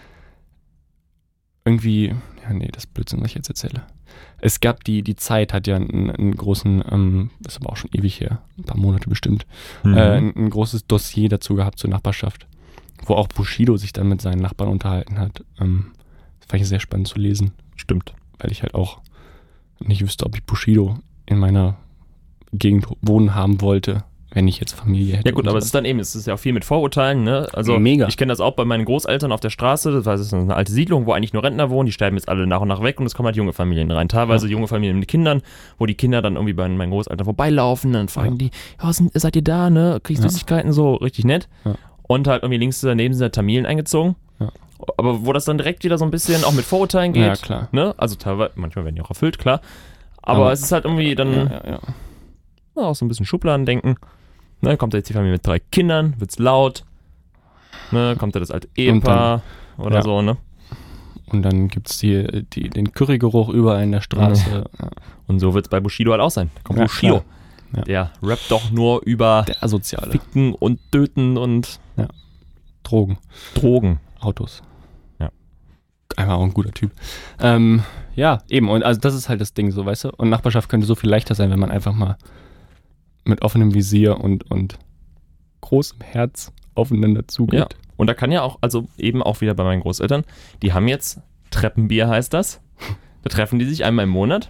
irgendwie, 1.65 2.13
ja, 2.43 2.53
nee, 2.53 2.69
das 2.71 2.85
ist 2.85 2.93
Blödsinn, 2.93 3.21
was 3.21 3.29
ich 3.29 3.35
jetzt 3.35 3.49
erzähle. 3.49 3.83
Es 4.39 4.59
gab 4.59 4.83
die, 4.83 5.01
die 5.01 5.15
Zeit 5.15 5.53
hat 5.53 5.65
ja 5.67 5.75
einen, 5.77 6.11
einen 6.11 6.35
großen, 6.35 6.83
ähm, 6.91 7.29
das 7.39 7.53
ist 7.55 7.61
aber 7.61 7.71
auch 7.71 7.77
schon 7.77 7.89
ewig 7.93 8.19
her, 8.19 8.41
ein 8.57 8.63
paar 8.63 8.77
Monate 8.77 9.09
bestimmt, 9.09 9.45
Mhm. 9.83 9.97
äh, 9.97 10.01
ein, 10.17 10.35
ein 10.35 10.49
großes 10.49 10.85
Dossier 10.87 11.29
dazu 11.29 11.55
gehabt 11.55 11.79
zur 11.79 11.89
Nachbarschaft, 11.89 12.47
wo 13.05 13.15
auch 13.15 13.27
Bushido 13.27 13.77
sich 13.77 13.93
dann 13.93 14.09
mit 14.09 14.21
seinen 14.21 14.41
Nachbarn 14.41 14.69
unterhalten 14.69 15.17
hat. 15.19 15.43
Ähm, 15.59 15.87
das 16.39 16.47
fand 16.49 16.61
ich 16.61 16.67
sehr 16.69 16.79
spannend 16.79 17.07
zu 17.07 17.17
lesen, 17.19 17.51
Stimmt. 17.75 18.13
weil 18.39 18.51
ich 18.51 18.61
halt 18.61 18.75
auch 18.75 18.99
nicht 19.79 20.01
wüsste, 20.01 20.25
ob 20.25 20.35
ich 20.35 20.43
Bushido 20.43 20.97
in 21.25 21.39
meiner 21.39 21.77
Gegend 22.53 22.87
wohnen 23.01 23.33
haben 23.35 23.61
wollte, 23.61 24.03
wenn 24.35 24.47
ich 24.47 24.59
jetzt 24.59 24.73
Familie 24.73 25.15
hätte. 25.17 25.29
Ja 25.29 25.33
gut, 25.33 25.47
aber 25.47 25.57
es 25.57 25.65
ist 25.65 25.73
dann 25.73 25.85
eben, 25.85 25.97
es 25.99 26.13
ist 26.13 26.27
ja 26.27 26.35
auch 26.35 26.39
viel 26.39 26.53
mit 26.53 26.63
Vorurteilen, 26.65 27.23
ne? 27.23 27.47
Also 27.53 27.79
Mega. 27.79 28.07
ich 28.07 28.17
kenne 28.17 28.31
das 28.31 28.39
auch 28.41 28.51
bei 28.53 28.65
meinen 28.65 28.85
Großeltern 28.85 29.31
auf 29.31 29.39
der 29.39 29.49
Straße, 29.49 29.91
das 29.91 30.05
heißt, 30.05 30.21
es 30.21 30.27
ist 30.27 30.33
eine 30.33 30.55
alte 30.55 30.71
Siedlung, 30.71 31.07
wo 31.07 31.13
eigentlich 31.13 31.33
nur 31.33 31.43
Rentner 31.43 31.69
wohnen, 31.69 31.87
die 31.87 31.91
sterben 31.93 32.17
jetzt 32.17 32.29
alle 32.29 32.45
nach 32.45 32.61
und 32.61 32.67
nach 32.67 32.83
weg 32.83 32.99
und 32.99 33.05
es 33.07 33.15
kommen 33.15 33.25
halt 33.27 33.37
junge 33.37 33.53
Familien 33.53 33.89
rein. 33.89 34.07
Teilweise 34.09 34.47
junge 34.47 34.67
Familien 34.67 34.99
mit 34.99 35.07
Kindern, 35.07 35.41
wo 35.79 35.85
die 35.87 35.95
Kinder 35.95 36.21
dann 36.21 36.35
irgendwie 36.35 36.53
bei 36.53 36.67
meinen 36.67 36.91
Großeltern 36.91 37.25
vorbeilaufen, 37.25 37.93
dann 37.93 38.09
fragen 38.09 38.33
Ja. 38.33 38.37
die, 38.37 38.51
ja, 38.83 38.93
sind, 38.93 39.11
seid 39.13 39.35
ihr 39.37 39.41
da, 39.43 39.69
ne? 39.69 39.99
Kriegst 40.03 40.21
Ja. 40.23 40.29
Süßigkeiten, 40.29 40.71
so 40.73 40.95
richtig 40.95 41.25
nett. 41.25 41.47
Ja. 41.63 41.75
Und 42.03 42.27
halt 42.27 42.43
irgendwie 42.43 42.59
links 42.59 42.81
daneben 42.81 43.13
sind 43.13 43.23
halt 43.23 43.35
Tamilen 43.35 43.65
eingezogen. 43.65 44.15
Ja. 44.39 44.49
Aber 44.97 45.25
wo 45.25 45.31
das 45.33 45.45
dann 45.45 45.57
direkt 45.57 45.83
wieder 45.85 45.97
so 45.97 46.03
ein 46.05 46.11
bisschen 46.11 46.43
auch 46.43 46.51
mit 46.51 46.65
Vorurteilen 46.65 47.13
geht. 47.13 47.23
Ja, 47.25 47.35
klar. 47.35 47.69
Ne? 47.71 47.95
Also 47.97 48.15
teilweise, 48.15 48.51
manchmal 48.55 48.83
werden 48.85 48.95
die 48.95 49.01
auch 49.01 49.09
erfüllt, 49.09 49.39
klar. 49.39 49.61
Aber, 50.21 50.41
Aber- 50.41 50.51
es 50.51 50.61
ist 50.61 50.71
halt 50.73 50.83
irgendwie 50.85 51.15
dann 51.15 51.31
ja, 51.33 51.43
ja, 51.45 51.61
ja. 51.71 51.79
ja, 52.75 52.81
auch 52.83 52.93
so 52.95 53.05
ein 53.05 53.07
bisschen 53.07 53.25
Schubladen 53.25 53.65
denken. 53.65 53.95
Ne, 54.65 54.77
kommt 54.77 54.93
da 54.93 54.97
jetzt 54.97 55.09
die 55.09 55.13
Familie 55.13 55.33
mit 55.33 55.45
drei 55.45 55.59
Kindern, 55.59 56.15
wird's 56.17 56.39
laut. 56.39 56.83
Ne, 57.91 58.15
kommt 58.17 58.35
da 58.35 58.39
das 58.39 58.51
alte 58.51 58.67
Ehepaar 58.75 59.43
oder 59.77 59.97
ja. 59.97 60.01
so, 60.01 60.21
ne? 60.21 60.37
Und 61.27 61.43
dann 61.43 61.67
gibt 61.67 61.89
es 61.89 61.99
die, 61.99 62.45
die, 62.53 62.69
den 62.69 62.91
Currygeruch 62.91 63.49
überall 63.49 63.83
in 63.83 63.91
der 63.91 64.01
Straße. 64.01 64.65
Ja. 64.79 64.89
Und 65.27 65.39
so 65.39 65.53
wird's 65.53 65.69
bei 65.69 65.79
Bushido 65.79 66.11
halt 66.11 66.21
auch 66.21 66.31
sein. 66.31 66.51
Da 66.55 66.61
kommt 66.63 66.79
Ja, 66.79 66.85
Bushido. 66.85 67.23
Ja. 67.75 67.81
Der 67.83 68.11
rappt 68.21 68.49
doch 68.49 68.71
nur 68.71 69.01
über 69.03 69.43
Der 69.47 69.63
Asoziale. 69.63 70.11
Ficken 70.11 70.53
und 70.53 70.79
Töten 70.91 71.37
und 71.37 71.79
Drogen, 72.85 73.17
Drogen. 73.55 73.99
Autos. 74.19 74.63
Ja. 75.19 75.31
Einfach 76.15 76.35
auch 76.35 76.43
ein 76.43 76.53
guter 76.53 76.71
Typ. 76.71 76.91
Ähm, 77.39 77.83
ja, 78.15 78.39
eben. 78.47 78.69
Und 78.69 78.83
also 78.83 78.99
das 78.99 79.13
ist 79.13 79.27
halt 79.27 79.41
das 79.41 79.53
Ding, 79.53 79.71
so, 79.71 79.85
weißt 79.85 80.05
du? 80.05 80.09
Und 80.15 80.29
Nachbarschaft 80.29 80.69
könnte 80.69 80.87
so 80.87 80.95
viel 80.95 81.09
leichter 81.09 81.35
sein, 81.35 81.51
wenn 81.51 81.59
man 81.59 81.71
einfach 81.71 81.93
mal 81.93 82.17
mit 83.25 83.41
offenem 83.41 83.73
Visier 83.73 84.19
und, 84.21 84.49
und 84.49 84.77
großem 85.61 85.99
Herz 86.01 86.53
aufeinander 86.75 87.27
zugeht. 87.27 87.59
Ja. 87.59 87.67
Und 87.97 88.07
da 88.07 88.13
kann 88.13 88.31
ja 88.31 88.41
auch, 88.41 88.57
also 88.61 88.87
eben 88.97 89.23
auch 89.23 89.41
wieder 89.41 89.53
bei 89.53 89.63
meinen 89.63 89.81
Großeltern, 89.81 90.23
die 90.61 90.73
haben 90.73 90.87
jetzt 90.87 91.21
Treppenbier 91.51 92.07
heißt 92.09 92.33
das. 92.33 92.61
Da 93.23 93.29
treffen 93.29 93.57
die 93.59 93.65
sich 93.65 93.83
einmal 93.85 94.03
im 94.03 94.09
Monat, 94.09 94.49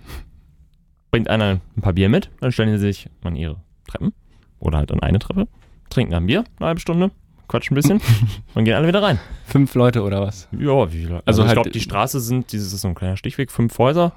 bringt 1.11 1.29
einer 1.29 1.61
ein 1.77 1.81
paar 1.81 1.93
Bier 1.93 2.09
mit, 2.09 2.29
dann 2.41 2.51
stellen 2.51 2.71
sie 2.71 2.79
sich 2.79 3.09
an 3.23 3.35
ihre 3.35 3.57
Treppen 3.87 4.13
oder 4.59 4.79
halt 4.79 4.91
an 4.91 4.99
eine 5.01 5.19
Treppe, 5.19 5.47
trinken 5.89 6.13
ein 6.15 6.25
Bier, 6.25 6.43
eine 6.57 6.67
halbe 6.67 6.81
Stunde, 6.81 7.11
quatschen 7.47 7.73
ein 7.73 7.81
bisschen 7.81 8.01
und 8.55 8.65
gehen 8.65 8.73
alle 8.73 8.87
wieder 8.87 9.03
rein. 9.03 9.19
Fünf 9.45 9.75
Leute 9.75 10.01
oder 10.03 10.21
was? 10.21 10.49
Ja, 10.51 10.91
wie 10.91 10.97
viele? 11.03 11.21
Also 11.25 11.25
Also, 11.25 11.41
ich 11.43 11.47
halt- 11.49 11.55
glaube, 11.57 11.69
die 11.69 11.79
Straße 11.79 12.19
sind, 12.19 12.51
dieses 12.51 12.73
ist 12.73 12.81
so 12.81 12.87
ein 12.87 12.95
kleiner 12.95 13.15
Stichweg, 13.17 13.51
fünf 13.51 13.77
Häuser. 13.77 14.11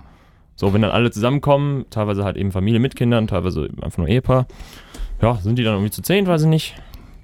So, 0.59 0.75
wenn 0.75 0.83
dann 0.83 0.91
alle 0.91 1.13
zusammenkommen, 1.13 1.85
teilweise 1.89 2.25
halt 2.25 2.37
eben 2.37 2.51
Familie 2.51 2.81
mit 2.81 2.97
Kindern, 2.97 3.29
teilweise 3.29 3.69
einfach 3.81 3.99
nur 3.99 4.09
Ehepaar. 4.09 4.49
Ja, 5.23 5.37
sind 5.37 5.57
die 5.57 5.63
dann 5.63 5.75
irgendwie 5.75 5.93
zu 5.93 6.03
zehn, 6.03 6.27
weiß 6.27 6.43
ich 6.43 6.49
nicht. 6.49 6.75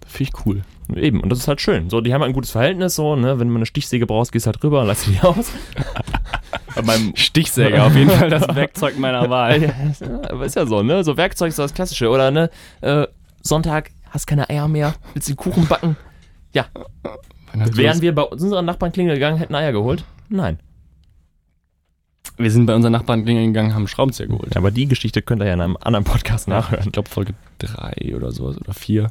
Finde 0.06 0.30
ich 0.32 0.46
cool. 0.46 0.62
Eben, 0.94 1.20
und 1.20 1.30
das 1.30 1.40
ist 1.40 1.48
halt 1.48 1.60
schön. 1.60 1.90
So, 1.90 2.00
die 2.00 2.14
haben 2.14 2.20
halt 2.20 2.30
ein 2.30 2.34
gutes 2.34 2.52
Verhältnis, 2.52 2.94
so, 2.94 3.16
ne? 3.16 3.40
Wenn 3.40 3.48
du 3.48 3.52
mal 3.52 3.58
eine 3.58 3.66
Stichsäge 3.66 4.06
brauchst, 4.06 4.30
gehst 4.30 4.46
halt 4.46 4.62
rüber 4.62 4.82
und 4.82 4.86
lass 4.86 5.06
die 5.06 5.18
aus. 5.20 5.50
Bei 6.76 6.82
meinem 6.82 7.16
Stichsäge, 7.16 7.82
auf 7.82 7.96
jeden 7.96 8.10
Fall 8.10 8.30
das 8.30 8.54
Werkzeug 8.54 9.00
meiner 9.00 9.28
Wahl. 9.30 9.60
ja, 9.60 9.72
aber 10.30 10.44
ist 10.44 10.54
ja 10.54 10.64
so, 10.64 10.84
ne? 10.84 11.02
So 11.02 11.16
Werkzeug 11.16 11.48
ist 11.48 11.58
das 11.58 11.74
Klassische. 11.74 12.10
Oder, 12.10 12.30
ne? 12.30 12.50
Äh, 12.82 13.08
Sonntag, 13.42 13.90
hast 14.10 14.28
keine 14.28 14.48
Eier 14.48 14.68
mehr, 14.68 14.94
willst 15.12 15.28
den 15.28 15.34
Kuchen 15.34 15.66
backen? 15.66 15.96
Wären 16.52 18.00
wir 18.00 18.14
bei 18.14 18.22
unseren 18.22 18.64
Nachbarn 18.64 18.92
klingeln 18.92 19.16
gegangen, 19.16 19.38
hätten 19.38 19.56
Eier 19.56 19.72
geholt? 19.72 20.04
Nein. 20.28 20.60
Wir 22.36 22.50
sind 22.50 22.66
bei 22.66 22.74
unseren 22.74 22.92
Nachbarn 22.92 23.24
klingeln 23.24 23.52
gegangen, 23.52 23.74
haben 23.74 23.86
Schraubenzieher 23.86 24.28
geholt. 24.28 24.54
Ja, 24.54 24.60
aber 24.60 24.70
die 24.70 24.86
Geschichte 24.86 25.22
könnt 25.22 25.42
ihr 25.42 25.46
ja 25.46 25.54
in 25.54 25.60
einem 25.60 25.76
anderen 25.80 26.04
Podcast 26.04 26.48
nachhören. 26.48 26.84
Ich 26.86 26.92
glaube 26.92 27.08
Folge 27.08 27.34
drei 27.58 28.14
oder 28.14 28.32
sowas 28.32 28.58
oder 28.58 28.74
vier. 28.74 29.10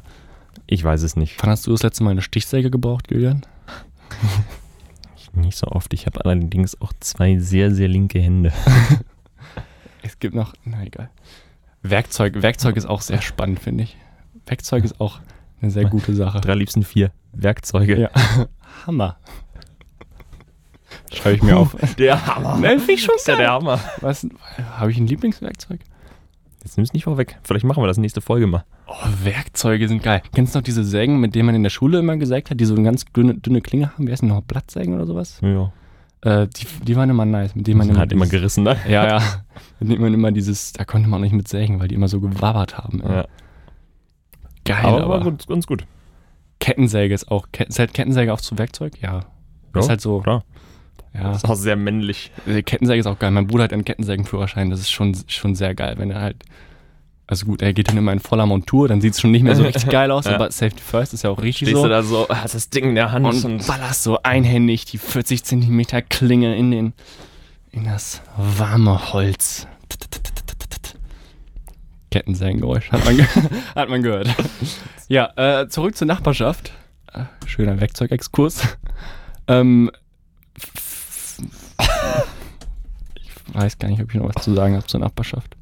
Ich 0.66 0.82
weiß 0.84 1.02
es 1.02 1.16
nicht. 1.16 1.42
Wann 1.42 1.50
hast 1.50 1.66
du 1.66 1.72
das 1.72 1.82
letzte 1.82 2.04
Mal 2.04 2.10
eine 2.10 2.22
Stichsäge 2.22 2.70
gebraucht, 2.70 3.10
Julian? 3.10 3.42
Nicht 5.32 5.58
so 5.58 5.66
oft. 5.66 5.92
Ich 5.92 6.06
habe 6.06 6.24
allerdings 6.24 6.80
auch 6.80 6.92
zwei 7.00 7.38
sehr, 7.38 7.74
sehr 7.74 7.88
linke 7.88 8.20
Hände. 8.20 8.52
Es 10.06 10.18
gibt 10.18 10.34
noch, 10.34 10.52
na 10.64 10.84
egal. 10.84 11.08
Werkzeug, 11.82 12.42
Werkzeug 12.42 12.76
ist 12.76 12.84
auch 12.84 13.00
sehr 13.00 13.22
spannend, 13.22 13.58
finde 13.58 13.84
ich. 13.84 13.96
Werkzeug 14.44 14.84
ist 14.84 15.00
auch 15.00 15.20
Eine 15.62 15.70
sehr 15.70 15.86
gute 15.86 16.14
Sache. 16.14 16.42
Drei 16.42 16.54
liebsten 16.54 16.82
vier 16.82 17.10
Werkzeuge. 17.32 17.98
Ja. 17.98 18.10
Hammer. 18.86 19.16
Schreibe 21.14 21.36
ich 21.36 21.42
mir 21.42 21.56
auf. 21.56 21.76
Der 21.98 22.26
Hammer. 22.26 22.56
Ne, 22.58 22.78
finde 22.78 22.92
ich 22.92 23.02
schon 23.02 23.14
ist 23.16 23.26
ja 23.28 23.36
der 23.36 23.50
Hammer. 23.52 23.78
Was? 24.00 24.26
Habe 24.76 24.90
ich 24.90 24.98
ein 24.98 25.06
Lieblingswerkzeug? 25.06 25.80
Jetzt 26.62 26.76
nimm's 26.78 26.92
nicht 26.94 27.04
vorweg. 27.04 27.36
Vielleicht 27.42 27.64
machen 27.66 27.82
wir 27.82 27.86
das 27.86 27.98
nächste 27.98 28.20
Folge 28.22 28.46
mal. 28.46 28.64
Oh, 28.86 28.94
Werkzeuge 29.22 29.86
sind 29.86 30.02
geil. 30.02 30.22
Kennst 30.34 30.54
du 30.54 30.58
noch 30.58 30.64
diese 30.64 30.82
Sägen, 30.84 31.20
mit 31.20 31.34
denen 31.34 31.46
man 31.46 31.54
in 31.54 31.62
der 31.62 31.70
Schule 31.70 31.98
immer 31.98 32.16
gesägt 32.16 32.50
hat, 32.50 32.58
die 32.58 32.64
so 32.64 32.74
eine 32.74 32.84
ganz 32.84 33.04
dünne, 33.04 33.34
dünne 33.34 33.60
Klinge 33.60 33.92
haben? 33.92 34.06
Wie 34.06 34.12
heißt 34.12 34.22
die 34.22 34.26
noch? 34.26 34.40
Blattsägen 34.42 34.94
oder 34.94 35.06
sowas? 35.06 35.40
Ja. 35.42 35.72
Äh, 36.22 36.48
die, 36.48 36.66
die 36.84 36.96
waren 36.96 37.10
immer 37.10 37.26
nice. 37.26 37.54
Mit 37.54 37.66
denen 37.66 37.78
man 37.78 37.88
Man 37.88 37.98
hat 37.98 38.12
immer 38.12 38.26
gerissen, 38.26 38.64
ne? 38.64 38.78
Ja, 38.88 39.06
ja. 39.06 39.22
Mit 39.80 39.90
denen 39.90 40.00
man 40.00 40.14
immer 40.14 40.32
dieses, 40.32 40.72
da 40.72 40.84
konnte 40.84 41.06
man 41.08 41.18
auch 41.20 41.24
nicht 41.24 41.34
mit 41.34 41.48
sägen, 41.48 41.80
weil 41.80 41.88
die 41.88 41.94
immer 41.96 42.08
so 42.08 42.20
gewabbert 42.20 42.78
haben. 42.78 43.02
ey. 43.02 43.10
Ja. 43.16 43.26
Geil, 44.64 44.84
Aber 44.86 45.04
aber, 45.04 45.20
gut, 45.20 45.46
ganz 45.46 45.66
gut. 45.66 45.84
Kettensäge 46.60 47.12
ist 47.12 47.30
auch, 47.30 47.48
Ket- 47.52 47.70
zählt 47.72 47.92
Kettensäge 47.92 48.32
auch 48.32 48.40
zu 48.40 48.56
Werkzeug? 48.56 48.94
Ja. 49.02 49.20
Ja, 49.74 49.80
ist 49.80 49.88
halt 49.90 50.00
so. 50.00 50.20
klar. 50.20 50.44
Ja. 51.14 51.28
Das 51.28 51.38
ist 51.38 51.44
auch 51.48 51.54
sehr 51.54 51.76
männlich. 51.76 52.32
Äh, 52.46 52.62
Kettensäge 52.62 52.98
ist 53.00 53.06
auch 53.06 53.18
geil. 53.18 53.30
Mein 53.30 53.46
Bruder 53.46 53.64
hat 53.64 53.72
einen 53.72 53.84
Kettensägenführerschein. 53.84 54.70
Das 54.70 54.80
ist 54.80 54.90
schon, 54.90 55.16
schon 55.28 55.54
sehr 55.54 55.74
geil, 55.74 55.94
wenn 55.98 56.10
er 56.10 56.20
halt. 56.20 56.36
Also 57.26 57.46
gut, 57.46 57.62
er 57.62 57.72
geht 57.72 57.88
dann 57.88 57.96
immer 57.96 58.12
in 58.12 58.20
voller 58.20 58.44
Montur, 58.44 58.86
dann 58.86 59.00
sieht 59.00 59.14
es 59.14 59.20
schon 59.20 59.30
nicht 59.30 59.42
mehr 59.44 59.56
so 59.56 59.62
richtig 59.62 59.86
geil 59.90 60.10
aus, 60.10 60.26
Ja. 60.26 60.34
aber 60.34 60.50
Safety 60.50 60.82
First 60.82 61.14
ist 61.14 61.24
ja 61.24 61.30
auch 61.30 61.40
richtig 61.40 61.68
Stehst 61.68 61.76
so. 61.80 61.84
du 61.84 61.88
da 61.88 62.02
so, 62.02 62.28
hat 62.28 62.52
das 62.52 62.68
Ding 62.68 62.90
in 62.90 62.94
der 62.96 63.12
Hand 63.12 63.42
und 63.46 63.66
ballerst 63.66 64.02
so 64.02 64.18
einhändig 64.22 64.84
die 64.84 64.98
40 64.98 65.42
Zentimeter 65.42 66.02
Klinge 66.02 66.54
in 66.54 66.70
den 66.70 66.92
in 67.72 67.84
das 67.84 68.20
warme 68.36 69.14
Holz. 69.14 69.66
Kettensägengeräusch 72.10 72.92
hat 72.92 73.04
man, 73.04 73.18
hat 73.74 73.88
man 73.88 74.02
gehört. 74.02 74.28
Ja, 75.08 75.32
äh, 75.36 75.68
zurück 75.68 75.96
zur 75.96 76.06
Nachbarschaft. 76.06 76.72
Äh, 77.12 77.24
Schöner 77.46 77.80
Werkzeugexkurs. 77.80 78.76
Ähm, 79.48 79.90
ich 83.16 83.54
weiß 83.54 83.78
gar 83.78 83.88
nicht, 83.88 84.02
ob 84.02 84.10
ich 84.12 84.20
noch 84.20 84.34
was 84.34 84.44
zu 84.44 84.54
sagen 84.54 84.74
habe 84.74 84.86
zur 84.86 85.00
Nachbarschaft. 85.00 85.56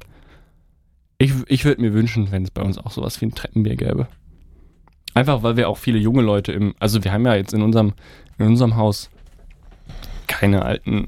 Ich, 1.17 1.33
ich 1.47 1.65
würde 1.65 1.81
mir 1.81 1.93
wünschen, 1.93 2.31
wenn 2.31 2.43
es 2.43 2.51
bei 2.51 2.61
uns 2.61 2.77
auch 2.77 2.91
sowas 2.91 3.21
wie 3.21 3.25
ein 3.25 3.35
Treppenbier 3.35 3.75
gäbe. 3.75 4.07
Einfach, 5.13 5.43
weil 5.43 5.57
wir 5.57 5.69
auch 5.69 5.77
viele 5.77 5.99
junge 5.99 6.21
Leute 6.21 6.51
im, 6.51 6.73
also 6.79 7.03
wir 7.03 7.11
haben 7.11 7.25
ja 7.25 7.35
jetzt 7.35 7.53
in 7.53 7.61
unserem, 7.61 7.93
in 8.39 8.47
unserem 8.47 8.75
Haus 8.75 9.09
keine 10.27 10.63
alten, 10.63 11.07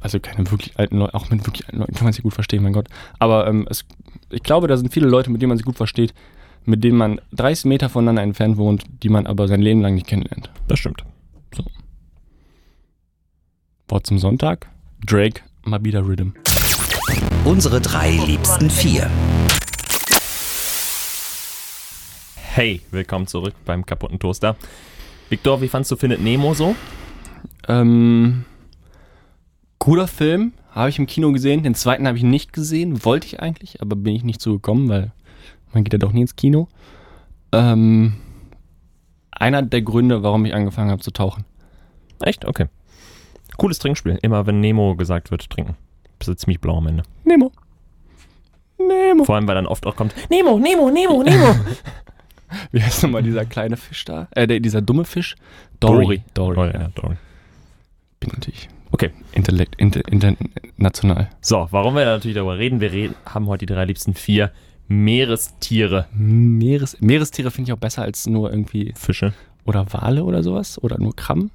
also 0.00 0.18
keine 0.20 0.50
wirklich 0.50 0.78
alten 0.78 0.98
Leute, 0.98 1.14
auch 1.14 1.28
mit 1.30 1.46
wirklich 1.46 1.66
alten 1.66 1.78
Leuten 1.78 1.94
kann 1.94 2.04
man 2.04 2.12
sich 2.12 2.22
gut 2.22 2.34
verstehen, 2.34 2.62
mein 2.62 2.72
Gott. 2.72 2.88
Aber 3.18 3.46
ähm, 3.46 3.66
es, 3.68 3.84
ich 4.30 4.42
glaube, 4.42 4.68
da 4.68 4.76
sind 4.76 4.92
viele 4.92 5.06
Leute, 5.06 5.30
mit 5.30 5.42
denen 5.42 5.50
man 5.50 5.58
sich 5.58 5.66
gut 5.66 5.76
versteht, 5.76 6.14
mit 6.64 6.82
denen 6.82 6.96
man 6.96 7.20
30 7.32 7.66
Meter 7.66 7.88
voneinander 7.88 8.22
entfernt 8.22 8.56
wohnt, 8.56 8.84
die 9.02 9.08
man 9.10 9.26
aber 9.26 9.48
sein 9.48 9.60
Leben 9.60 9.82
lang 9.82 9.94
nicht 9.94 10.06
kennenlernt. 10.06 10.50
Das 10.68 10.78
stimmt. 10.78 11.04
Wort 13.92 14.06
zum 14.06 14.16
Sonntag. 14.16 14.70
Drake, 15.04 15.42
Mabida 15.64 16.00
Rhythm. 16.00 16.30
Unsere 17.44 17.78
drei 17.78 18.12
liebsten 18.12 18.70
vier. 18.70 19.10
Hey, 22.36 22.80
willkommen 22.90 23.26
zurück 23.26 23.52
beim 23.66 23.84
kaputten 23.84 24.18
Toaster. 24.18 24.56
Victor, 25.28 25.60
wie 25.60 25.68
fandst 25.68 25.90
du 25.90 25.96
Findet 25.96 26.22
Nemo 26.22 26.54
so? 26.54 26.74
Ähm, 27.68 28.46
cooler 29.76 30.08
Film, 30.08 30.54
habe 30.70 30.88
ich 30.88 30.98
im 30.98 31.06
Kino 31.06 31.30
gesehen. 31.30 31.62
Den 31.62 31.74
zweiten 31.74 32.06
habe 32.06 32.16
ich 32.16 32.24
nicht 32.24 32.54
gesehen, 32.54 33.04
wollte 33.04 33.26
ich 33.26 33.40
eigentlich, 33.40 33.82
aber 33.82 33.94
bin 33.94 34.14
ich 34.14 34.24
nicht 34.24 34.40
so 34.40 34.54
gekommen, 34.54 34.88
weil 34.88 35.12
man 35.74 35.84
geht 35.84 35.92
ja 35.92 35.98
doch 35.98 36.12
nie 36.12 36.22
ins 36.22 36.36
Kino. 36.36 36.66
Ähm, 37.52 38.14
einer 39.32 39.60
der 39.60 39.82
Gründe, 39.82 40.22
warum 40.22 40.46
ich 40.46 40.54
angefangen 40.54 40.90
habe 40.90 41.02
zu 41.02 41.10
tauchen. 41.10 41.44
Echt? 42.20 42.46
Okay. 42.46 42.68
Cooles 43.56 43.78
Trinkspiel. 43.78 44.18
Immer 44.22 44.46
wenn 44.46 44.60
Nemo 44.60 44.96
gesagt 44.96 45.30
wird, 45.30 45.48
trinken. 45.50 45.76
Bist 46.18 46.28
du 46.28 46.34
ziemlich 46.34 46.60
blau 46.60 46.78
am 46.78 46.86
Ende. 46.86 47.02
Nemo. 47.24 47.52
Nemo. 48.78 49.24
Vor 49.24 49.36
allem, 49.36 49.46
weil 49.46 49.54
dann 49.54 49.66
oft 49.66 49.86
auch 49.86 49.96
kommt, 49.96 50.14
Nemo, 50.30 50.58
Nemo, 50.58 50.90
Nemo, 50.90 51.22
Nemo. 51.22 51.54
Wie 52.72 52.82
heißt 52.82 53.02
nochmal 53.02 53.22
dieser 53.22 53.44
kleine 53.44 53.76
Fisch 53.76 54.04
da? 54.04 54.28
Äh, 54.32 54.46
der, 54.46 54.60
dieser 54.60 54.82
dumme 54.82 55.04
Fisch? 55.04 55.36
Dory. 55.80 56.22
Dory. 56.34 56.54
Dory. 56.54 56.70
Oh, 56.74 56.78
ja, 56.78 56.88
Dory. 56.94 57.16
Bin 58.20 58.30
natürlich 58.34 58.68
Okay. 58.92 59.10
Intellekt, 59.32 59.74
inter, 59.76 60.02
international. 60.10 61.30
So, 61.40 61.66
warum 61.70 61.94
wir 61.94 62.04
da 62.04 62.12
natürlich 62.12 62.34
darüber 62.34 62.58
reden? 62.58 62.80
Wir 62.80 62.92
reden, 62.92 63.14
haben 63.24 63.46
heute 63.46 63.64
die 63.64 63.72
drei 63.72 63.86
liebsten 63.86 64.12
vier 64.12 64.52
Meerestiere. 64.86 66.06
Meeres, 66.12 67.00
Meerestiere 67.00 67.50
finde 67.50 67.70
ich 67.70 67.72
auch 67.72 67.80
besser 67.80 68.02
als 68.02 68.26
nur 68.26 68.50
irgendwie, 68.50 68.92
Fische. 68.94 69.32
oder 69.64 69.90
Wale 69.94 70.24
oder 70.24 70.42
sowas, 70.42 70.82
oder 70.82 70.98
nur 70.98 71.16
Krabben. 71.16 71.50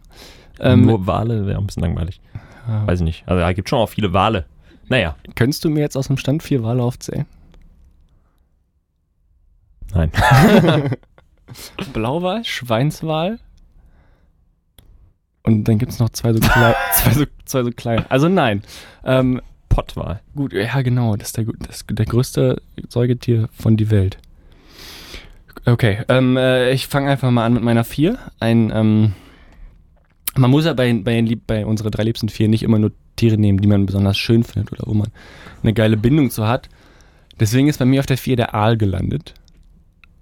Ähm, 0.59 0.85
Nur 0.85 1.05
Wale 1.07 1.45
wäre 1.45 1.59
ein 1.59 1.65
bisschen 1.67 1.83
langweilig. 1.83 2.19
äh, 2.67 2.87
Weiß 2.87 2.99
ich 2.99 3.05
nicht. 3.05 3.23
Also, 3.27 3.39
da 3.41 3.53
gibt 3.53 3.69
schon 3.69 3.79
auch 3.79 3.89
viele 3.89 4.13
Wale. 4.13 4.45
Naja, 4.89 5.15
Könntest 5.35 5.63
du 5.65 5.69
mir 5.69 5.81
jetzt 5.81 5.97
aus 5.97 6.07
dem 6.07 6.17
Stand 6.17 6.43
vier 6.43 6.63
Wale 6.63 6.81
aufzählen? 6.83 7.25
nein. 9.93 10.11
Blauwal, 11.93 12.43
Schweinswal. 12.43 13.39
Und 15.43 15.63
dann 15.65 15.77
gibt 15.77 15.93
es 15.93 15.99
noch 15.99 16.09
zwei 16.09 16.33
so, 16.33 16.39
zwei, 16.39 16.75
so, 17.13 17.23
zwei 17.45 17.63
so 17.63 17.71
kleine. 17.71 18.09
Also 18.11 18.27
nein. 18.27 18.63
Ähm, 19.05 19.41
Pottwal. 19.69 20.21
gut, 20.35 20.53
ja 20.53 20.81
genau, 20.81 21.15
das 21.15 21.29
ist 21.29 21.37
der, 21.37 21.45
das, 21.59 21.85
der 21.89 22.05
größte 22.05 22.61
Säugetier 22.89 23.47
von 23.53 23.77
die 23.77 23.89
Welt. 23.91 24.17
Okay, 25.65 25.99
ähm, 26.09 26.35
äh, 26.37 26.71
ich 26.71 26.87
fange 26.87 27.09
einfach 27.09 27.29
mal 27.31 27.45
an 27.45 27.53
mit 27.53 27.63
meiner 27.63 27.83
vier. 27.83 28.17
Ein, 28.39 28.71
ähm, 28.73 29.13
man 30.37 30.51
muss 30.51 30.65
ja 30.65 30.73
bei, 30.73 30.93
bei, 30.93 31.23
bei 31.45 31.65
unsere 31.65 31.91
drei 31.91 32.03
liebsten 32.03 32.29
vier 32.29 32.47
nicht 32.47 32.63
immer 32.63 32.79
nur 32.79 32.91
Tiere 33.15 33.37
nehmen, 33.37 33.59
die 33.59 33.67
man 33.67 33.85
besonders 33.85 34.17
schön 34.17 34.43
findet 34.43 34.71
oder 34.71 34.83
wo 34.85 34.93
man 34.93 35.09
eine 35.63 35.73
geile 35.73 35.97
Bindung 35.97 36.29
zu 36.29 36.47
hat. 36.47 36.69
Deswegen 37.39 37.67
ist 37.67 37.79
bei 37.79 37.85
mir 37.85 37.99
auf 37.99 38.05
der 38.05 38.17
vier 38.17 38.35
der 38.35 38.53
Aal 38.55 38.77
gelandet. 38.77 39.33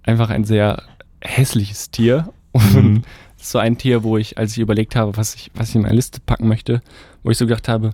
Einfach 0.02 0.30
ein 0.30 0.44
sehr 0.44 0.82
hässliches 1.20 1.90
Tier. 1.90 2.32
Und 2.52 2.74
Mhm. 2.74 3.02
so 3.36 3.58
ein 3.58 3.78
Tier, 3.78 4.02
wo 4.02 4.16
ich, 4.16 4.38
als 4.38 4.52
ich 4.52 4.58
überlegt 4.58 4.96
habe, 4.96 5.16
was 5.16 5.34
ich, 5.34 5.50
was 5.54 5.68
ich 5.70 5.76
in 5.76 5.82
meine 5.82 5.94
Liste 5.94 6.20
packen 6.24 6.48
möchte, 6.48 6.82
wo 7.22 7.30
ich 7.30 7.38
so 7.38 7.46
gedacht 7.46 7.68
habe, 7.68 7.92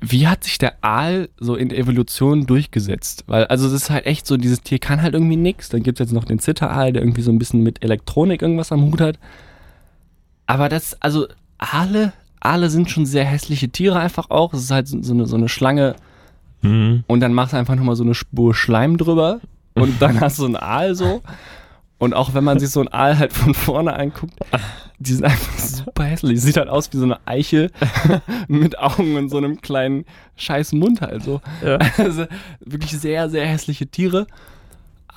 wie 0.00 0.28
hat 0.28 0.44
sich 0.44 0.58
der 0.58 0.76
Aal 0.82 1.28
so 1.38 1.56
in 1.56 1.70
der 1.70 1.78
Evolution 1.78 2.46
durchgesetzt? 2.46 3.24
Weil, 3.26 3.46
also 3.46 3.66
es 3.66 3.72
ist 3.72 3.90
halt 3.90 4.06
echt 4.06 4.26
so, 4.26 4.36
dieses 4.36 4.62
Tier 4.62 4.78
kann 4.78 5.02
halt 5.02 5.14
irgendwie 5.14 5.36
nichts. 5.36 5.70
Dann 5.70 5.82
gibt 5.82 5.98
es 5.98 6.06
jetzt 6.06 6.14
noch 6.14 6.24
den 6.24 6.38
Zitteraal, 6.38 6.92
der 6.92 7.02
irgendwie 7.02 7.22
so 7.22 7.32
ein 7.32 7.38
bisschen 7.38 7.62
mit 7.62 7.82
Elektronik 7.82 8.42
irgendwas 8.42 8.70
am 8.70 8.82
Hut 8.82 9.00
hat. 9.00 9.18
Aber 10.48 10.68
das, 10.68 11.00
also 11.00 11.28
Aale, 11.58 12.12
Aale 12.40 12.70
sind 12.70 12.90
schon 12.90 13.06
sehr 13.06 13.24
hässliche 13.24 13.68
Tiere 13.68 14.00
einfach 14.00 14.30
auch. 14.30 14.52
Es 14.54 14.62
ist 14.62 14.70
halt 14.72 14.88
so 14.88 15.00
so 15.02 15.12
eine, 15.14 15.26
so 15.26 15.36
eine 15.36 15.48
Schlange 15.48 15.94
Mhm. 16.62 17.04
und 17.06 17.20
dann 17.20 17.34
machst 17.34 17.52
du 17.52 17.56
einfach 17.56 17.76
nochmal 17.76 17.94
so 17.94 18.02
eine 18.02 18.14
Spur 18.16 18.52
Schleim 18.52 18.96
drüber 18.96 19.40
und 19.74 20.02
dann 20.02 20.20
hast 20.20 20.40
du 20.40 20.44
einen 20.46 20.56
Aal 20.56 20.96
so. 20.96 21.22
Und 21.98 22.14
auch 22.14 22.34
wenn 22.34 22.42
man 22.44 22.58
sich 22.58 22.70
so 22.70 22.80
einen 22.80 22.88
Aal 22.88 23.16
halt 23.18 23.32
von 23.32 23.54
vorne 23.54 23.92
anguckt, 23.94 24.34
die 24.98 25.12
sind 25.14 25.24
einfach 25.24 25.58
super 25.58 26.04
hässlich. 26.04 26.40
Sieht 26.40 26.56
halt 26.56 26.68
aus 26.68 26.92
wie 26.92 26.96
so 26.96 27.04
eine 27.04 27.18
Eiche 27.26 27.70
mit 28.48 28.76
Augen 28.78 29.16
und 29.16 29.28
so 29.30 29.36
einem 29.36 29.60
kleinen 29.60 30.04
scheiß 30.36 30.72
Mund 30.72 31.00
halt 31.00 31.22
so. 31.22 31.40
Ja. 31.64 31.78
Also 31.98 32.26
wirklich 32.60 32.90
sehr, 32.98 33.30
sehr 33.30 33.46
hässliche 33.46 33.86
Tiere. 33.86 34.26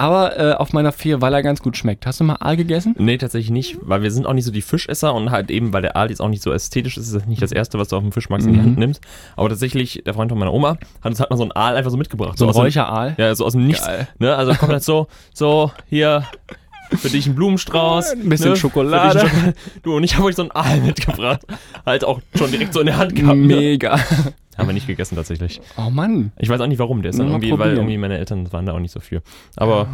Aber 0.02 0.40
äh, 0.40 0.54
auf 0.54 0.74
meiner 0.74 0.92
vier, 0.92 1.22
weil 1.22 1.34
er 1.34 1.44
ganz 1.44 1.62
gut 1.62 1.78
schmeckt. 1.78 2.06
Hast 2.08 2.20
du 2.20 2.24
mal 2.24 2.38
Aal 2.40 2.58
gegessen? 2.58 2.96
Nee, 2.98 3.18
tatsächlich 3.18 3.52
nicht, 3.52 3.78
weil 3.82 4.02
wir 4.02 4.10
sind 4.12 4.26
auch 4.26 4.34
nicht 4.34 4.46
so 4.46 4.52
die 4.52 4.62
Fischesser 4.64 5.14
und 5.14 5.30
halt 5.30 5.52
eben, 5.52 5.74
weil 5.74 5.84
der 5.84 5.96
Aal 5.96 6.10
jetzt 6.10 6.22
auch 6.22 6.28
nicht 6.30 6.42
so 6.42 6.52
ästhetisch 6.52 6.98
ist, 6.98 7.06
ist 7.08 7.16
das 7.16 7.26
nicht 7.28 7.42
das 7.42 7.52
erste, 7.52 7.78
was 7.78 7.90
du 7.90 7.98
auf 7.98 8.02
dem 8.02 8.12
Fischmarkt 8.12 8.44
in 8.46 8.54
die 8.54 8.60
Mhm. 8.60 8.64
Hand 8.64 8.78
nimmst. 8.80 9.02
Aber 9.36 9.50
tatsächlich, 9.50 10.02
der 10.06 10.14
Freund 10.16 10.32
von 10.32 10.40
meiner 10.40 10.54
Oma 10.54 10.78
hat 11.02 11.12
uns 11.12 11.20
halt 11.20 11.30
mal 11.30 11.38
so 11.38 11.44
einen 11.44 11.52
Aal 11.52 11.76
einfach 11.76 11.92
so 11.92 11.98
mitgebracht. 11.98 12.38
So 12.38 12.46
ein 12.46 12.50
aus 12.50 12.56
dem- 12.56 12.62
Räucheraal? 12.64 13.14
Ja, 13.18 13.36
so 13.36 13.46
aus 13.46 13.52
dem 13.54 13.68
Nichts. 13.68 13.86
Geil. 13.86 14.08
Ne? 14.18 14.36
Also 14.36 14.54
kommt 14.56 14.72
halt 14.72 14.84
so, 14.84 15.08
so, 15.34 15.72
hier, 15.88 16.24
für 16.98 17.10
dich 17.10 17.28
ein 17.28 17.36
Blumenstrauß. 17.36 18.14
Ein 18.14 18.28
bisschen 18.30 18.50
ne? 18.52 18.56
Schokolade. 18.58 19.20
Für 19.20 19.26
dich 19.26 19.34
ein 19.34 19.40
Schoko- 19.52 19.56
Du, 19.84 19.96
und 19.98 20.04
ich 20.04 20.16
habe 20.16 20.26
euch 20.26 20.36
so 20.36 20.42
einen 20.42 20.52
Aal 20.52 20.80
mitgebracht. 20.86 21.42
Halt 21.86 22.04
auch 22.06 22.20
schon 22.36 22.50
direkt 22.50 22.74
so 22.74 22.80
in 22.80 22.88
der 22.88 22.98
Hand 22.98 23.16
gehabt. 23.16 23.38
Ne? 23.38 23.78
Haben 24.58 24.68
wir 24.68 24.74
nicht 24.74 24.88
gegessen 24.88 25.16
tatsächlich. 25.16 25.62
Oh 25.78 25.90
Mann. 25.90 26.32
Ich 26.38 26.50
weiß 26.50 26.60
auch 26.62 26.68
nicht 26.68 26.80
warum. 26.80 27.02
Der 27.02 27.12
ist 27.12 27.20
dann 27.20 27.28
Mal 27.28 27.34
irgendwie, 27.42 27.58
weil 27.58 27.74
irgendwie 27.74 27.98
meine 27.98 28.18
Eltern 28.18 28.52
waren 28.52 28.66
da 28.66 28.74
auch 28.74 28.80
nicht 28.80 28.92
so 28.92 29.00
für. 29.00 29.22
Aber 29.56 29.88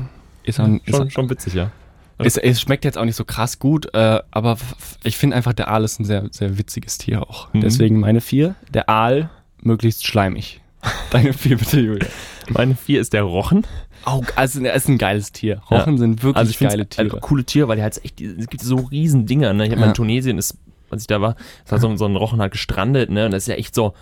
Ist, 0.44 0.60
ein, 0.60 0.82
ist, 0.86 0.96
schon, 0.96 1.10
schon 1.12 1.30
witzig, 1.30 1.54
ja. 1.54 1.72
Es, 2.20 2.36
es 2.38 2.60
schmeckt 2.60 2.84
jetzt 2.84 2.98
auch 2.98 3.06
nicht 3.06 3.16
so 3.16 3.26
krass 3.26 3.60
gut, 3.60 3.94
äh, 3.94 4.20
aber 4.32 4.58
ich 5.04 5.18
finde 5.18 5.36
einfach, 5.36 5.54
der 5.54 5.68
Aal 5.68 5.84
ist 5.84 6.00
ein 6.00 6.06
sehr, 6.06 6.28
sehr 6.32 6.58
witziges 6.58 6.98
Tier 6.98 7.22
auch. 7.22 7.54
Mhm. 7.54 7.62
Deswegen 7.62 8.00
meine 8.00 8.22
vier. 8.22 8.56
Der 8.74 8.90
Aal 8.90 9.30
möglichst 9.62 10.08
schleimig. 10.08 10.62
Deine 11.12 11.34
vier 11.34 11.58
bitte, 11.58 11.80
Julia. 11.80 12.08
Meine 12.50 12.76
vier 12.76 13.02
ist 13.02 13.14
der 13.14 13.24
Rochen. 13.24 13.68
Oh, 14.08 14.22
also 14.36 14.60
er 14.64 14.74
ist 14.74 14.88
ein 14.88 14.98
geiles 14.98 15.32
Tier. 15.32 15.62
Rochen 15.70 15.98
sind 16.00 16.24
wirklich 16.24 16.38
Also 16.38 16.50
ich 16.50 16.58
finde 16.58 16.72
geile 16.74 16.84
es 16.84 16.90
Tiere. 16.90 17.16
ein 17.18 17.22
coole 17.22 17.44
Tier, 17.44 17.68
weil 17.68 17.76
die 17.76 17.84
halt 17.84 18.04
echt, 18.04 18.20
es 18.22 18.48
gibt 18.48 18.64
so 18.64 18.78
riesen 18.78 19.26
Dinger, 19.28 19.54
ne? 19.54 19.66
Ich 19.66 19.70
habe 19.72 19.80
mal 19.82 19.88
Ja. 19.88 19.92
in 19.92 19.96
Tunesien, 19.96 20.38
ist, 20.40 20.58
als 20.90 21.02
ich 21.04 21.08
da 21.08 21.22
war, 21.22 21.36
ist 21.66 21.72
halt 21.72 21.82
so, 21.82 21.96
so 21.98 22.06
ein 22.06 22.16
Rochen 22.16 22.40
halt 22.40 22.52
gestrandet, 22.54 23.10
ne? 23.12 23.26
Und 23.26 23.32
das 23.32 23.44
ist 23.44 23.48
ja 23.48 23.56
echt 23.56 23.76
so, 23.76 23.94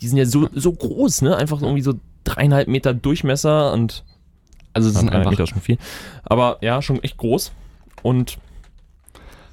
die 0.00 0.08
sind 0.08 0.18
ja 0.18 0.26
so, 0.26 0.48
so 0.52 0.72
groß, 0.72 1.22
ne? 1.22 1.36
Einfach 1.36 1.62
irgendwie 1.62 1.82
so 1.82 1.94
dreieinhalb 2.24 2.68
Meter 2.68 2.94
Durchmesser 2.94 3.72
und 3.72 4.04
Also 4.72 4.88
es 4.88 4.94
sind 4.96 5.10
einfach 5.10 5.30
Meter 5.30 5.46
schon 5.46 5.60
viel. 5.60 5.78
Aber 6.24 6.58
ja, 6.62 6.82
schon 6.82 7.02
echt 7.02 7.16
groß. 7.16 7.52
und, 8.02 8.38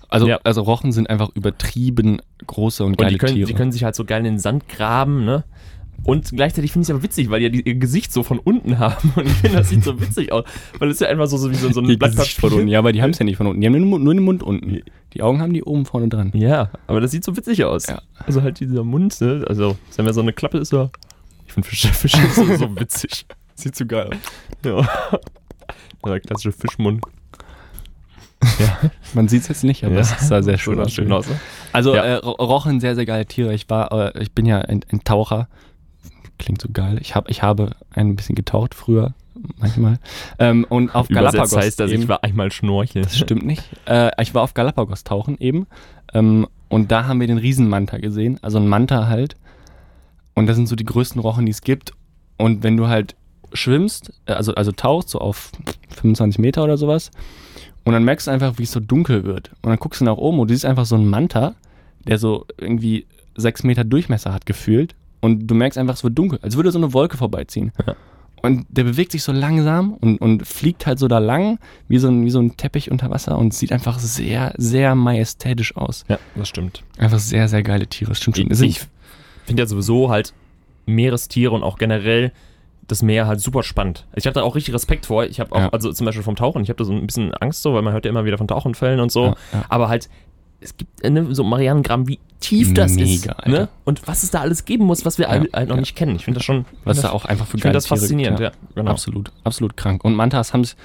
Also, 0.09 0.27
Ja. 0.27 0.39
also 0.43 0.61
Rochen 0.63 0.91
sind 0.91 1.09
einfach 1.09 1.29
übertrieben 1.35 2.21
große 2.45 2.83
und 2.83 2.91
und 2.91 2.97
geile 2.97 3.11
die, 3.13 3.17
können, 3.17 3.35
Tiere. 3.35 3.47
die 3.47 3.53
können 3.53 3.71
sich 3.71 3.83
halt 3.83 3.95
so 3.95 4.03
geil 4.03 4.19
in 4.19 4.25
den 4.33 4.39
Sand 4.39 4.67
graben, 4.67 5.23
ne? 5.25 5.43
Und 6.03 6.31
gleichzeitig 6.31 6.71
finde 6.71 6.83
ich 6.83 6.89
es 6.89 6.95
aber 6.95 7.03
witzig, 7.03 7.29
weil 7.29 7.39
die 7.39 7.45
ja 7.45 7.49
die, 7.51 7.61
ihr 7.61 7.75
Gesicht 7.75 8.11
so 8.11 8.23
von 8.23 8.39
unten 8.39 8.79
haben. 8.79 9.13
Und 9.15 9.27
ich 9.27 9.33
finde, 9.33 9.57
das 9.57 9.69
sieht 9.69 9.83
so 9.83 9.99
witzig 10.01 10.31
aus. 10.31 10.45
Weil 10.79 10.89
es 10.89 10.95
ist 10.95 11.01
ja 11.01 11.07
einfach 11.09 11.27
so, 11.27 11.37
so 11.37 11.51
wie 11.51 11.55
so, 11.55 11.71
so 11.71 11.79
ein 11.81 11.97
Blatt 11.99 12.15
Gesicht 12.15 12.39
von 12.39 12.51
unten. 12.53 12.67
Ja, 12.67 12.79
aber 12.79 12.91
die 12.91 13.01
haben 13.03 13.11
es 13.11 13.19
ja 13.19 13.25
nicht 13.25 13.37
von 13.37 13.45
unten. 13.47 13.61
Die 13.61 13.67
haben 13.67 13.73
nur, 13.73 13.81
den 13.81 13.89
Mund- 13.89 14.03
nur 14.03 14.13
den 14.15 14.23
Mund 14.23 14.41
unten. 14.43 14.81
Die 15.13 15.21
Augen 15.21 15.41
haben 15.41 15.53
die 15.53 15.63
oben 15.63 15.85
vorne 15.85 16.07
dran. 16.07 16.31
Ja, 16.33 16.71
aber 16.87 17.01
das 17.01 17.11
sieht 17.11 17.23
so 17.23 17.37
witzig 17.37 17.63
aus. 17.65 17.85
Ja. 17.87 18.01
Also 18.25 18.41
halt 18.41 18.59
dieser 18.59 18.83
Mund, 18.83 19.19
ne? 19.21 19.45
Also, 19.47 19.77
wenn 19.95 20.07
er 20.07 20.13
so 20.13 20.21
eine 20.21 20.33
Klappe 20.33 20.57
ist, 20.57 20.71
ja. 20.73 20.89
Ich 21.45 21.53
finde 21.53 21.67
Fische, 21.67 21.89
Fische 21.89 22.17
so, 22.35 22.45
so 22.55 22.79
witzig. 22.79 23.25
Sieht 23.55 23.75
so 23.75 23.85
geil 23.85 24.09
aus. 24.09 24.65
Ja. 24.65 24.87
Der 26.03 26.19
klassische 26.19 26.51
Fischmund. 26.51 27.03
Man 29.13 29.27
sieht 29.27 29.43
es 29.43 29.47
jetzt 29.49 29.63
nicht, 29.63 29.83
aber 29.83 29.97
es 29.97 30.09
sah 30.27 30.41
sehr 30.41 30.57
schön 30.57 30.79
aus. 30.79 30.91
schön 30.91 31.11
aus. 31.11 31.29
ne? 31.29 31.39
Also 31.73 31.93
Ja. 31.93 32.03
äh, 32.03 32.13
Ro- 32.15 32.31
Rochen, 32.31 32.79
sehr, 32.79 32.95
sehr 32.95 33.05
geile 33.05 33.25
Tiere. 33.27 33.53
Ich 33.53 33.69
war, 33.69 33.91
äh, 34.15 34.21
ich 34.23 34.31
bin 34.31 34.45
ja 34.47 34.59
ein, 34.61 34.81
ein 34.91 35.03
Taucher. 35.03 35.47
Klingt 36.41 36.59
so 36.59 36.69
geil. 36.73 36.97
Ich, 37.01 37.13
hab, 37.13 37.29
ich 37.29 37.43
habe 37.43 37.75
ein 37.93 38.15
bisschen 38.15 38.33
getaucht 38.33 38.73
früher, 38.73 39.13
manchmal. 39.59 39.99
Ähm, 40.39 40.65
und 40.67 40.95
auf 40.95 41.07
Übersetzt 41.07 41.33
Galapagos 41.35 41.55
heißt 41.55 41.79
das, 41.79 41.91
eben. 41.91 42.01
ich 42.01 42.07
war 42.07 42.23
einmal 42.23 42.51
schnorcheln. 42.51 43.03
Das 43.03 43.15
stimmt 43.15 43.45
nicht. 43.45 43.63
Äh, 43.85 44.09
ich 44.19 44.33
war 44.33 44.41
auf 44.41 44.55
Galapagos 44.55 45.03
tauchen 45.03 45.37
eben. 45.39 45.67
Ähm, 46.15 46.47
und 46.67 46.91
da 46.91 47.05
haben 47.05 47.19
wir 47.19 47.27
den 47.27 47.37
Riesenmanta 47.37 47.99
gesehen. 47.99 48.39
Also 48.41 48.57
ein 48.57 48.67
Manta 48.67 49.07
halt. 49.07 49.35
Und 50.33 50.47
das 50.47 50.55
sind 50.55 50.67
so 50.67 50.75
die 50.75 50.83
größten 50.83 51.21
Rochen, 51.21 51.45
die 51.45 51.51
es 51.51 51.61
gibt. 51.61 51.93
Und 52.37 52.63
wenn 52.63 52.75
du 52.75 52.87
halt 52.87 53.15
schwimmst, 53.53 54.11
äh, 54.25 54.33
also, 54.33 54.55
also 54.55 54.71
tauchst, 54.71 55.09
so 55.09 55.19
auf 55.19 55.51
25 55.95 56.39
Meter 56.39 56.63
oder 56.63 56.77
sowas, 56.77 57.11
und 57.83 57.93
dann 57.93 58.03
merkst 58.03 58.25
du 58.25 58.31
einfach, 58.31 58.57
wie 58.57 58.63
es 58.63 58.71
so 58.71 58.79
dunkel 58.79 59.25
wird. 59.25 59.51
Und 59.61 59.69
dann 59.69 59.77
guckst 59.77 60.01
du 60.01 60.05
nach 60.05 60.17
oben 60.17 60.39
und 60.39 60.49
du 60.49 60.55
siehst 60.55 60.65
einfach 60.65 60.85
so 60.85 60.95
einen 60.95 61.07
Manta, 61.07 61.53
der 62.07 62.17
so 62.17 62.47
irgendwie 62.57 63.05
sechs 63.35 63.63
Meter 63.63 63.83
Durchmesser 63.83 64.33
hat 64.33 64.47
gefühlt. 64.47 64.95
Und 65.21 65.47
du 65.47 65.55
merkst 65.55 65.77
einfach, 65.77 65.93
es 65.93 66.03
wird 66.03 66.17
dunkel, 66.17 66.39
als 66.41 66.55
würde 66.55 66.71
so 66.71 66.79
eine 66.79 66.93
Wolke 66.93 67.15
vorbeiziehen. 67.17 67.71
Ja. 67.85 67.95
Und 68.43 68.65
der 68.69 68.83
bewegt 68.85 69.11
sich 69.11 69.21
so 69.21 69.31
langsam 69.31 69.93
und, 69.93 70.17
und 70.19 70.47
fliegt 70.47 70.87
halt 70.87 70.97
so 70.97 71.07
da 71.07 71.19
lang, 71.19 71.59
wie 71.87 71.99
so, 71.99 72.07
ein, 72.07 72.25
wie 72.25 72.31
so 72.31 72.39
ein 72.39 72.57
Teppich 72.57 72.89
unter 72.89 73.11
Wasser 73.11 73.37
und 73.37 73.53
sieht 73.53 73.71
einfach 73.71 73.99
sehr, 73.99 74.53
sehr 74.57 74.95
majestätisch 74.95 75.77
aus. 75.77 76.05
Ja, 76.07 76.17
das 76.35 76.49
stimmt. 76.49 76.83
Einfach 76.97 77.19
sehr, 77.19 77.47
sehr 77.47 77.61
geile 77.61 77.85
Tiere. 77.85 78.15
Stimmt 78.15 78.37
schon. 78.37 78.49
Ich, 78.51 78.61
ich 78.61 78.81
finde 79.45 79.61
ja 79.61 79.67
sowieso 79.67 80.09
halt 80.09 80.33
Meerestiere 80.87 81.51
und 81.53 81.61
auch 81.61 81.77
generell 81.77 82.31
das 82.87 83.03
Meer 83.03 83.27
halt 83.27 83.39
super 83.39 83.61
spannend. 83.61 84.07
Ich 84.15 84.25
habe 84.25 84.33
da 84.33 84.41
auch 84.41 84.55
richtig 84.55 84.73
Respekt 84.73 85.05
vor. 85.05 85.23
Ich 85.25 85.39
habe 85.39 85.51
auch, 85.53 85.59
Ja. 85.59 85.69
also 85.69 85.93
zum 85.93 86.05
Beispiel 86.05 86.23
vom 86.23 86.35
Tauchen, 86.35 86.63
ich 86.63 86.69
habe 86.69 86.77
da 86.77 86.83
so 86.83 86.93
ein 86.93 87.05
bisschen 87.05 87.33
Angst 87.35 87.61
so, 87.61 87.75
weil 87.75 87.83
man 87.83 87.93
hört 87.93 88.05
ja 88.05 88.09
immer 88.11 88.25
wieder 88.25 88.39
von 88.39 88.47
Tauchenfällen 88.47 88.99
und 88.99 89.11
so. 89.11 89.25
Ja, 89.27 89.35
ja. 89.53 89.65
Aber 89.69 89.87
halt, 89.87 90.09
es 90.61 90.77
gibt 90.77 91.03
äh, 91.03 91.09
ne, 91.09 91.33
so 91.33 91.43
Marianengramm, 91.43 92.07
wie 92.07 92.19
tief 92.39 92.73
das 92.73 92.93
Mega, 92.93 93.11
ist. 93.13 93.29
Alter. 93.29 93.49
Ne? 93.49 93.69
Und 93.83 94.07
was 94.07 94.23
es 94.23 94.31
da 94.31 94.41
alles 94.41 94.65
geben 94.65 94.85
muss, 94.85 95.05
was 95.05 95.17
wir 95.17 95.25
Ja, 95.25 95.31
halt 95.31 95.69
noch 95.69 95.75
ja. 95.75 95.81
nicht 95.81 95.95
kennen. 95.95 96.15
Ich 96.15 96.25
finde 96.25 96.39
das 96.39 96.45
schon. 96.45 96.65
was 96.83 96.97
find 96.97 97.05
da 97.05 97.09
das, 97.09 97.11
auch 97.11 97.25
einfach 97.25 97.47
für 97.47 97.57
ich 97.57 97.63
finde 97.63 97.73
das 97.73 97.87
faszinierend, 97.87 98.39
ja. 98.39 98.51
Genau. 98.75 98.91
Absolut, 98.91 99.31
absolut 99.43 99.75
krank. 99.77 100.03
Und 100.03 100.15
Mantas 100.15 100.53
haben 100.53 100.61
es 100.61 100.75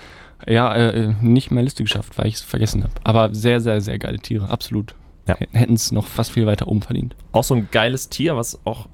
ja 0.47 0.75
äh, 0.75 1.15
nicht 1.23 1.51
meine 1.51 1.65
Liste 1.65 1.83
geschafft, 1.83 2.19
weil 2.19 2.27
ich 2.27 2.35
es 2.35 2.43
vergessen 2.43 2.83
habe. 2.83 2.93
Aber 3.05 3.35
sehr, 3.35 3.61
sehr, 3.61 3.81
sehr 3.81 3.99
geile 3.99 4.19
Tiere, 4.19 4.49
absolut. 4.49 4.95
Ja. 5.27 5.37
Hätten 5.53 5.75
es 5.75 5.93
noch 5.93 6.07
fast 6.07 6.33
viel 6.33 6.47
weiter 6.47 6.69
oben 6.69 6.83
verdient. 6.83 7.17
Auch 7.33 7.45
so 7.45 7.55
ein 7.55 7.69
geiles 7.73 8.09
Tier, 8.09 8.37
was 8.37 8.61
auch, 8.65 8.89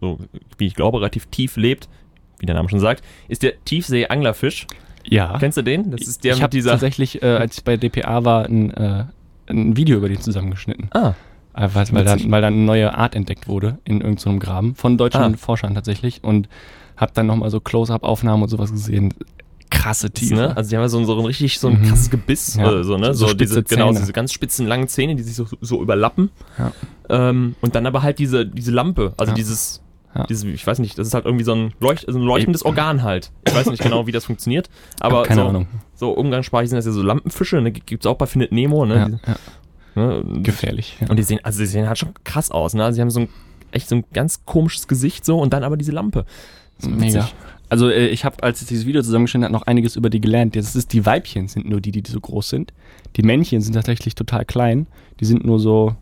so, 0.00 0.18
wie 0.58 0.66
ich 0.66 0.74
glaube, 0.74 0.98
relativ 0.98 1.26
tief 1.26 1.56
lebt, 1.56 1.88
wie 2.38 2.46
der 2.46 2.54
Name 2.54 2.68
schon 2.68 2.80
sagt, 2.80 3.02
ist 3.28 3.42
der 3.42 3.62
Tiefsee-Anglerfisch. 3.64 4.66
Ja. 5.04 5.36
Kennst 5.38 5.58
du 5.58 5.62
den? 5.62 5.90
Das 5.90 6.02
ist 6.02 6.24
der 6.24 6.32
ich 6.32 6.38
mit 6.38 6.42
habe 6.44 6.50
dieser. 6.50 6.70
tatsächlich, 6.72 7.22
äh, 7.22 7.26
als 7.26 7.58
ich 7.58 7.64
bei 7.64 7.76
DPA 7.76 8.24
war, 8.24 8.46
ein, 8.46 8.72
äh, 8.72 9.04
ein 9.48 9.76
Video 9.76 9.98
über 9.98 10.08
den 10.08 10.20
zusammengeschnitten. 10.20 10.88
Ah, 10.92 11.14
Äh, 11.54 11.68
weil, 11.72 11.86
weil, 11.92 12.04
dann, 12.04 12.30
weil 12.30 12.42
dann 12.42 12.52
eine 12.54 12.62
neue 12.64 12.94
Art 12.94 13.14
entdeckt 13.14 13.48
wurde 13.48 13.78
in 13.84 14.00
irgendeinem 14.02 14.38
Graben 14.40 14.74
von 14.74 14.98
deutschen 14.98 15.22
Ah. 15.34 15.36
Forschern 15.38 15.74
tatsächlich. 15.74 16.22
Und 16.22 16.48
habe 16.98 17.12
dann 17.14 17.26
nochmal 17.26 17.50
so 17.50 17.60
Close-Up-Aufnahmen 17.60 18.42
und 18.42 18.48
sowas 18.50 18.70
gesehen. 18.72 19.14
Krasse 19.70 20.10
Tiere. 20.10 20.34
ne? 20.48 20.56
Also 20.56 20.70
die 20.70 20.76
haben 20.76 20.82
ja 20.82 20.88
so, 20.88 20.98
ein- 20.98 21.06
so 21.06 21.18
ein 21.18 21.24
richtig 21.26 21.58
so 21.58 21.68
ein 21.68 21.80
Mhm. 21.80 21.88
krasses 21.88 22.10
Gebiss 22.10 22.54
Ja. 22.56 22.68
oder 22.68 22.84
so, 22.84 22.96
ne? 22.98 23.14
So 23.14 23.28
So, 23.28 23.34
diese, 23.34 23.62
genau, 23.64 23.88
Zähne. 23.88 24.00
diese 24.00 24.12
ganz 24.12 24.32
spitzen, 24.32 24.66
langen 24.66 24.86
Zähne, 24.88 25.16
die 25.16 25.22
sich 25.22 25.34
so, 25.34 25.46
so 25.60 25.82
überlappen. 25.82 26.30
Ja. 26.58 26.72
Ähm, 27.08 27.56
und 27.60 27.74
dann 27.74 27.84
aber 27.86 28.02
halt 28.02 28.18
diese, 28.18 28.46
diese 28.46 28.70
Lampe, 28.70 29.12
also 29.16 29.30
Ja. 29.32 29.34
dieses, 29.34 29.82
dieses, 30.30 30.44
ich 30.44 30.66
weiß 30.66 30.78
nicht, 30.78 30.98
das 30.98 31.08
ist 31.08 31.14
halt 31.14 31.26
irgendwie 31.26 31.44
so 31.44 31.52
ein, 31.52 31.74
Leucht, 31.80 32.06
so 32.08 32.16
ein 32.18 32.22
leuchtendes 32.24 32.64
Organ 32.64 33.02
halt. 33.02 33.32
Ich 33.46 33.54
weiß 33.54 33.66
nicht 33.70 33.82
genau, 33.82 34.06
wie 34.06 34.12
das 34.12 34.24
funktioniert, 34.24 34.70
aber 35.00 35.24
Keine 35.24 35.42
so, 35.42 35.48
Ahnung. 35.48 35.66
So 35.96 36.12
umgangssprachlich 36.12 36.70
sind 36.70 36.76
das 36.76 36.86
ja 36.86 36.92
so 36.92 37.02
Lampenfische, 37.02 37.60
ne? 37.60 37.72
Gibt 37.72 38.04
es 38.04 38.06
auch 38.10 38.16
bei 38.16 38.26
Findet 38.26 38.52
Nemo, 38.52 38.86
ne? 38.86 38.94
Ja, 38.96 39.08
Die- 39.08 39.18
ja. 40.00 40.22
ne? 40.34 40.42
Gefährlich. 40.42 40.96
Ja. 41.00 41.08
Und 41.10 41.16
die 41.18 41.22
sehen, 41.24 41.40
also 41.42 41.58
die 41.58 41.66
sehen 41.66 41.88
halt 41.88 41.98
schon 41.98 42.10
krass 42.22 42.50
aus, 42.50 42.74
ne? 42.74 42.84
Also 42.84 42.96
sie 42.96 43.00
haben 43.02 43.10
so 43.10 43.20
ein, 43.20 43.28
echt 43.72 43.88
so 43.88 43.96
ein 43.96 44.04
ganz 44.12 44.44
komisches 44.44 44.86
Gesicht 44.88 45.24
so 45.24 45.38
und 45.40 45.52
dann 45.52 45.64
aber 45.64 45.76
diese 45.76 45.92
Lampe. 45.92 46.24
So 46.78 46.88
Mega. 46.90 47.28
Also 47.68 47.88
äh, 47.90 48.06
ich 48.08 48.24
habe, 48.24 48.42
als 48.44 48.60
ich 48.62 48.68
dieses 48.68 48.86
Video 48.86 49.02
zusammengeschnitten 49.02 49.44
habe, 49.44 49.52
noch 49.52 49.66
einiges 49.66 49.96
über 49.96 50.08
die 50.10 50.20
gelernt. 50.20 50.54
Das 50.54 50.76
ist, 50.76 50.92
die 50.92 51.04
Weibchen 51.04 51.48
sind 51.48 51.68
nur 51.68 51.80
die, 51.80 51.90
die 51.90 52.02
so 52.08 52.20
groß 52.20 52.48
sind. 52.48 52.72
Die 53.16 53.22
Männchen 53.22 53.60
sind 53.60 53.72
tatsächlich 53.72 54.14
total 54.14 54.44
klein. 54.44 54.86
Die 55.18 55.24
sind 55.24 55.44
nur 55.44 55.58
so, 55.58 55.96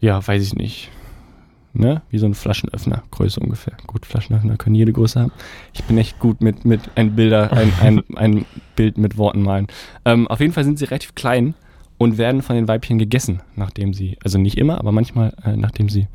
ja, 0.00 0.26
weiß 0.26 0.42
ich 0.42 0.54
nicht. 0.54 0.90
Ne? 1.78 2.00
Wie 2.08 2.18
so 2.18 2.24
ein 2.24 2.34
Flaschenöffner, 2.34 3.02
Größe 3.10 3.38
ungefähr. 3.38 3.76
Gut, 3.86 4.06
Flaschenöffner 4.06 4.56
können 4.56 4.74
jede 4.74 4.92
Größe 4.92 5.20
haben. 5.20 5.32
Ich 5.74 5.84
bin 5.84 5.98
echt 5.98 6.18
gut 6.18 6.40
mit, 6.40 6.64
mit 6.64 6.80
ein 6.94 7.14
Bilder, 7.14 7.52
ein, 7.52 7.72
ein, 7.80 8.02
ein 8.16 8.46
Bild 8.76 8.96
mit 8.96 9.18
Worten 9.18 9.42
malen. 9.42 9.66
Ähm, 10.06 10.26
auf 10.26 10.40
jeden 10.40 10.54
Fall 10.54 10.64
sind 10.64 10.78
sie 10.78 10.86
relativ 10.86 11.14
klein 11.14 11.54
und 11.98 12.16
werden 12.16 12.40
von 12.40 12.56
den 12.56 12.66
Weibchen 12.66 12.98
gegessen, 12.98 13.42
nachdem 13.56 13.92
sie, 13.92 14.16
also 14.24 14.38
nicht 14.38 14.56
immer, 14.56 14.78
aber 14.78 14.90
manchmal, 14.90 15.34
äh, 15.44 15.54
nachdem 15.56 15.90
sie 15.90 16.08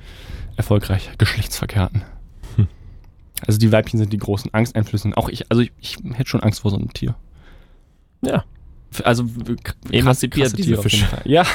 erfolgreich 0.57 1.11
Geschlechtsverkehr 1.19 1.83
hatten. 1.83 2.01
Hm. 2.55 2.67
Also 3.45 3.59
die 3.59 3.71
Weibchen 3.71 3.99
sind 3.99 4.11
die 4.11 4.17
großen 4.17 4.51
Angsteinflüsse. 4.53 5.11
Auch 5.15 5.29
ich, 5.29 5.51
also 5.51 5.61
ich, 5.61 5.71
ich 5.79 5.97
hätte 6.13 6.29
schon 6.29 6.41
Angst 6.41 6.61
vor 6.61 6.71
so 6.71 6.77
einem 6.77 6.91
Tier. 6.91 7.15
Ja, 8.23 8.45
Also 9.03 9.25
krasse 9.25 10.27
diese 10.27 10.55
Tiere 10.55 10.81
Fische. 10.81 11.05
Ja, 11.25 11.45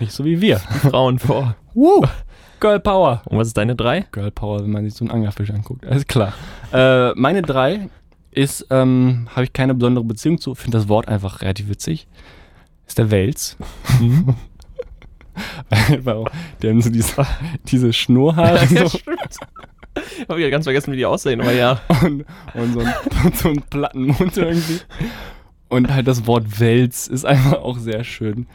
nicht 0.00 0.12
so 0.12 0.24
wie 0.24 0.40
wir. 0.40 0.58
Frauen 0.58 1.18
vor. 1.18 1.56
Woo! 1.74 2.06
Girl 2.62 2.78
Power. 2.78 3.22
Und 3.24 3.38
was 3.38 3.48
ist 3.48 3.56
deine 3.56 3.74
drei? 3.74 4.06
Girl 4.12 4.30
Power, 4.30 4.60
wenn 4.60 4.70
man 4.70 4.84
sich 4.84 4.94
so 4.94 5.04
einen 5.04 5.10
Anglerfisch 5.10 5.50
anguckt. 5.50 5.84
Alles 5.84 6.06
klar. 6.06 6.32
Äh, 6.72 7.12
meine 7.16 7.42
drei 7.42 7.88
ist, 8.30 8.68
ähm, 8.70 9.26
habe 9.30 9.42
ich 9.42 9.52
keine 9.52 9.74
besondere 9.74 10.04
Beziehung 10.04 10.38
zu, 10.38 10.54
finde 10.54 10.78
das 10.78 10.88
Wort 10.88 11.08
einfach 11.08 11.42
relativ 11.42 11.68
witzig. 11.68 12.06
Ist 12.86 12.98
der 12.98 13.10
Wels. 13.10 13.56
Weil 16.02 16.24
der 16.62 16.70
haben 16.70 16.80
so 16.82 16.90
diese, 16.90 17.26
diese 17.66 17.92
Schnurrhaare 17.92 18.64
so, 18.68 18.84
Hab 20.28 20.36
ich 20.36 20.44
ja 20.44 20.50
ganz 20.50 20.64
vergessen, 20.64 20.92
wie 20.92 20.98
die 20.98 21.06
aussehen, 21.06 21.40
aber 21.40 21.52
ja. 21.52 21.80
und, 22.04 22.24
und 22.54 22.72
so, 22.74 22.78
einen, 22.78 22.94
so 23.34 23.48
einen 23.48 23.62
platten 23.62 24.06
Mund 24.06 24.36
irgendwie. 24.36 24.78
Und 25.68 25.92
halt 25.92 26.06
das 26.06 26.28
Wort 26.28 26.60
Wels 26.60 27.08
ist 27.08 27.24
einfach 27.26 27.54
auch 27.54 27.78
sehr 27.78 28.04
schön. 28.04 28.46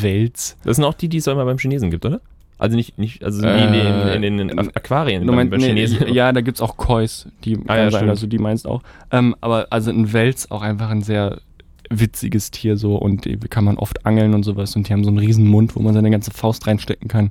Wels. 0.00 0.58
Das 0.64 0.76
sind 0.76 0.84
auch 0.84 0.92
die, 0.92 1.08
die 1.08 1.16
es 1.16 1.28
auch 1.28 1.32
immer 1.32 1.46
beim 1.46 1.56
Chinesen 1.56 1.90
gibt, 1.90 2.04
oder? 2.04 2.20
Also 2.58 2.76
nicht, 2.76 2.98
nicht 2.98 3.22
also 3.24 3.40
nie 3.40 3.50
in, 3.62 4.22
den, 4.22 4.38
in 4.38 4.48
den 4.48 4.58
Äh, 4.58 4.68
Aquarien 4.74 5.24
Du 5.26 5.32
beim, 5.34 5.48
beim 5.48 5.60
nee, 5.60 5.66
Chinesen. 5.68 6.12
ja, 6.12 6.32
da 6.32 6.40
gibt's 6.40 6.60
auch 6.60 6.76
Kois, 6.76 7.26
die 7.44 7.56
Ah, 7.68 7.76
ja, 7.76 7.90
sein, 7.90 8.08
also 8.08 8.26
die 8.26 8.38
meinst 8.38 8.66
auch. 8.66 8.82
Ähm, 9.12 9.36
aber 9.40 9.68
also 9.70 9.90
ein 9.90 10.12
Wels 10.12 10.50
auch 10.50 10.62
einfach 10.62 10.90
ein 10.90 11.02
sehr 11.02 11.40
witziges 11.90 12.50
Tier 12.50 12.76
so 12.76 12.96
und 12.96 13.24
die 13.24 13.36
kann 13.38 13.64
man 13.64 13.78
oft 13.78 14.04
angeln 14.04 14.34
und 14.34 14.42
sowas 14.42 14.74
und 14.76 14.88
die 14.88 14.92
haben 14.92 15.04
so 15.04 15.10
einen 15.10 15.18
riesen 15.18 15.46
Mund, 15.46 15.74
wo 15.76 15.80
man 15.80 15.94
seine 15.94 16.10
ganze 16.10 16.32
Faust 16.32 16.66
reinstecken 16.66 17.08
kann. 17.08 17.30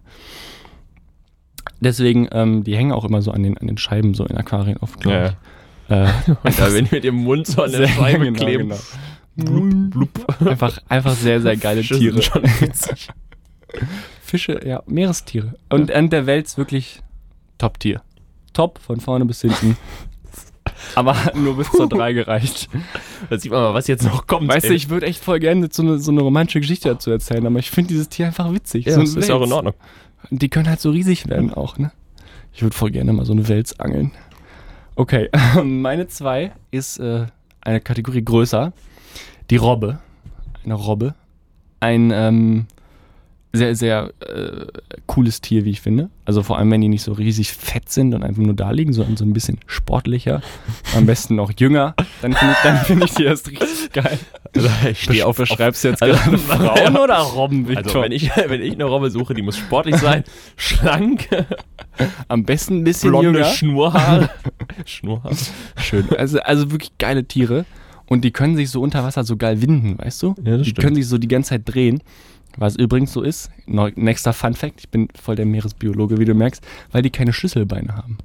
Deswegen, 1.80 2.28
ähm, 2.32 2.64
die 2.64 2.76
hängen 2.76 2.92
auch 2.92 3.06
immer 3.06 3.22
so 3.22 3.32
an 3.32 3.44
den, 3.44 3.58
an 3.58 3.68
den 3.68 3.78
Scheiben 3.78 4.14
so 4.14 4.26
in 4.26 4.36
Aquarien 4.38 4.78
oft, 4.78 5.00
glaube 5.00 5.36
Ja, 5.90 6.06
ich. 6.08 6.28
Äh, 6.30 6.32
Und 6.44 6.60
da, 6.60 6.74
wenn 6.74 6.86
die 6.86 6.96
mit 6.96 7.04
ihrem 7.06 7.18
Mund 7.18 7.46
so 7.48 7.62
an 7.64 7.72
der 7.72 7.88
Scheibe 7.88 8.26
genau, 8.32 8.40
kleben. 8.40 8.70
genau. 8.70 9.90
Blub, 9.92 9.92
blub. 9.92 10.48
Einfach, 10.48 10.80
einfach 10.90 11.14
sehr, 11.14 11.40
sehr 11.42 11.56
geile 11.58 11.82
Tiere. 11.82 12.22
schon 12.24 12.42
witzig. 12.44 13.10
Fische, 14.28 14.60
ja, 14.66 14.84
Meerestiere. 14.86 15.56
Und, 15.70 15.90
und 15.90 16.10
der 16.12 16.26
Wels 16.26 16.58
wirklich 16.58 17.02
Top-Tier. 17.58 18.02
Top 18.54 18.80
von 18.80 19.00
vorne 19.00 19.26
bis 19.26 19.42
hinten. 19.42 19.78
Aber 20.96 21.16
nur 21.34 21.58
bis 21.58 21.72
zur 21.72 21.88
3 21.88 22.14
gereicht. 22.14 22.70
Da 23.30 23.40
sieht 23.40 23.52
man 23.52 23.62
mal, 23.62 23.74
was 23.74 23.88
jetzt 23.88 24.04
noch 24.04 24.28
kommt. 24.28 24.50
Weißt 24.50 24.66
du, 24.66 24.72
ey. 24.72 24.76
ich 24.76 24.90
würde 24.90 25.06
echt 25.06 25.24
voll 25.24 25.40
gerne 25.40 25.70
so 25.72 25.82
eine, 25.82 25.98
so 26.00 26.12
eine 26.12 26.22
romantische 26.22 26.60
Geschichte 26.60 26.90
dazu 26.90 27.10
erzählen, 27.10 27.46
aber 27.48 27.60
ich 27.60 27.72
finde 27.72 27.90
dieses 27.90 28.10
Tier 28.10 28.28
einfach 28.28 28.52
witzig. 28.54 28.86
ja, 28.86 28.94
so 28.94 29.02
das 29.02 29.16
ist 29.16 29.32
auch 29.32 29.42
in. 29.42 29.54
Ordnung. 29.54 29.74
Die 30.30 30.50
können 30.50 30.68
halt 30.68 30.82
so 30.82 30.92
riesig 30.92 31.30
werden 31.30 31.54
auch, 31.54 31.78
ne? 31.78 31.92
Ich 32.54 32.62
würde 32.62 32.76
voll 32.76 32.92
gerne 32.92 33.14
mal 33.14 33.26
so 33.26 33.34
eine 33.34 33.48
Wels 33.48 33.80
angeln. 33.80 34.12
Okay, 34.96 35.30
meine 35.64 36.08
zwei 36.08 36.52
ist 36.72 37.00
äh, 37.00 37.28
eine 37.62 37.80
Kategorie 37.80 38.26
größer. 38.26 38.74
Die 39.50 39.58
Robbe. 39.58 40.00
Eine 40.66 40.74
Robbe. 40.74 41.16
Ein 41.80 42.12
ähm, 42.14 42.68
sehr, 43.58 43.76
sehr 43.76 44.14
äh, 44.20 44.68
cooles 45.06 45.42
Tier, 45.42 45.66
wie 45.66 45.72
ich 45.72 45.82
finde. 45.82 46.10
Also 46.26 46.44
vor 46.44 46.58
allem, 46.58 46.72
wenn 46.72 46.82
die 46.82 46.88
nicht 46.88 47.04
so 47.04 47.14
riesig 47.14 47.52
fett 47.52 47.90
sind 47.90 48.14
und 48.14 48.24
einfach 48.24 48.42
nur 48.42 48.54
da 48.54 48.72
liegen, 48.72 48.94
sondern 48.94 49.18
so 49.18 49.26
ein 49.26 49.34
bisschen 49.34 49.60
sportlicher. 49.66 50.42
Am 50.96 51.06
besten 51.06 51.36
noch 51.36 51.52
jünger. 51.58 51.96
Dann 52.22 52.34
finde 52.34 52.54
ich, 52.54 52.60
dann 52.64 52.78
find 52.78 53.04
ich 53.04 53.14
die 53.14 53.24
erst 53.26 53.50
richtig 53.50 53.92
geil. 53.94 54.20
Also 54.56 54.70
ich 54.90 55.04
stehe 55.04 55.26
auf, 55.26 55.38
Beschreibst 55.38 55.84
du 55.84 55.90
jetzt 55.90 56.02
also, 56.02 56.18
gerade 56.18 56.38
Frauen 56.38 56.98
oder 56.98 57.18
Robben, 57.18 57.68
Victor? 57.68 57.86
Also 57.86 58.02
wenn 58.02 58.12
ich, 58.12 58.30
wenn 58.36 58.62
ich 58.62 58.74
eine 58.74 58.86
Robbe 58.86 59.10
suche, 59.10 59.34
die 59.34 59.42
muss 59.42 59.58
sportlich 59.58 59.98
sein, 59.98 60.24
schlank, 60.56 61.28
Am 62.28 62.44
besten 62.44 62.80
ein 62.80 62.84
bisschen 62.84 63.10
blonde 63.10 63.40
jünger. 63.40 63.46
Schnurrhaare. 63.46 64.30
Schnurrhaare. 64.86 65.36
Schön. 65.78 66.06
Also, 66.18 66.40
also 66.40 66.72
wirklich 66.72 66.98
geile 66.98 67.26
Tiere. 67.26 67.66
Und 68.08 68.24
die 68.24 68.32
können 68.32 68.56
sich 68.56 68.70
so 68.70 68.82
unter 68.82 69.04
Wasser 69.04 69.24
so 69.24 69.36
geil 69.36 69.62
winden, 69.62 69.98
weißt 69.98 70.24
du? 70.24 70.36
Ja, 70.44 70.58
das 70.58 70.64
die 70.64 70.70
stimmt. 70.70 70.80
können 70.80 70.96
sich 70.96 71.08
so 71.08 71.18
die 71.18 71.28
ganze 71.28 71.50
Zeit 71.50 71.64
drehen. 71.66 72.02
Was 72.58 72.76
übrigens 72.76 73.14
so 73.14 73.22
ist, 73.22 73.52
nächster 73.66 74.34
Fun 74.34 74.54
Fact, 74.54 74.80
ich 74.80 74.90
bin 74.90 75.08
voll 75.20 75.36
der 75.36 75.46
Meeresbiologe, 75.46 76.18
wie 76.18 76.26
du 76.26 76.34
merkst, 76.34 76.66
weil 76.92 77.04
die 77.04 77.12
keine 77.12 77.32
Schlüsselbeine 77.32 77.96
haben. 77.96 78.18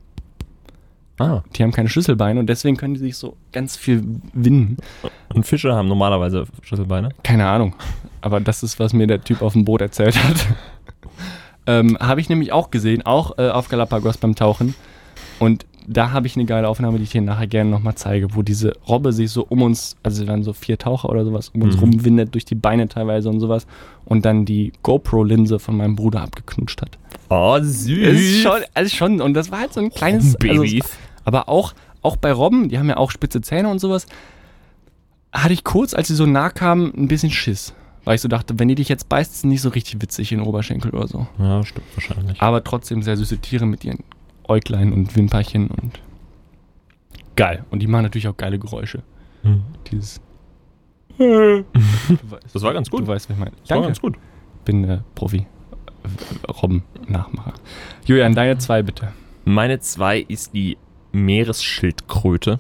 Ah. 1.19 1.43
Die 1.55 1.63
haben 1.63 1.73
keine 1.73 1.89
Schlüsselbeine 1.89 2.41
und 2.41 2.47
deswegen 2.47 2.77
können 2.77 2.95
die 2.95 3.01
sich 3.01 3.17
so 3.17 3.37
ganz 3.53 3.77
viel 3.77 4.03
winden. 4.33 4.79
Und 5.35 5.47
Fische 5.47 5.75
haben 5.75 5.87
normalerweise 5.89 6.47
Schlüsselbeine. 6.63 7.11
Keine 7.23 7.47
Ahnung. 7.47 7.75
Aber 8.23 8.41
das 8.41 8.63
ist, 8.63 8.81
was 8.81 8.93
mir 8.93 9.07
der 9.07 9.23
Typ 9.23 9.43
auf 9.43 9.53
dem 9.53 9.65
Boot 9.65 9.83
erzählt 9.83 10.17
hat. 10.25 10.47
ähm, 11.67 11.99
habe 12.01 12.21
ich 12.21 12.29
nämlich 12.29 12.53
auch 12.53 12.71
gesehen, 12.71 13.03
auch 13.03 13.39
äh, 13.39 13.51
auf 13.51 13.69
Galapagos 13.69 14.17
beim 14.17 14.35
Tauchen. 14.35 14.75
Und 15.43 15.67
da 15.89 16.13
habe 16.13 16.29
ich 16.29 16.37
eine 16.37 16.45
geile 16.45 16.69
Aufnahme, 16.69 16.99
die 16.99 17.05
ich 17.05 17.11
dir 17.11 17.23
nachher 17.23 17.49
gerne 17.49 17.69
nochmal 17.69 17.97
zeige, 17.97 18.37
wo 18.37 18.43
diese 18.43 18.75
Robbe 18.89 19.13
sich 19.13 19.31
so 19.33 19.45
um 19.49 19.63
uns, 19.63 19.97
also 20.05 20.25
waren 20.29 20.45
so 20.45 20.53
vier 20.53 20.79
Taucher 20.79 21.09
oder 21.09 21.25
sowas, 21.25 21.49
um 21.49 21.63
uns 21.63 21.75
Mhm. 21.77 21.81
rumwindet, 21.83 22.35
durch 22.35 22.45
die 22.45 22.55
Beine 22.55 22.87
teilweise 22.87 23.29
und 23.29 23.41
sowas. 23.41 23.67
Und 24.05 24.25
dann 24.25 24.45
die 24.45 24.73
GoPro-Linse 24.85 25.59
von 25.59 25.77
meinem 25.77 25.97
Bruder 25.97 26.21
abgeknutscht 26.23 26.81
hat. 26.83 26.97
Oh, 27.29 27.59
süß. 27.61 27.89
Ist 27.89 28.43
schon, 28.43 28.61
also 28.75 28.95
schon, 28.97 29.21
und 29.21 29.35
das 29.35 29.51
war 29.51 29.59
halt 29.61 29.73
so 29.73 29.81
ein 29.81 29.91
kleines 29.91 30.37
also, 30.37 30.63
Babys. 30.63 30.85
aber 31.25 31.49
auch, 31.49 31.73
auch 32.03 32.15
bei 32.17 32.31
Robben, 32.33 32.69
die 32.69 32.79
haben 32.79 32.89
ja 32.89 32.97
auch 32.97 33.11
spitze 33.11 33.41
Zähne 33.41 33.69
und 33.69 33.81
sowas, 33.81 34.07
hatte 35.33 35.53
ich 35.55 35.65
kurz, 35.65 35.95
als 35.95 36.07
sie 36.09 36.15
so 36.15 36.27
nah 36.27 36.51
kamen, 36.51 36.93
ein 36.97 37.09
bisschen 37.09 37.31
Schiss. 37.33 37.75
Weil 38.05 38.15
ich 38.17 38.21
so 38.21 38.29
dachte, 38.29 38.59
wenn 38.61 38.69
die 38.69 38.75
dich 38.77 38.89
jetzt 38.89 39.09
beißt, 39.09 39.31
ist 39.33 39.39
es 39.39 39.45
nicht 39.45 39.63
so 39.63 39.71
richtig 39.71 40.01
witzig 40.03 40.31
in 40.31 40.39
den 40.39 40.47
Oberschenkel 40.47 40.93
oder 40.93 41.09
so. 41.09 41.27
ja, 41.41 41.65
stimmt 41.65 41.87
wahrscheinlich. 41.97 42.41
Aber 42.41 42.63
trotzdem 42.63 43.03
sehr 43.03 43.17
süße 43.17 43.39
Tiere 43.39 43.67
mit 43.67 43.85
ihren 43.85 43.99
Äuglein 44.53 44.93
und 44.93 45.17
Wimperchen 45.17 45.69
und 45.69 46.01
geil. 47.37 47.65
Und 47.71 47.81
die 47.81 47.87
machen 47.87 48.03
natürlich 48.03 48.29
auch 48.29 48.37
geile 48.37 48.59
Geräusche. 48.59 49.03
Hm. 49.43 49.63
Dieses. 49.91 50.21
Weißt, 51.19 51.65
Das 52.55 52.63
war 52.63 52.75
ganz 52.75 52.91
gut. 52.91 53.01
Du 53.01 53.07
weißt, 53.07 53.29
was 53.29 53.35
ich 53.35 53.39
meine. 53.41 53.53
Das 53.53 53.71
war 53.71 53.77
Danke. 53.77 53.89
ganz 53.89 54.01
gut. 54.01 54.17
bin 54.65 54.85
äh, 54.85 54.99
Profi. 55.15 55.47
Robben-Nachmacher. 56.63 57.55
Julian, 58.07 58.35
deine 58.35 58.59
zwei 58.59 58.83
bitte. 58.83 59.13
Meine 59.45 59.79
zwei 59.81 60.19
ist 60.19 60.53
die 60.53 60.77
Meeresschildkröte. 61.13 62.59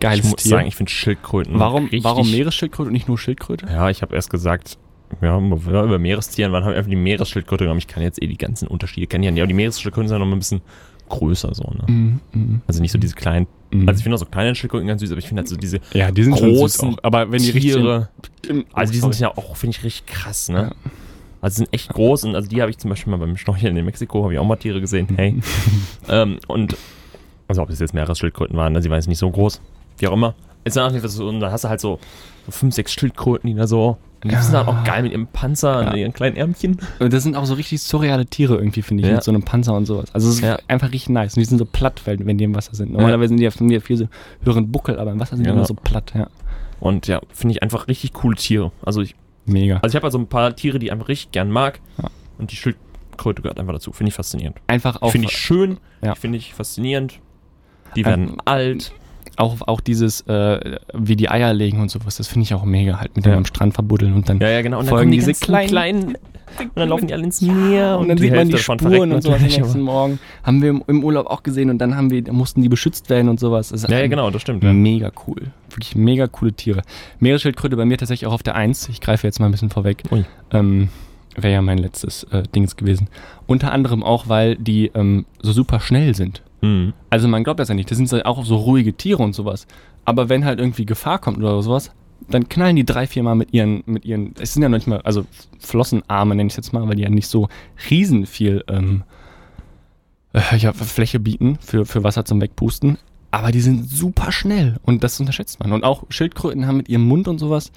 Geiles 0.00 0.24
ich 0.24 0.30
muss 0.30 0.42
Tier. 0.42 0.50
sagen, 0.50 0.66
ich 0.66 0.76
finde 0.76 0.90
Schildkröten 0.90 1.58
warum, 1.58 1.88
warum 2.02 2.30
Meeresschildkröte 2.30 2.88
und 2.88 2.92
nicht 2.92 3.08
nur 3.08 3.18
Schildkröte? 3.18 3.66
Ja, 3.66 3.90
ich 3.90 4.02
habe 4.02 4.14
erst 4.14 4.30
gesagt, 4.30 4.78
ja, 5.20 5.38
über 5.38 5.98
Meerestieren, 5.98 6.52
wann 6.52 6.64
haben 6.64 6.72
wir 6.72 6.78
einfach 6.78 6.90
die 6.90 6.96
Meeresschildkröte 6.96 7.64
genommen. 7.64 7.78
Ich 7.78 7.88
kann 7.88 8.02
jetzt 8.02 8.22
eh 8.22 8.26
die 8.26 8.38
ganzen 8.38 8.68
Unterschiede 8.68 9.06
kennen. 9.06 9.36
Ja, 9.36 9.46
die 9.46 9.54
Meeresschildkröten 9.54 10.08
sind 10.08 10.18
noch 10.18 10.26
mal 10.26 10.32
ein 10.36 10.38
bisschen 10.38 10.62
größer 11.08 11.54
so, 11.54 11.64
ne? 11.64 11.84
Mhm, 11.86 12.20
mhm, 12.32 12.60
Also 12.66 12.80
nicht 12.80 12.92
so 12.92 12.98
diese 12.98 13.14
kleinen, 13.14 13.46
mhm. 13.70 13.88
also 13.88 13.98
ich 13.98 14.02
finde 14.02 14.16
auch 14.16 14.20
so 14.20 14.26
kleine 14.26 14.54
Schildkröten 14.54 14.86
ganz 14.88 15.00
süß, 15.00 15.10
aber 15.10 15.18
ich 15.18 15.28
finde 15.28 15.40
halt 15.40 15.48
so 15.48 15.56
diese 15.56 15.80
ja, 15.92 16.10
die 16.10 16.24
sind 16.24 16.34
großen 16.34 16.94
auch. 16.94 16.98
Aber 17.02 17.30
wenn 17.30 17.42
die 17.42 17.52
Tiere, 17.52 18.08
richtig. 18.42 18.66
also 18.72 18.92
die 18.92 18.98
Oh, 18.98 19.02
sind 19.12 19.18
ja 19.20 19.36
auch, 19.36 19.56
finde 19.56 19.76
ich, 19.76 19.84
richtig 19.84 20.06
krass, 20.06 20.48
ne? 20.48 20.74
Also 21.40 21.56
sind 21.56 21.72
echt 21.72 21.90
groß 21.90 22.24
und 22.24 22.34
also 22.34 22.48
die 22.48 22.62
habe 22.62 22.70
ich 22.70 22.78
zum 22.78 22.88
Beispiel 22.88 23.10
mal 23.10 23.18
beim 23.18 23.36
Schnorcheln 23.36 23.76
in 23.76 23.84
Mexiko, 23.84 24.22
habe 24.22 24.32
ich 24.32 24.38
auch 24.38 24.46
mal 24.46 24.56
Tiere 24.56 24.80
gesehen, 24.80 25.08
hey. 25.16 25.38
ähm, 26.08 26.38
und, 26.48 26.74
also 27.48 27.60
ob 27.60 27.68
das 27.68 27.80
jetzt 27.80 27.92
Meeresschildkröten 27.92 28.56
waren, 28.56 28.72
ne? 28.72 28.80
sie 28.80 28.88
waren 28.88 28.98
jetzt 28.98 29.08
nicht 29.08 29.18
so 29.18 29.30
groß, 29.30 29.60
wie 29.98 30.08
auch 30.08 30.12
immer. 30.14 30.34
Ist 30.64 30.78
dann 30.78 30.88
auch 30.88 30.92
nicht 30.92 31.06
so, 31.06 31.28
und 31.28 31.40
dann 31.40 31.52
hast 31.52 31.64
du 31.64 31.68
halt 31.68 31.80
so, 31.80 31.98
so 32.46 32.50
fünf, 32.52 32.74
sechs 32.74 32.94
Schildkröten, 32.94 33.50
die 33.50 33.54
da 33.54 33.66
so, 33.66 33.98
die 34.24 34.34
sind 34.36 34.52
dann 34.54 34.66
auch 34.66 34.84
geil 34.84 35.02
mit 35.02 35.12
ihrem 35.12 35.26
Panzer 35.26 35.82
Ja. 35.82 35.90
und 35.90 35.96
ihren 35.96 36.12
kleinen 36.12 36.36
Ärmchen. 36.36 36.78
Und 36.98 37.12
das 37.12 37.22
sind 37.22 37.36
auch 37.36 37.44
so 37.44 37.54
richtig 37.54 37.82
surreale 37.82 38.26
Tiere 38.26 38.56
irgendwie, 38.56 38.82
finde 38.82 39.02
ich, 39.02 39.08
Ja. 39.08 39.14
mit 39.16 39.22
so 39.24 39.30
einem 39.30 39.42
Panzer 39.42 39.74
und 39.74 39.86
sowas. 39.86 40.12
Also 40.14 40.28
es 40.28 40.36
ist 40.36 40.40
Ja. 40.42 40.58
einfach 40.68 40.90
richtig 40.92 41.10
nice. 41.10 41.36
Und 41.36 41.40
die 41.40 41.44
sind 41.44 41.58
so 41.58 41.64
platt, 41.66 42.00
wenn 42.06 42.38
die 42.38 42.44
im 42.44 42.54
Wasser 42.54 42.74
sind. 42.74 42.92
Normalerweise 42.92 43.28
sind 43.28 43.36
die 43.38 43.44
ja 43.44 43.50
von 43.50 43.68
viel 43.80 43.96
so 43.96 44.08
höheren 44.44 44.70
Buckel, 44.72 44.98
aber 44.98 45.12
im 45.12 45.20
Wasser 45.20 45.36
sind 45.36 45.46
die 45.46 45.50
immer 45.50 45.64
so 45.66 45.74
platt, 45.74 46.12
ja. 46.14 46.28
Und 46.80 47.06
ja, 47.06 47.20
finde 47.32 47.52
ich 47.54 47.62
einfach 47.62 47.88
richtig 47.88 48.12
coole 48.12 48.36
Tiere. 48.36 48.72
Also 48.82 49.00
ich, 49.00 49.14
Mega. 49.46 49.76
also 49.76 49.88
ich 49.92 49.96
habe 49.96 50.04
halt 50.04 50.12
so 50.12 50.18
ein 50.18 50.26
paar 50.26 50.54
Tiere, 50.56 50.78
die 50.78 50.86
ich 50.86 50.92
einfach 50.92 51.08
richtig 51.08 51.30
gern 51.32 51.50
mag. 51.50 51.80
Und 52.38 52.50
die 52.50 52.56
Schildkröte 52.56 53.42
gehört 53.42 53.58
einfach 53.60 53.72
dazu. 53.74 53.92
Finde 53.92 54.08
ich 54.08 54.14
faszinierend. 54.14 54.56
Einfach 54.66 55.00
auch, 55.02 55.12
Finde 55.12 55.28
ich 55.28 55.36
schön, 55.36 55.78
finde 56.16 56.38
ich 56.38 56.52
faszinierend. 56.54 57.20
Die 57.96 58.04
werden 58.04 58.30
Ähm, 58.30 58.36
alt. 58.44 58.92
Auch, 59.36 59.56
auch 59.66 59.80
dieses, 59.80 60.22
äh, 60.22 60.76
wie 60.92 61.16
die 61.16 61.28
Eier 61.28 61.52
legen 61.52 61.80
und 61.80 61.90
sowas, 61.90 62.16
das 62.16 62.28
finde 62.28 62.44
ich 62.44 62.54
auch 62.54 62.64
mega 62.64 63.00
halt, 63.00 63.16
mit 63.16 63.26
Ja. 63.26 63.32
dem 63.32 63.38
am 63.38 63.44
Strand 63.46 63.74
verbuddeln 63.74 64.14
und 64.14 64.28
dann 64.28 64.38
Ja, 64.40 64.48
ja, 64.50 64.62
genau. 64.62 64.78
Und 64.78 64.86
dann 64.86 64.90
folgen 64.90 65.10
kommen 65.10 65.12
die 65.12 65.18
diese 65.26 65.32
kleinen- 65.34 65.68
kleinen, 65.68 66.16
und 66.56 66.70
dann 66.76 66.88
laufen 66.88 67.08
die 67.08 67.14
alle 67.14 67.24
ins 67.24 67.40
Meer 67.40 67.98
und 67.98 68.08
dann 68.08 68.16
sieht 68.18 68.32
man 68.32 68.48
die 68.48 68.56
Spuren 68.58 69.10
und 69.12 69.22
sowas 69.22 69.40
am 69.42 69.46
nächsten 69.48 69.80
Morgen. 69.80 70.20
Haben 70.44 70.62
wir 70.62 70.70
im, 70.70 70.84
im 70.86 71.02
Urlaub 71.02 71.26
auch 71.26 71.42
gesehen 71.42 71.68
und 71.68 71.78
dann 71.78 71.96
haben 71.96 72.10
wir, 72.10 72.32
mussten 72.32 72.62
die 72.62 72.68
beschützt 72.68 73.10
werden 73.10 73.28
und 73.28 73.40
sowas. 73.40 73.70
Das 73.70 73.82
ist 73.82 73.90
Ja, 73.90 73.98
ja, 73.98 74.06
genau, 74.06 74.30
das 74.30 74.42
stimmt. 74.42 74.62
Mega 74.62 75.10
cool. 75.26 75.50
Wirklich 75.70 75.96
mega 75.96 76.28
coole 76.28 76.52
Tiere. 76.52 76.82
Meeresschildkröte 77.18 77.76
bei 77.76 77.84
mir 77.84 77.98
tatsächlich 77.98 78.28
auch 78.28 78.34
auf 78.34 78.42
der 78.44 78.54
1. 78.54 78.88
Ich 78.88 79.00
greife 79.00 79.26
jetzt 79.26 79.40
mal 79.40 79.46
ein 79.46 79.52
bisschen 79.52 79.70
vorweg. 79.70 80.02
Ui. 80.12 80.24
Ähm, 80.52 80.90
Wäre 81.36 81.54
ja 81.54 81.62
mein 81.62 81.78
letztes 81.78 82.22
äh, 82.30 82.44
Dings 82.54 82.76
gewesen. 82.76 83.08
Unter 83.48 83.72
anderem 83.72 84.04
auch, 84.04 84.28
weil 84.28 84.54
die 84.54 84.92
ähm, 84.94 85.26
so 85.42 85.50
super 85.50 85.80
schnell 85.80 86.14
sind. 86.14 86.42
Hm. 86.64 86.94
Also 87.10 87.28
man 87.28 87.44
glaubt 87.44 87.60
das 87.60 87.68
ja 87.68 87.74
nicht. 87.74 87.90
Das 87.90 87.98
sind 87.98 88.24
auch 88.24 88.42
so 88.44 88.56
ruhige 88.56 88.94
Tiere 88.94 89.22
und 89.22 89.34
sowas. 89.34 89.66
Aber 90.06 90.30
wenn 90.30 90.46
halt 90.46 90.58
irgendwie 90.58 90.86
Gefahr 90.86 91.18
kommt 91.18 91.36
oder 91.36 91.62
sowas, 91.62 91.90
dann 92.30 92.48
knallen 92.48 92.76
die 92.76 92.86
drei, 92.86 93.06
vier 93.06 93.22
Mal 93.22 93.34
mit 93.34 93.52
ihren, 93.52 93.82
mit 93.84 94.06
ihren, 94.06 94.34
es 94.40 94.54
sind 94.54 94.62
ja 94.62 94.70
noch 94.70 94.78
nicht 94.78 94.86
mal, 94.86 95.02
also 95.02 95.26
Flossenarme 95.58 96.34
nenne 96.34 96.46
ich 96.46 96.56
jetzt 96.56 96.72
mal, 96.72 96.88
weil 96.88 96.96
die 96.96 97.02
ja 97.02 97.10
nicht 97.10 97.28
so 97.28 97.48
riesen 97.90 98.24
viel 98.24 98.64
ähm, 98.68 99.02
äh, 100.32 100.56
ja, 100.56 100.72
Fläche 100.72 101.20
bieten 101.20 101.58
für, 101.60 101.84
für 101.84 102.02
Wasser 102.02 102.24
zum 102.24 102.40
Wegpusten. 102.40 102.96
Aber 103.30 103.50
die 103.50 103.60
sind 103.60 103.90
super 103.90 104.32
schnell 104.32 104.76
und 104.84 105.04
das 105.04 105.20
unterschätzt 105.20 105.60
man. 105.60 105.72
Und 105.72 105.84
auch 105.84 106.04
Schildkröten 106.08 106.66
haben 106.66 106.78
mit 106.78 106.88
ihrem 106.88 107.06
Mund 107.06 107.28
und 107.28 107.38
sowas 107.38 107.72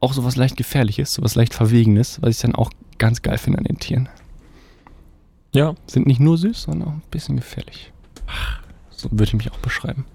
auch 0.00 0.14
sowas 0.14 0.34
leicht 0.34 0.56
Gefährliches, 0.56 1.14
sowas 1.14 1.36
leicht 1.36 1.54
Verwegenes, 1.54 2.20
was 2.22 2.36
ich 2.36 2.42
dann 2.42 2.56
auch 2.56 2.70
ganz 2.98 3.22
geil 3.22 3.38
finde 3.38 3.58
an 3.58 3.64
den 3.64 3.78
Tieren. 3.78 4.08
Ja, 5.54 5.74
Sind 5.86 6.06
nicht 6.06 6.20
nur 6.20 6.36
süß, 6.36 6.62
sondern 6.62 6.88
auch 6.88 6.92
ein 6.92 7.02
bisschen 7.10 7.36
gefährlich. 7.36 7.92
So 8.90 9.08
würde 9.10 9.24
ich 9.24 9.34
mich 9.34 9.50
auch 9.50 9.58
beschreiben. 9.58 10.04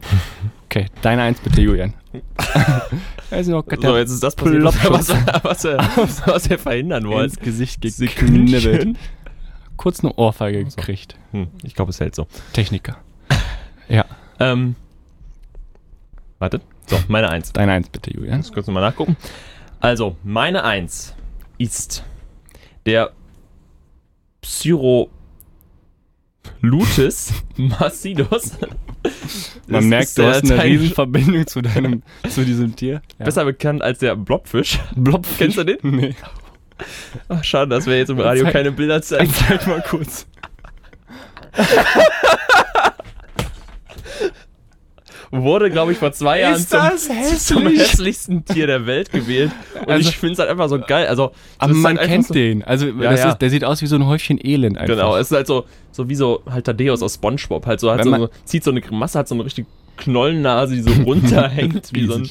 Okay, 0.72 0.86
deine 1.02 1.24
Eins 1.24 1.40
bitte, 1.40 1.62
Julian. 1.62 1.96
also 3.32 3.64
so, 3.82 3.98
jetzt 3.98 4.12
ist 4.12 4.22
das 4.22 4.36
passiert, 4.36 4.64
was, 4.64 4.76
Plopschutz. 4.78 5.10
was, 5.42 5.64
was, 6.28 6.48
wir 6.48 6.60
verhindern 6.60 7.08
wollen. 7.08 7.26
ins 7.26 7.40
Gesicht 7.40 7.82
geknibbelt. 7.82 8.96
Kurz 9.78 10.02
eine 10.04 10.14
Ohrfeige 10.14 10.64
Ach 10.68 10.70
so. 10.70 10.76
gekriegt. 10.76 11.16
Hm, 11.32 11.48
ich 11.64 11.74
glaube, 11.74 11.90
es 11.90 12.00
hält 12.00 12.14
so. 12.14 12.28
Techniker. 12.54 12.98
Ja, 13.88 14.06
Ähm, 14.40 14.76
wartet. 16.38 16.62
So, 16.86 17.00
meine 17.08 17.30
Eins. 17.32 17.52
deine 17.52 17.72
Eins 17.72 17.90
bitte, 17.90 18.14
Julian. 18.14 18.38
Muss 18.38 18.52
kurz 18.54 18.68
nochmal 18.68 18.84
nachgucken. 18.84 19.18
Also, 19.80 20.18
meine 20.24 20.64
Eins 20.64 21.16
ist 21.58 22.04
der 22.86 23.12
Psirolutis 26.44 27.34
macidus. 27.58 28.58
Man 28.60 28.70
Das 29.68 29.86
merkt, 29.86 30.18
du 30.18 30.22
der 30.24 30.32
hast 30.32 30.44
eine 30.44 30.56
lateinische- 30.56 30.82
Riesenverbindung 30.82 31.48
zu 31.48 31.62
deinem, 31.62 32.04
zu 32.30 32.44
diesem 32.46 32.76
Tier. 32.76 33.02
Ja. 33.18 33.26
Besser 33.26 33.46
bekannt 33.46 33.82
als 33.82 34.00
der 34.00 34.16
Blobfisch. 34.16 34.80
Blobfisch. 34.96 35.38
Kennst 35.38 35.58
du 35.58 35.64
den? 35.64 35.78
Nee. 35.84 36.16
Ach, 37.28 37.44
schade, 37.44 37.70
dass 37.70 37.86
wir 37.86 37.98
jetzt 37.98 38.10
im 38.10 38.20
Radio 38.20 38.44
Zeig- 38.46 38.54
keine 38.54 38.72
Bilder 38.72 39.02
zeigen. 39.02 39.32
Zeig 39.34 39.68
mal 39.68 39.82
kurz. 39.88 40.26
Wurde, 45.32 45.70
glaube 45.70 45.92
ich, 45.92 45.98
vor 46.00 46.12
zwei 46.12 46.40
Jahren 46.42 46.58
zum, 46.58 46.80
das 46.80 47.06
zum 47.46 47.62
hässlich? 47.64 47.80
hässlichsten 47.80 48.46
Tier 48.46 48.66
der 48.68 48.86
Welt 48.88 49.12
gewählt. 49.12 49.52
Und 49.80 49.90
Also- 49.90 50.10
ich 50.10 50.18
finde 50.18 50.34
es 50.34 50.40
halt 50.40 50.50
einfach 50.50 50.70
so 50.70 50.80
geil. 50.80 51.06
Also, 51.08 51.32
Aber 51.60 51.74
man 51.74 51.98
halt 52.00 52.08
kennt 52.10 52.26
so, 52.28 52.34
den. 52.34 52.64
Also 52.64 52.88
Ja, 52.88 53.12
das 53.12 53.20
ja. 53.20 53.30
Ist, 53.32 53.38
der 53.40 53.50
sieht 53.52 53.64
aus 53.64 53.82
wie 53.82 53.88
so 53.88 53.96
ein 53.96 54.06
Häufchen 54.08 54.40
Elend 54.44 54.78
einfach. 54.78 54.96
Genau, 54.96 55.16
es 55.18 55.30
ist 55.30 55.36
halt 55.36 55.46
so, 55.48 55.66
so 55.92 56.10
wie 56.10 56.16
so 56.16 56.42
halt 56.50 56.66
Thaddeus 56.66 57.04
aus 57.04 57.16
Spongebob. 57.16 57.66
Halt 57.68 57.80
so, 57.80 57.92
hat 57.92 58.04
so, 58.04 58.16
so, 58.16 58.30
zieht 58.46 58.64
so 58.64 58.72
eine 58.72 58.82
Grimasse, 58.82 59.20
hat 59.20 59.28
so 59.28 59.36
eine 59.36 59.46
richtig 59.46 59.66
Knollennase, 59.98 60.76
die 60.76 60.82
so 60.82 60.92
runterhängt, 61.04 61.90
wie 61.94 62.06
so 62.08 62.16
ein. 62.16 62.30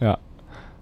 Ja. 0.00 0.18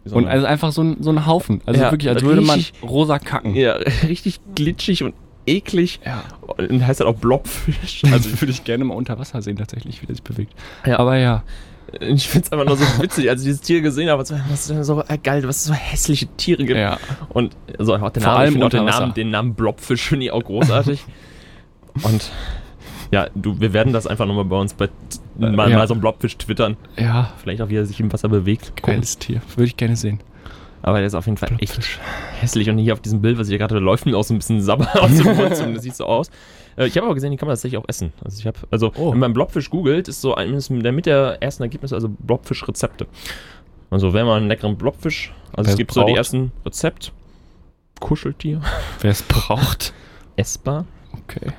So 0.04 0.16
Und 0.16 0.26
also 0.26 0.44
einfach 0.44 0.70
so 0.70 0.82
ein, 0.82 0.98
so 1.00 1.08
ein 1.10 1.24
Haufen. 1.24 1.62
Also 1.64 1.80
Ja, 1.80 1.90
wirklich, 1.90 2.10
als 2.10 2.22
würde 2.22 2.42
man 2.42 2.62
rosa 2.82 3.18
kacken. 3.18 3.54
ja, 3.54 3.72
richtig 4.08 4.38
glitschig 4.54 5.02
und 5.02 5.14
eklig. 5.46 6.00
Ja. 6.04 6.24
Und 6.46 6.86
heißt 6.86 7.00
halt 7.00 7.08
auch 7.08 7.18
Blobfisch. 7.18 8.02
Also 8.12 8.40
würde 8.40 8.52
ich 8.52 8.64
gerne 8.64 8.84
mal 8.84 8.94
unter 8.94 9.18
Wasser 9.18 9.42
sehen, 9.42 9.56
tatsächlich, 9.56 10.02
wie 10.02 10.06
der 10.06 10.14
sich 10.14 10.24
bewegt. 10.24 10.52
Ja. 10.86 10.98
Aber 10.98 11.16
ja. 11.16 11.42
ich 12.00 12.28
finde 12.28 12.46
es 12.46 12.52
einfach 12.52 12.66
nur 12.66 12.76
so 12.76 12.84
witzig, 13.02 13.28
als 13.28 13.42
ich 13.42 13.46
dieses 13.46 13.60
Tier 13.60 13.80
gesehen 13.80 14.08
habe. 14.08 14.24
so, 14.24 14.36
Was 14.48 14.60
ist 14.60 14.70
denn 14.70 14.84
so 14.84 15.02
äh, 15.06 15.18
geil, 15.18 15.42
was 15.46 15.56
es 15.58 15.64
so 15.64 15.72
hässliche 15.72 16.26
Tiere 16.36 16.64
gibt. 16.64 16.78
Ja. 16.78 16.98
Und 17.30 17.56
also 17.78 17.94
auch 17.94 18.10
den 18.10 18.22
Vor 18.22 18.32
Namen, 18.32 18.44
allem 18.44 18.56
ich 18.56 18.62
auch 18.62 18.68
den. 18.68 18.84
Namen, 18.84 19.14
den 19.14 19.30
Namen 19.30 19.54
Blobfisch 19.54 20.08
finde 20.08 20.26
ich 20.26 20.32
auch 20.32 20.44
großartig. 20.44 21.04
Und 22.02 22.30
ja, 23.10 23.28
du, 23.34 23.60
wir 23.60 23.72
werden 23.72 23.92
das 23.92 24.06
einfach 24.06 24.26
nochmal 24.26 24.44
bei 24.44 24.56
uns 24.56 24.74
bei 24.74 24.88
mal, 25.38 25.70
ja. 25.70 25.78
mal 25.78 25.86
so 25.86 25.94
einen 25.94 26.00
Blobfisch 26.00 26.36
twittern. 26.36 26.76
Ja, 26.96 27.32
Vielleicht 27.40 27.62
auch, 27.62 27.68
wie 27.68 27.76
er 27.76 27.86
sich 27.86 28.00
im 28.00 28.12
Wasser 28.12 28.28
bewegt. 28.28 28.72
Geiles 28.82 29.18
Tier. 29.18 29.40
Würde 29.54 29.66
ich 29.66 29.76
gerne 29.76 29.96
sehen. 29.96 30.20
Aber 30.86 30.98
der 30.98 31.06
ist 31.06 31.14
auf 31.14 31.24
jeden 31.24 31.38
Fall 31.38 31.50
echt 31.60 31.80
hässlich. 32.40 32.68
Und 32.68 32.76
hier 32.76 32.92
auf 32.92 33.00
diesem 33.00 33.22
Bild, 33.22 33.38
was 33.38 33.46
ich 33.48 33.52
hier 33.52 33.58
gerade, 33.58 33.74
da 33.74 33.80
läuft 33.80 34.04
mir 34.04 34.16
auch 34.18 34.22
so 34.22 34.34
ein 34.34 34.38
bisschen 34.38 34.60
Sabber 34.60 34.86
aus 35.02 35.16
dem 35.16 35.34
Mund. 35.34 35.58
und 35.60 35.74
Das 35.74 35.82
sieht 35.82 35.96
so 35.96 36.04
aus. 36.04 36.30
Äh, 36.76 36.86
Ich 36.86 36.96
habe 36.98 37.06
aber 37.06 37.14
gesehen, 37.14 37.30
die 37.30 37.38
kann 37.38 37.46
man 37.48 37.54
tatsächlich 37.54 37.78
auch 37.78 37.88
essen. 37.88 38.12
Also 38.22 38.38
ich 38.38 38.46
habe, 38.46 38.58
also 38.70 38.92
Oh. 38.96 39.10
wenn 39.12 39.18
man 39.18 39.32
Blobfisch 39.32 39.70
googelt, 39.70 40.08
ist 40.08 40.20
so 40.20 40.34
ein, 40.34 40.52
ist 40.52 40.68
der 40.70 40.92
mit 40.92 41.06
der 41.06 41.38
ersten 41.42 41.62
Ergebnisse, 41.62 41.94
also 41.94 42.08
Blobfisch-Rezepte. 42.10 43.06
Also 43.90 44.12
wenn 44.12 44.26
man 44.26 44.36
einen 44.42 44.48
leckeren 44.48 44.76
Blobfisch, 44.76 45.32
also 45.54 45.68
Wer 45.68 45.72
es 45.72 45.78
gibt 45.78 45.92
so 45.92 46.00
die 46.02 46.08
braucht. 46.08 46.16
ersten 46.18 46.52
Rezept. 46.66 47.12
Kuscheltier, 48.00 48.60
Wer 49.00 49.10
es 49.10 49.22
braucht. 49.22 49.94
essbar. 50.36 50.84
Okay. 51.12 51.52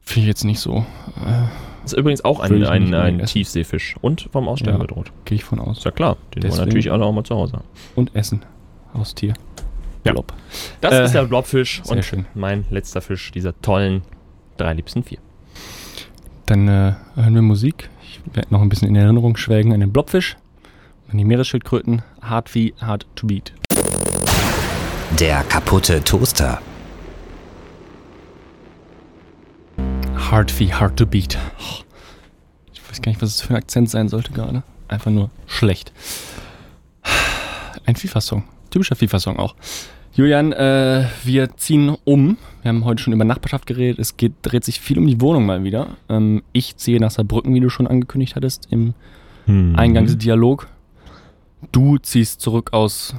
Finde 0.00 0.22
ich 0.22 0.26
jetzt 0.28 0.44
nicht 0.44 0.58
so. 0.58 0.78
Äh, 0.78 1.46
Ist 1.84 1.94
übrigens 1.94 2.24
auch 2.24 2.40
ein, 2.40 2.64
ein, 2.64 2.94
ein. 2.94 3.24
Tiefseefisch 3.26 3.96
und 4.00 4.28
vom 4.32 4.48
Aussterben 4.48 4.80
Ja. 4.80 4.86
bedroht. 4.86 5.12
Gehe 5.24 5.36
ich 5.36 5.44
von 5.44 5.58
aus. 5.58 5.78
Ist 5.78 5.84
ja 5.84 5.90
klar, 5.90 6.16
den 6.34 6.42
wollen 6.42 6.50
Deswegen- 6.50 6.64
natürlich 6.68 6.92
alle 6.92 7.04
auch 7.04 7.12
mal 7.12 7.24
zu 7.24 7.34
Hause 7.34 7.54
haben. 7.54 7.64
Und 7.96 8.14
Essen. 8.14 8.42
Haustier. 8.94 9.34
Ja. 10.04 10.12
Blob. 10.12 10.32
Das 10.80 10.94
Äh, 10.94 11.04
ist 11.04 11.12
der 11.14 11.24
Blobfisch 11.24 11.82
sehr 11.84 11.96
und 11.96 12.04
schön. 12.04 12.26
mein 12.34 12.64
letzter 12.70 13.00
Fisch 13.00 13.30
dieser 13.32 13.58
tollen 13.62 14.02
drei 14.56 14.72
liebsten 14.74 15.02
vier. 15.04 15.18
Dann 16.46 16.68
äh, 16.68 16.94
hören 17.16 17.34
wir 17.34 17.42
Musik. 17.42 17.88
Ich 18.02 18.20
werde 18.34 18.48
noch 18.52 18.60
ein 18.62 18.68
bisschen 18.68 18.88
in 18.88 18.96
Erinnerung 18.96 19.36
schwelgen 19.36 19.72
an 19.72 19.80
den 19.80 19.92
Blobfisch. 19.92 20.36
An 21.10 21.18
die 21.18 21.24
Meeresschildkröten. 21.24 22.02
Hard 22.22 22.54
wie 22.54 22.74
hard 22.80 23.06
to 23.14 23.26
beat. 23.26 23.52
Der 25.18 25.42
kaputte 25.44 26.02
Toaster. 26.02 26.60
Hard 30.20 30.58
wie 30.60 30.72
hard 30.72 30.96
to 30.96 31.06
beat. 31.06 31.38
Ich 32.72 32.88
weiß 32.88 33.02
gar 33.02 33.10
nicht, 33.10 33.22
was 33.22 33.30
es 33.30 33.40
für 33.40 33.50
ein 33.50 33.56
Akzent 33.56 33.90
sein 33.90 34.08
sollte 34.08 34.32
gerade. 34.32 34.62
Einfach 34.88 35.10
nur 35.10 35.30
schlecht. 35.46 35.92
Ein 37.86 37.96
FIFA-Song. 37.96 38.44
Typischer 38.70 38.96
FIFA-Song 38.96 39.38
auch. 39.38 39.54
Julian, 40.12 40.52
äh, 40.52 41.06
wir 41.24 41.56
ziehen 41.56 41.96
um. 42.04 42.36
Wir 42.62 42.68
haben 42.68 42.84
heute 42.84 43.02
schon 43.02 43.12
über 43.12 43.24
Nachbarschaft 43.24 43.66
geredet. 43.66 43.98
Es 43.98 44.16
geht, 44.16 44.34
dreht 44.42 44.64
sich 44.64 44.80
viel 44.80 44.98
um 44.98 45.06
die 45.06 45.20
Wohnung 45.20 45.46
mal 45.46 45.64
wieder. 45.64 45.96
Ähm, 46.08 46.42
ich 46.52 46.76
ziehe 46.76 47.00
nach 47.00 47.10
Saarbrücken, 47.10 47.54
wie 47.54 47.60
du 47.60 47.70
schon 47.70 47.86
angekündigt 47.86 48.36
hattest, 48.36 48.66
im 48.70 48.94
Mhm. 49.46 49.74
Eingangsdialog. 49.76 50.68
Du 51.72 51.98
ziehst 51.98 52.40
zurück 52.40 52.72
aus 52.72 53.14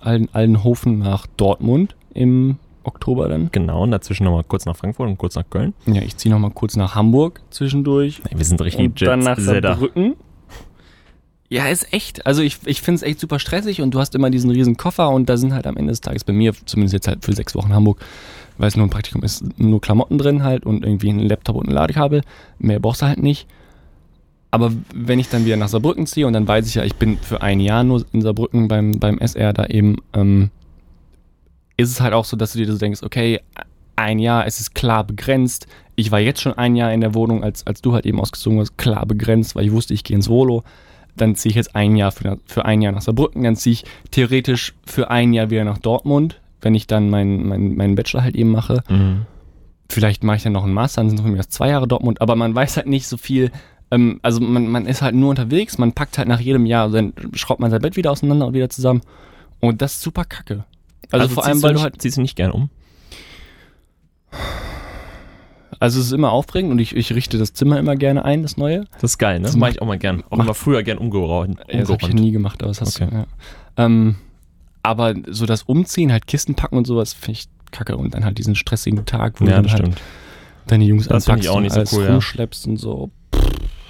Alden, 0.00 0.28
Aldenhofen 0.32 1.00
nach 1.00 1.26
Dortmund 1.36 1.96
im 2.14 2.56
Oktober 2.86 3.28
dann. 3.28 3.50
Genau, 3.52 3.82
und 3.82 3.90
dazwischen 3.90 4.24
nochmal 4.24 4.44
kurz 4.44 4.66
nach 4.66 4.76
Frankfurt 4.76 5.08
und 5.08 5.18
kurz 5.18 5.34
nach 5.34 5.48
Köln. 5.48 5.74
Ja, 5.86 6.02
ich 6.02 6.16
ziehe 6.16 6.32
nochmal 6.32 6.50
kurz 6.52 6.76
nach 6.76 6.94
Hamburg 6.94 7.40
zwischendurch. 7.50 8.22
Wir 8.34 8.44
sind 8.44 8.60
richtig 8.60 8.86
und 8.86 9.02
dann 9.02 9.20
nach. 9.20 9.38
Saarbrücken. 9.38 10.16
Ja, 11.48 11.68
ist 11.68 11.92
echt. 11.92 12.26
Also 12.26 12.42
ich, 12.42 12.58
ich 12.64 12.82
finde 12.82 12.96
es 12.96 13.02
echt 13.02 13.20
super 13.20 13.38
stressig 13.38 13.80
und 13.80 13.92
du 13.92 14.00
hast 14.00 14.14
immer 14.14 14.30
diesen 14.30 14.50
riesen 14.50 14.76
Koffer 14.76 15.10
und 15.10 15.28
da 15.28 15.36
sind 15.36 15.52
halt 15.54 15.66
am 15.66 15.76
Ende 15.76 15.92
des 15.92 16.00
Tages 16.00 16.24
bei 16.24 16.32
mir, 16.32 16.52
zumindest 16.64 16.94
jetzt 16.94 17.08
halt 17.08 17.24
für 17.24 17.32
sechs 17.32 17.54
Wochen 17.54 17.72
Hamburg, 17.72 18.00
weil 18.58 18.68
es 18.68 18.76
nur 18.76 18.86
ein 18.86 18.90
Praktikum 18.90 19.22
ist, 19.22 19.44
nur 19.58 19.80
Klamotten 19.80 20.18
drin 20.18 20.42
halt 20.42 20.66
und 20.66 20.84
irgendwie 20.84 21.10
ein 21.10 21.20
Laptop 21.20 21.56
und 21.56 21.68
ein 21.68 21.72
Ladekabel. 21.72 22.22
Mehr 22.58 22.80
brauchst 22.80 23.02
du 23.02 23.06
halt 23.06 23.22
nicht. 23.22 23.46
Aber 24.50 24.72
wenn 24.94 25.18
ich 25.18 25.28
dann 25.28 25.44
wieder 25.44 25.56
nach 25.56 25.68
Saarbrücken 25.68 26.06
ziehe 26.06 26.26
und 26.26 26.32
dann 26.32 26.48
weiß 26.48 26.66
ich 26.66 26.74
ja, 26.76 26.84
ich 26.84 26.96
bin 26.96 27.18
für 27.18 27.42
ein 27.42 27.60
Jahr 27.60 27.84
nur 27.84 28.04
in 28.12 28.22
Saarbrücken 28.22 28.68
beim, 28.68 28.92
beim 28.92 29.18
SR 29.18 29.52
da 29.52 29.66
eben, 29.66 29.96
ähm, 30.14 30.50
ist 31.76 31.90
es 31.90 32.00
halt 32.00 32.14
auch 32.14 32.24
so, 32.24 32.36
dass 32.36 32.52
du 32.52 32.58
dir 32.58 32.70
so 32.70 32.78
denkst, 32.78 33.02
okay, 33.02 33.40
ein 33.96 34.18
Jahr, 34.18 34.46
es 34.46 34.60
ist 34.60 34.74
klar 34.74 35.04
begrenzt. 35.04 35.66
Ich 35.94 36.10
war 36.10 36.20
jetzt 36.20 36.40
schon 36.40 36.52
ein 36.54 36.76
Jahr 36.76 36.92
in 36.92 37.00
der 37.00 37.14
Wohnung, 37.14 37.42
als, 37.42 37.66
als 37.66 37.80
du 37.80 37.94
halt 37.94 38.06
eben 38.06 38.20
ausgezogen 38.20 38.58
warst, 38.58 38.78
klar 38.78 39.06
begrenzt, 39.06 39.56
weil 39.56 39.66
ich 39.66 39.72
wusste, 39.72 39.94
ich 39.94 40.04
gehe 40.04 40.16
ins 40.16 40.28
Volo. 40.28 40.62
Dann 41.16 41.34
ziehe 41.34 41.50
ich 41.50 41.56
jetzt 41.56 41.74
ein 41.74 41.96
Jahr 41.96 42.12
für, 42.12 42.38
für 42.44 42.66
ein 42.66 42.82
Jahr 42.82 42.92
nach 42.92 43.00
Saarbrücken, 43.00 43.42
dann 43.42 43.56
ziehe 43.56 43.72
ich 43.72 43.84
theoretisch 44.10 44.74
für 44.84 45.10
ein 45.10 45.32
Jahr 45.32 45.48
wieder 45.48 45.64
nach 45.64 45.78
Dortmund, 45.78 46.40
wenn 46.60 46.74
ich 46.74 46.86
dann 46.86 47.08
meinen 47.08 47.48
mein, 47.48 47.74
meinen 47.76 47.94
Bachelor 47.94 48.22
halt 48.22 48.36
eben 48.36 48.50
mache. 48.50 48.82
Mhm. 48.88 49.22
Vielleicht 49.88 50.24
mache 50.24 50.36
ich 50.36 50.42
dann 50.42 50.52
noch 50.52 50.64
einen 50.64 50.74
Master, 50.74 51.00
dann 51.00 51.08
sind 51.08 51.18
es 51.18 51.22
von 51.22 51.30
mir 51.30 51.38
erst 51.38 51.52
zwei 51.52 51.70
Jahre 51.70 51.88
Dortmund, 51.88 52.20
aber 52.20 52.36
man 52.36 52.54
weiß 52.54 52.76
halt 52.76 52.86
nicht 52.86 53.06
so 53.06 53.16
viel. 53.16 53.50
Ähm, 53.90 54.20
also 54.22 54.40
man, 54.40 54.68
man 54.68 54.84
ist 54.84 55.00
halt 55.00 55.14
nur 55.14 55.30
unterwegs, 55.30 55.78
man 55.78 55.92
packt 55.92 56.18
halt 56.18 56.28
nach 56.28 56.40
jedem 56.40 56.66
Jahr, 56.66 56.90
dann 56.90 57.14
schraubt 57.32 57.60
man 57.60 57.70
sein 57.70 57.80
Bett 57.80 57.96
wieder 57.96 58.10
auseinander 58.10 58.48
und 58.48 58.54
wieder 58.54 58.68
zusammen. 58.68 59.00
Und 59.60 59.80
das 59.80 59.94
ist 59.94 60.02
super 60.02 60.24
kacke. 60.24 60.64
Also, 61.12 61.28
vor 61.28 61.44
allem, 61.46 61.62
weil 61.62 61.74
du 61.74 61.80
halt. 61.82 62.00
ziehst 62.00 62.16
du 62.16 62.20
nicht 62.22 62.36
gern 62.36 62.50
um. 62.50 62.70
Also 65.78 66.00
es 66.00 66.06
ist 66.06 66.12
immer 66.12 66.32
aufregend 66.32 66.72
und 66.72 66.78
ich, 66.78 66.96
ich 66.96 67.12
richte 67.14 67.36
das 67.38 67.52
Zimmer 67.52 67.78
immer 67.78 67.96
gerne 67.96 68.24
ein, 68.24 68.42
das 68.42 68.56
neue. 68.56 68.84
Das 68.94 69.12
ist 69.12 69.18
geil, 69.18 69.40
ne? 69.40 69.46
Das 69.46 69.56
mache 69.56 69.72
ich 69.72 69.82
auch 69.82 69.86
mal 69.86 69.98
gern. 69.98 70.22
Auch 70.30 70.38
immer 70.38 70.54
früher 70.54 70.82
gern 70.82 70.96
umgeräumt. 70.98 71.60
Ja, 71.70 71.80
das 71.80 71.90
habe 71.90 72.02
ich 72.08 72.14
nie 72.14 72.30
gemacht, 72.30 72.62
aber 72.62 72.68
das 72.70 72.80
hast 72.80 73.00
Okay. 73.00 73.10
du. 73.10 73.16
Ja. 73.16 73.26
Ähm, 73.76 74.16
aber 74.82 75.14
so 75.28 75.44
das 75.44 75.64
Umziehen, 75.64 76.12
halt 76.12 76.26
Kisten 76.26 76.54
packen 76.54 76.78
und 76.78 76.86
sowas, 76.86 77.12
finde 77.12 77.32
ich 77.40 77.46
kacke. 77.72 77.96
Und 77.96 78.14
dann 78.14 78.24
halt 78.24 78.38
diesen 78.38 78.54
stressigen 78.54 79.04
Tag, 79.04 79.38
wo 79.40 79.44
Ja, 79.44 79.60
du 79.60 79.70
halt 79.70 80.00
deine 80.66 80.84
Jungs 80.84 81.08
Das 81.08 81.26
find 81.26 81.40
ich 81.44 81.50
anpackst 81.50 81.50
auch 81.50 81.56
und 81.56 81.62
nicht 81.64 81.72
so 81.72 81.78
alles 81.80 81.92
cool, 81.92 82.04
ja. 82.04 82.10
rumschleppst 82.12 82.66
und 82.68 82.76
so. 82.78 83.10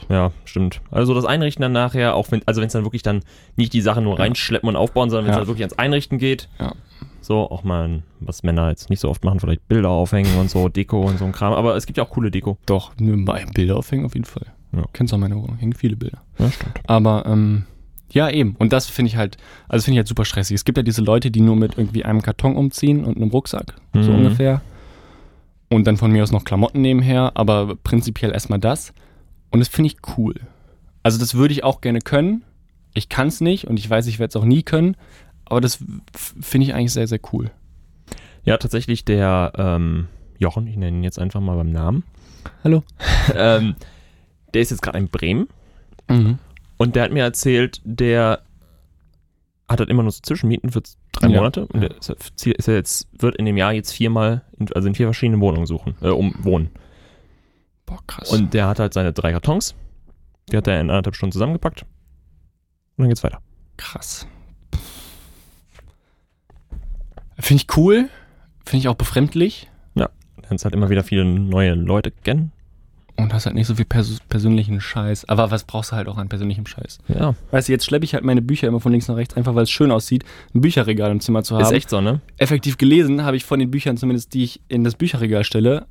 Ja, 0.08 0.32
stimmt. 0.44 0.80
Also 0.90 1.14
das 1.14 1.24
Einrichten 1.24 1.62
dann 1.62 1.72
nachher, 1.72 2.14
auch 2.16 2.30
wenn, 2.32 2.42
also 2.46 2.60
wenn 2.60 2.66
es 2.66 2.72
dann 2.72 2.84
wirklich 2.84 3.02
dann 3.02 3.22
nicht 3.56 3.72
die 3.72 3.80
Sachen 3.80 4.04
nur 4.04 4.14
Ja. 4.14 4.20
reinschleppen 4.24 4.68
und 4.68 4.76
aufbauen, 4.76 5.08
sondern 5.10 5.26
wenn 5.26 5.30
es 5.32 5.36
Ja. 5.36 5.40
dann 5.40 5.48
wirklich 5.48 5.62
ans 5.64 5.78
Einrichten 5.78 6.18
geht. 6.18 6.48
Ja. 6.58 6.72
So, 7.20 7.50
auch 7.50 7.64
mal, 7.64 8.02
was 8.20 8.42
Männer 8.42 8.68
jetzt 8.70 8.88
nicht 8.88 9.00
so 9.00 9.08
oft 9.08 9.24
machen, 9.24 9.40
vielleicht 9.40 9.66
Bilder 9.68 9.90
aufhängen 9.90 10.36
und 10.38 10.48
so, 10.48 10.68
Deko 10.68 11.02
und 11.02 11.18
so 11.18 11.24
ein 11.24 11.32
Kram. 11.32 11.52
Aber 11.54 11.74
es 11.76 11.86
gibt 11.86 11.98
ja 11.98 12.04
auch 12.04 12.10
coole 12.10 12.30
Deko. 12.30 12.56
Doch, 12.66 12.92
Bilder 12.94 13.76
aufhängen 13.76 14.04
auf 14.04 14.14
jeden 14.14 14.26
Fall. 14.26 14.46
Ja. 14.72 14.84
Kennst 14.92 15.12
du 15.12 15.16
auch 15.16 15.20
meine 15.20 15.36
Wohnung, 15.36 15.56
hängen 15.56 15.72
viele 15.72 15.96
Bilder. 15.96 16.22
Ja, 16.38 16.50
stimmt. 16.50 16.80
Aber 16.86 17.24
ähm, 17.26 17.64
ja, 18.12 18.30
eben. 18.30 18.54
Und 18.58 18.72
das 18.72 18.86
finde 18.86 19.08
ich 19.10 19.16
halt, 19.16 19.36
also 19.68 19.84
finde 19.84 19.96
ich 19.96 19.98
halt 20.00 20.08
super 20.08 20.24
stressig. 20.24 20.54
Es 20.54 20.64
gibt 20.64 20.78
ja 20.78 20.82
diese 20.84 21.02
Leute, 21.02 21.30
die 21.30 21.40
nur 21.40 21.56
mit 21.56 21.76
irgendwie 21.78 22.04
einem 22.04 22.22
Karton 22.22 22.54
umziehen 22.56 23.04
und 23.04 23.16
einem 23.16 23.30
Rucksack, 23.30 23.74
so 23.94 24.12
Mhm. 24.12 24.18
ungefähr. 24.18 24.60
Und 25.68 25.86
dann 25.86 25.96
von 25.96 26.12
mir 26.12 26.22
aus 26.22 26.30
noch 26.30 26.44
Klamotten 26.44 26.80
nebenher, 26.80 27.32
aber 27.34 27.74
prinzipiell 27.82 28.30
erstmal 28.32 28.60
das. 28.60 28.92
Und 29.50 29.58
das 29.60 29.68
finde 29.68 29.88
ich 29.88 29.96
cool. 30.16 30.34
Also 31.02 31.18
das 31.18 31.34
würde 31.34 31.52
ich 31.52 31.64
auch 31.64 31.80
gerne 31.80 31.98
können. 32.00 32.44
Ich 32.94 33.08
kann 33.08 33.28
es 33.28 33.40
nicht 33.40 33.66
und 33.66 33.78
ich 33.78 33.88
weiß, 33.90 34.06
ich 34.06 34.18
werde 34.18 34.30
es 34.30 34.36
auch 34.36 34.44
nie 34.44 34.62
können. 34.62 34.96
Aber 35.46 35.60
das 35.60 35.78
finde 36.12 36.66
ich 36.66 36.74
eigentlich 36.74 36.92
sehr, 36.92 37.06
sehr 37.06 37.20
cool. 37.32 37.50
Ja, 38.44 38.56
tatsächlich 38.58 39.04
der 39.04 39.52
ähm, 39.56 40.08
Jochen, 40.38 40.66
ich 40.66 40.76
nenne 40.76 40.96
ihn 40.98 41.02
jetzt 41.04 41.18
einfach 41.18 41.40
mal 41.40 41.56
beim 41.56 41.70
Namen. 41.72 42.04
Hallo. 42.62 42.82
ähm, 43.34 43.74
der 44.54 44.62
ist 44.62 44.70
jetzt 44.70 44.82
gerade 44.82 44.98
in 44.98 45.08
Bremen 45.08 45.48
Mhm. 46.08 46.38
und 46.76 46.94
der 46.94 47.02
hat 47.02 47.12
mir 47.12 47.24
erzählt, 47.24 47.80
der 47.84 48.42
hat 49.68 49.80
halt 49.80 49.90
immer 49.90 50.04
nur 50.04 50.12
so 50.12 50.20
Zwischenmieten 50.22 50.70
für 50.70 50.82
drei 51.10 51.26
Ja, 51.26 51.38
Monate 51.38 51.66
und 51.66 51.82
ja. 51.82 51.88
der 51.88 51.98
ist, 51.98 52.46
ist 52.46 52.68
er 52.68 52.74
jetzt, 52.76 53.08
wird 53.20 53.34
in 53.34 53.44
dem 53.44 53.56
Jahr 53.56 53.72
jetzt 53.72 53.92
viermal, 53.92 54.42
in, 54.56 54.72
also 54.72 54.86
in 54.86 54.94
vier 54.94 55.06
verschiedenen 55.08 55.40
Wohnungen 55.40 55.66
suchen, 55.66 55.96
äh, 56.00 56.10
um 56.10 56.32
wohnen. 56.44 56.70
Boah, 57.86 57.98
krass. 58.06 58.30
Und 58.30 58.54
der 58.54 58.68
hat 58.68 58.78
halt 58.78 58.94
seine 58.94 59.12
drei 59.12 59.32
Kartons, 59.32 59.74
die 60.52 60.56
hat 60.56 60.68
er 60.68 60.80
in 60.80 60.90
anderthalb 60.90 61.16
Stunden 61.16 61.32
zusammengepackt 61.32 61.82
und 61.82 61.88
dann 62.98 63.08
geht's 63.08 63.24
weiter. 63.24 63.40
Krass. 63.76 64.28
Finde 67.38 67.62
ich 67.68 67.76
cool. 67.76 68.08
Finde 68.64 68.80
ich 68.80 68.88
auch 68.88 68.94
befremdlich. 68.96 69.68
Dann 70.48 70.54
ist 70.56 70.64
halt 70.64 70.74
immer 70.74 70.90
wieder 70.90 71.02
viele 71.02 71.24
neue 71.24 71.74
Leute 71.74 72.12
kennen. 72.12 72.52
Und 73.16 73.32
hast 73.34 73.46
halt 73.46 73.56
nicht 73.56 73.66
so 73.66 73.74
viel 73.74 73.84
pers 73.86 74.20
persönlichen 74.28 74.80
Scheiß. 74.80 75.24
Aber 75.28 75.50
was 75.50 75.64
brauchst 75.64 75.90
du 75.90 75.96
halt 75.96 76.06
auch 76.06 76.18
an 76.18 76.28
persönlichem 76.28 76.66
Scheiß? 76.66 76.98
Ja, 77.08 77.34
Weißt 77.50 77.66
du, 77.68 77.72
jetzt 77.72 77.84
schleppe 77.86 78.04
ich 78.04 78.14
halt 78.14 78.22
meine 78.22 78.42
Bücher 78.42 78.68
immer 78.68 78.78
von 78.78 78.92
links 78.92 79.08
nach 79.08 79.16
rechts, 79.16 79.34
einfach 79.34 79.56
weil 79.56 79.64
es 79.64 79.70
schön 79.70 79.90
aussieht, 79.90 80.24
ein 80.54 80.60
Bücherregal 80.60 81.10
im 81.10 81.18
Zimmer 81.20 81.42
zu 81.42 81.56
haben. 81.56 81.64
ist 81.64 81.72
echt 81.72 81.90
so, 81.90 82.00
ne? 82.00 82.20
Effektiv 82.36 82.76
gelesen 82.78 83.24
habe 83.24 83.36
ich 83.36 83.44
von 83.44 83.58
den 83.58 83.72
Büchern 83.72 83.96
zumindest, 83.96 84.34
die 84.34 84.44
ich 84.44 84.60
in 84.68 84.84
das 84.84 84.94
Bücherregal 84.94 85.42
stelle, 85.42 85.86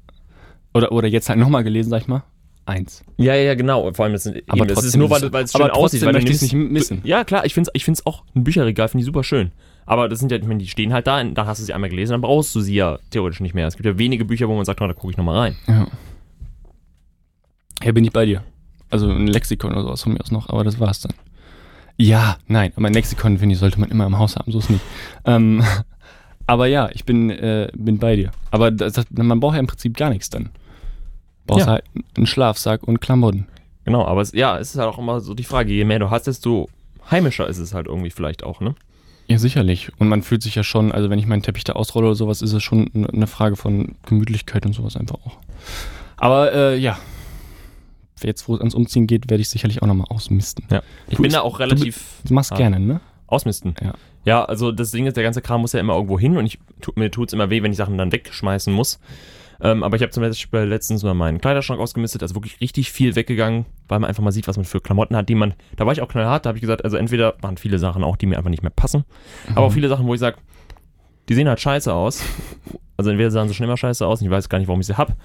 oder, 0.74 0.94
oder 0.94 1.10
jetzt 1.10 1.28
halt 1.28 1.40
nochmal 1.40 1.66
gelesen, 1.66 1.90
sag 1.90 2.02
ich 2.04 2.08
mal, 2.08 2.24
eins. 2.66 3.04
Ja, 3.18 3.34
ja, 3.36 3.42
ja, 3.44 3.56
genau. 3.56 3.92
Vor 3.92 4.06
allem, 4.06 4.14
das, 4.14 4.24
sind, 4.24 4.42
Aber 4.48 4.60
eben, 4.60 4.70
ist 4.70 4.76
trotzdem 4.76 5.00
nur, 5.00 5.08
ist 5.08 5.22
weil, 5.22 5.24
es- 5.28 5.34
weil 5.34 5.44
es 5.44 5.56
aber 5.56 5.64
schön 5.66 5.72
aussieht. 5.72 5.82
trotzdem 6.02 6.06
Weil 6.08 6.14
möchte 6.14 6.32
ich's 6.32 6.42
nimmst- 6.44 6.54
nicht 6.54 6.72
missen. 6.72 7.02
Ja, 7.04 7.26
klar, 7.26 7.44
ich 7.46 7.54
finde 7.54 7.70
es 7.74 7.76
ich 7.78 7.84
find's 7.84 8.06
auch, 8.06 8.24
ein 8.36 8.46
Bücherregal 8.46 8.88
finde 8.88 9.02
ich 9.02 9.06
super 9.08 9.24
schön. 9.26 9.52
Aber 9.86 10.10
das 10.10 10.20
sind 10.20 10.32
ja, 10.32 10.38
ich 10.38 10.46
meine, 10.46 10.60
die 10.60 10.68
stehen 10.68 10.94
halt 10.94 11.06
da, 11.08 11.24
da 11.24 11.46
hast 11.46 11.60
du 11.62 11.66
sie 11.66 11.74
einmal 11.74 11.90
gelesen, 11.90 12.14
dann 12.14 12.22
brauchst 12.22 12.56
du 12.56 12.62
sie 12.62 12.76
ja 12.76 12.98
theoretisch 13.12 13.40
nicht 13.40 13.54
mehr. 13.54 13.68
Es 13.68 13.76
gibt 13.76 13.86
ja 13.86 13.98
wenige 13.98 14.26
Bücher, 14.26 14.48
wo 14.50 14.56
man 14.56 14.66
sagt, 14.66 14.82
oh, 14.82 14.88
da 14.88 14.94
gucke 14.94 15.12
ich 15.12 15.18
nochmal 15.18 15.38
rein. 15.38 15.56
Ja. 15.68 15.88
Ja, 17.84 17.92
bin 17.92 18.04
ich 18.04 18.12
bei 18.12 18.26
dir. 18.26 18.44
Also 18.90 19.10
ein 19.10 19.28
Lexikon 19.28 19.72
oder 19.74 19.84
sowas 19.84 20.04
von 20.04 20.14
mir 20.14 20.22
aus 20.22 20.32
noch, 20.32 20.50
aber 20.50 20.64
das 20.64 20.80
war's 20.80 21.02
dann. 21.02 21.14
Ja, 21.98 22.38
nein, 22.48 22.74
aber 22.76 22.88
ein 22.88 22.94
Lexikon, 22.94 23.38
finde 23.38 23.54
ich, 23.54 23.60
sollte 23.60 23.80
man 23.80 23.90
immer 23.90 24.06
im 24.06 24.18
Haus 24.18 24.36
haben, 24.36 24.52
so 24.52 24.60
ist 24.60 24.70
nicht. 24.70 24.84
Ähm, 25.26 25.64
aber 26.48 26.68
ja, 26.68 26.90
ich 26.92 27.06
bin, 27.06 27.30
äh, 27.30 27.70
bin 27.76 28.00
bei 28.00 28.16
dir. 28.16 28.32
Aber 28.52 28.72
das, 28.72 28.94
das, 28.94 29.06
man 29.12 29.40
braucht 29.40 29.54
ja 29.56 29.60
im 29.60 29.68
Prinzip 29.68 29.96
gar 29.98 30.10
nichts 30.10 30.30
dann. 30.30 30.50
Brauchst 31.48 31.68
Ja. 31.68 31.74
halt 31.74 31.86
einen 32.18 32.26
Schlafsack 32.26 32.84
und 32.84 33.02
Klamotten. 33.02 33.48
Genau, 33.86 34.04
aber 34.06 34.22
es, 34.22 34.32
ja, 34.32 34.58
es 34.58 34.74
ist 34.74 34.80
halt 34.80 34.90
auch 34.90 34.98
immer 34.98 35.20
so 35.22 35.36
die 35.36 35.44
Frage, 35.44 35.72
je 35.72 35.86
mehr 35.86 36.00
du 36.00 36.10
hast, 36.10 36.26
desto 36.28 36.70
heimischer 37.12 37.48
ist 37.48 37.60
es 37.60 37.74
halt 37.74 37.86
irgendwie 37.86 38.10
vielleicht 38.10 38.44
auch, 38.44 38.62
ne? 38.62 38.74
Ja, 39.28 39.40
sicherlich. 39.40 39.92
Und 39.98 40.08
man 40.08 40.22
fühlt 40.22 40.44
sich 40.44 40.56
ja 40.56 40.64
schon, 40.64 40.92
also 40.92 41.10
wenn 41.10 41.18
ich 41.20 41.26
meinen 41.26 41.42
Teppich 41.42 41.64
da 41.64 41.74
ausrolle 41.74 42.08
oder 42.08 42.16
sowas, 42.16 42.42
ist 42.42 42.54
es 42.54 42.62
schon 42.64 42.92
eine 43.12 43.28
Frage 43.28 43.56
von 43.56 43.96
Gemütlichkeit 44.06 44.66
und 44.66 44.74
sowas 44.74 44.96
einfach 44.96 45.16
auch. 45.26 45.38
Aber 46.18 46.54
äh, 46.54 46.78
ja, 46.78 46.98
jetzt 48.24 48.48
wo 48.48 48.54
es 48.56 48.60
ans 48.62 48.76
Umziehen 48.76 49.08
geht, 49.08 49.30
werde 49.30 49.42
ich 49.42 49.50
sicherlich 49.50 49.82
auch 49.82 49.88
nochmal 49.88 50.08
ausmisten. 50.10 50.66
Ja. 50.70 50.82
Ich 51.08 51.16
Du 51.18 51.24
bin 51.24 51.32
da 51.32 51.42
auch 51.42 51.60
relativ 51.60 52.04
Du 52.26 52.34
machst 52.34 52.52
Ah. 52.54 52.56
gerne, 52.58 52.80
ne? 52.80 53.02
ausmisten. 53.28 53.74
Ja. 53.82 53.94
Ja, 54.24 54.46
also 54.46 54.72
das 54.72 54.92
Ding 54.92 55.06
ist, 55.08 55.18
der 55.18 55.24
ganze 55.24 55.42
Kram 55.42 55.62
muss 55.62 55.74
ja 55.74 55.80
immer 55.80 55.94
irgendwo 55.96 56.20
hin 56.20 56.38
und 56.38 56.46
ich, 56.46 56.60
tu, 56.82 56.92
mir 56.96 57.10
tut's 57.12 57.34
immer 57.34 57.50
weh, 57.50 57.62
wenn 57.64 57.72
ich 57.72 57.78
Sachen 57.78 57.98
dann 57.98 58.12
wegschmeißen 58.12 58.72
muss. 58.74 59.00
Ähm, 59.62 59.84
aber 59.84 59.96
ich 59.96 60.02
habe 60.02 60.12
zum 60.12 60.22
Beispiel 60.22 60.60
letztens 60.62 61.04
mal 61.04 61.14
meinen 61.14 61.40
Kleiderschrank 61.40 61.80
ausgemistet, 61.80 62.22
also 62.22 62.36
wirklich 62.36 62.60
richtig 62.62 62.92
viel 62.92 63.16
weggegangen, 63.16 63.66
weil 63.88 64.00
man 64.00 64.08
einfach 64.10 64.24
mal 64.24 64.32
sieht, 64.32 64.48
was 64.48 64.58
man 64.58 64.66
für 64.66 64.82
Klamotten 64.82 65.16
hat, 65.16 65.30
die 65.30 65.36
man, 65.36 65.54
da 65.78 65.86
war 65.86 65.94
ich 65.94 66.02
auch 66.02 66.08
knallhart, 66.10 66.46
da 66.46 66.50
habe 66.50 66.58
ich 66.58 66.62
gesagt, 66.62 66.84
also 66.84 66.98
entweder 66.98 67.36
waren 67.42 67.58
viele 67.58 67.80
Sachen 67.80 68.04
auch, 68.04 68.18
die 68.18 68.26
mir 68.26 68.38
einfach 68.38 68.50
nicht 68.50 68.64
mehr 68.64 68.72
passen, 68.76 69.06
aber 69.56 69.68
auch 69.68 69.72
viele 69.74 69.88
Sachen, 69.88 70.06
wo 70.08 70.14
ich 70.14 70.20
sage, 70.20 70.38
die 71.30 71.34
sehen 71.34 71.48
halt 71.48 71.60
scheiße 71.60 71.94
aus. 71.94 72.22
Also 72.98 73.10
entweder 73.10 73.32
sahen 73.32 73.48
sie 73.48 73.54
schon 73.54 73.66
immer 73.66 73.78
scheiße 73.78 74.06
aus 74.06 74.22
und 74.22 74.28
ich 74.28 74.32
weiß 74.32 74.48
gar 74.48 74.58
nicht, 74.58 74.68
warum 74.68 74.80
ich 74.80 74.88
sie 74.88 74.98
hab. 74.98 75.16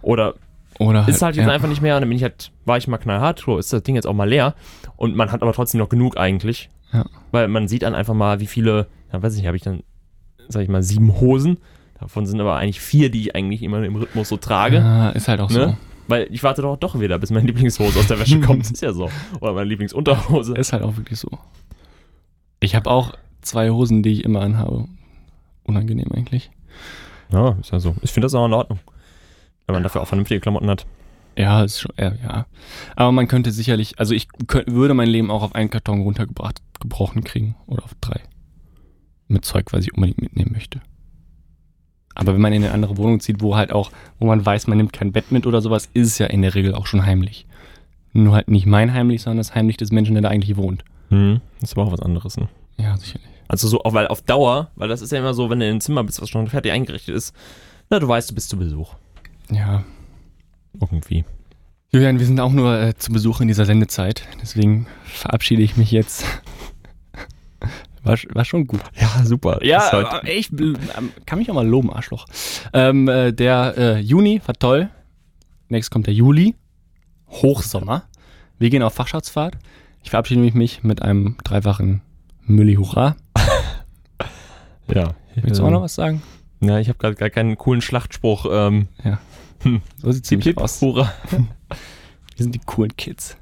Oder 0.00 0.34
Oder 0.78 1.06
ist 1.06 1.22
halt 1.22 1.36
jetzt 1.36 1.46
ja. 1.46 1.52
einfach 1.52 1.68
nicht 1.68 1.82
mehr 1.82 1.94
und 1.94 2.02
dann 2.02 2.08
bin 2.08 2.16
ich 2.16 2.24
halt, 2.24 2.50
war 2.64 2.78
ich 2.78 2.88
mal 2.88 2.98
knallhart, 2.98 3.40
so 3.40 3.58
ist 3.58 3.72
das 3.72 3.82
Ding 3.82 3.94
jetzt 3.94 4.06
auch 4.06 4.14
mal 4.14 4.28
leer 4.28 4.54
und 4.96 5.14
man 5.14 5.30
hat 5.30 5.42
aber 5.42 5.52
trotzdem 5.52 5.78
noch 5.78 5.88
genug 5.88 6.16
eigentlich. 6.16 6.70
Ja. 6.92 7.04
Weil 7.30 7.48
man 7.48 7.68
sieht 7.68 7.82
dann 7.82 7.94
einfach 7.94 8.14
mal, 8.14 8.40
wie 8.40 8.46
viele, 8.46 8.88
ja 9.12 9.22
weiß 9.22 9.34
ich 9.34 9.40
nicht, 9.40 9.46
habe 9.46 9.56
ich 9.56 9.62
dann, 9.62 9.82
sag 10.48 10.62
ich 10.62 10.68
mal, 10.68 10.82
sieben 10.82 11.20
Hosen. 11.20 11.58
Davon 12.02 12.26
sind 12.26 12.40
aber 12.40 12.56
eigentlich 12.56 12.80
vier, 12.80 13.10
die 13.10 13.20
ich 13.20 13.36
eigentlich 13.36 13.62
immer 13.62 13.80
im 13.84 13.94
Rhythmus 13.94 14.28
so 14.28 14.36
trage. 14.36 14.78
Ja, 14.78 15.10
ist 15.10 15.28
halt 15.28 15.40
auch 15.40 15.50
Ne? 15.50 15.76
Weil 16.08 16.26
ich 16.32 16.42
warte 16.42 16.60
doch 16.60 16.76
doch 16.76 16.98
wieder, 16.98 17.16
bis 17.20 17.30
meine 17.30 17.46
Lieblingshose 17.46 17.96
aus 17.96 18.08
der 18.08 18.18
Wäsche 18.18 18.40
kommt. 18.46 18.68
ist 18.68 18.82
ja 18.82 18.92
so. 18.92 19.08
Oder 19.40 19.52
meine 19.52 19.68
Lieblingsunterhose. 19.68 20.48
so. 20.48 20.54
Ist 20.56 20.72
halt 20.72 20.82
auch 20.82 20.96
wirklich 20.96 21.20
so. 21.20 21.28
Ich 22.58 22.74
habe 22.74 22.90
auch 22.90 23.12
zwei 23.40 23.70
Hosen, 23.70 24.02
die 24.02 24.14
ich 24.14 24.24
immer 24.24 24.40
anhabe. 24.40 24.88
Unangenehm 25.62 26.10
eigentlich. 26.12 26.50
Ja, 27.30 27.56
ist 27.60 27.70
ja 27.70 27.78
so. 27.78 27.94
Ich 28.02 28.10
finde 28.10 28.24
das 28.26 28.34
auch 28.34 28.46
in 28.46 28.52
Ordnung. 28.52 28.80
Wenn 29.66 29.74
man 29.74 29.84
dafür 29.84 30.00
auch 30.00 30.08
vernünftige 30.08 30.40
Klamotten 30.40 30.68
hat. 30.68 30.84
Ja, 31.38 31.62
ist 31.62 31.80
schon, 31.80 31.92
ja, 31.96 32.12
ja. 32.20 32.46
Aber 32.96 33.12
man 33.12 33.28
könnte 33.28 33.52
sicherlich, 33.52 34.00
also 34.00 34.12
ich 34.12 34.26
könnt, 34.48 34.72
würde 34.72 34.94
mein 34.94 35.08
Leben 35.08 35.30
auch 35.30 35.44
auf 35.44 35.54
einen 35.54 35.70
Karton 35.70 36.02
runtergebracht, 36.02 36.60
gebrochen 36.80 37.22
kriegen. 37.22 37.54
Oder 37.66 37.84
auf 37.84 37.94
drei. 38.00 38.20
Mit 39.28 39.44
Zeug, 39.44 39.72
was 39.72 39.84
ich 39.84 39.94
unbedingt 39.94 40.20
mitnehmen 40.20 40.50
möchte. 40.52 40.80
Aber 42.14 42.34
wenn 42.34 42.40
man 42.40 42.52
in 42.52 42.64
eine 42.64 42.72
andere 42.72 42.96
Wohnung 42.96 43.20
zieht, 43.20 43.40
wo 43.40 43.56
halt 43.56 43.72
auch, 43.72 43.90
wo 44.18 44.26
man 44.26 44.44
weiß, 44.44 44.66
man 44.66 44.78
nimmt 44.78 44.92
kein 44.92 45.12
Bett 45.12 45.32
mit 45.32 45.46
oder 45.46 45.62
sowas, 45.62 45.88
ist 45.94 46.08
es 46.08 46.18
ja 46.18 46.26
in 46.26 46.42
der 46.42 46.54
Regel 46.54 46.74
auch 46.74 46.86
schon 46.86 47.06
heimlich. 47.06 47.46
Nur 48.12 48.34
halt 48.34 48.48
nicht 48.48 48.66
mein 48.66 48.92
heimlich, 48.92 49.22
sondern 49.22 49.38
das 49.38 49.54
heimlich 49.54 49.76
des 49.78 49.90
Menschen, 49.92 50.14
der 50.14 50.22
da 50.22 50.28
eigentlich 50.28 50.56
wohnt. 50.56 50.84
Hm. 51.08 51.40
Das 51.60 51.70
ist 51.70 51.78
aber 51.78 51.86
auch 51.86 51.92
was 51.92 52.00
anderes, 52.00 52.36
ne? 52.36 52.48
Ja, 52.78 52.96
sicherlich. 52.96 53.28
Also 53.48 53.68
so, 53.68 53.82
auch 53.84 53.92
weil 53.92 54.08
auf 54.08 54.22
Dauer, 54.22 54.70
weil 54.76 54.88
das 54.88 55.02
ist 55.02 55.12
ja 55.12 55.18
immer 55.18 55.34
so, 55.34 55.50
wenn 55.50 55.60
du 55.60 55.68
in 55.68 55.76
ein 55.76 55.80
Zimmer 55.80 56.04
bist, 56.04 56.20
was 56.22 56.28
schon 56.28 56.48
fertig 56.48 56.72
eingerichtet 56.72 57.14
ist, 57.14 57.34
na, 57.90 57.98
du 57.98 58.08
weißt, 58.08 58.30
du 58.30 58.34
bist 58.34 58.48
zu 58.48 58.56
Besuch. 58.56 58.94
Ja. 59.50 59.84
Irgendwie. 60.80 61.24
Julian, 61.90 62.18
wir 62.18 62.24
sind 62.24 62.40
auch 62.40 62.52
nur 62.52 62.80
äh, 62.80 62.94
zu 62.96 63.12
Besuch 63.12 63.42
in 63.42 63.48
dieser 63.48 63.66
Sendezeit. 63.66 64.26
Deswegen 64.40 64.86
verabschiede 65.04 65.60
ich 65.60 65.76
mich 65.76 65.90
jetzt. 65.90 66.24
War, 68.04 68.16
war 68.32 68.44
schon 68.44 68.66
gut. 68.66 68.80
Ja, 69.00 69.24
super. 69.24 69.64
Ja, 69.64 69.90
halt- 69.92 70.24
äh, 70.28 70.32
ich 70.32 70.50
ähm, 70.52 70.76
kann 71.26 71.38
mich 71.38 71.50
auch 71.50 71.54
mal 71.54 71.66
loben, 71.66 71.92
Arschloch. 71.92 72.26
Ähm, 72.72 73.08
äh, 73.08 73.32
der 73.32 73.74
äh, 73.76 73.98
Juni 74.00 74.40
war 74.44 74.54
toll. 74.54 74.88
Nächstes 75.68 75.90
kommt 75.90 76.06
der 76.06 76.14
Juli. 76.14 76.54
Hochsommer. 77.28 78.04
Wir 78.58 78.70
gehen 78.70 78.82
auf 78.82 78.94
Fachschaftsfahrt. 78.94 79.56
Ich 80.02 80.10
verabschiede 80.10 80.40
mich 80.40 80.82
mit 80.82 81.00
einem 81.02 81.36
dreifachen 81.44 82.02
Mülli 82.44 82.74
Hurra. 82.74 83.16
ja. 84.92 85.14
Willst 85.36 85.60
du 85.60 85.64
auch 85.64 85.70
noch 85.70 85.82
was 85.82 85.94
sagen? 85.94 86.22
Ja, 86.60 86.78
ich 86.78 86.88
habe 86.88 86.98
gerade 86.98 87.14
gar 87.14 87.30
keinen 87.30 87.56
coolen 87.56 87.80
Schlachtspruch. 87.80 88.46
Ähm, 88.50 88.88
So 90.02 90.10
sieht's 90.12 90.30
nämlich 90.30 90.56
aus. 90.58 90.80
hurra. 90.80 91.12
Wir 91.30 92.42
sind 92.44 92.54
die 92.54 92.60
coolen 92.64 92.96
Kids. 92.96 93.36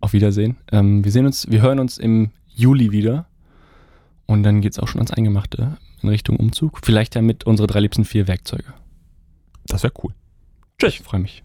Auf 0.00 0.12
Wiedersehen. 0.12 0.56
Ähm, 0.70 1.04
wir 1.04 1.10
sehen 1.10 1.26
uns, 1.26 1.50
wir 1.50 1.60
hören 1.60 1.80
uns 1.80 1.98
im 1.98 2.30
Juli 2.46 2.92
wieder. 2.92 3.26
Und 4.28 4.42
dann 4.42 4.60
geht's 4.60 4.78
auch 4.78 4.88
schon 4.88 5.00
ans 5.00 5.10
Eingemachte 5.10 5.78
in 6.02 6.10
Richtung 6.10 6.36
Umzug. 6.36 6.80
Vielleicht 6.84 7.14
ja 7.14 7.22
mit 7.22 7.44
unsere 7.44 7.66
drei 7.66 7.80
liebsten 7.80 8.04
vier 8.04 8.28
Werkzeuge. 8.28 8.74
Das 9.66 9.82
wäre 9.82 9.92
cool. 10.04 10.12
Ich 10.82 11.00
freue 11.00 11.20
mich. 11.20 11.42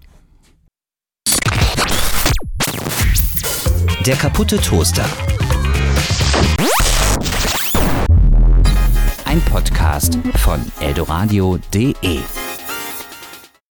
Der 4.05 4.17
kaputte 4.17 4.57
Toaster. 4.57 5.05
Ein 9.23 9.39
Podcast 9.41 10.19
von 10.35 10.59
eldoradio.de 10.81 12.19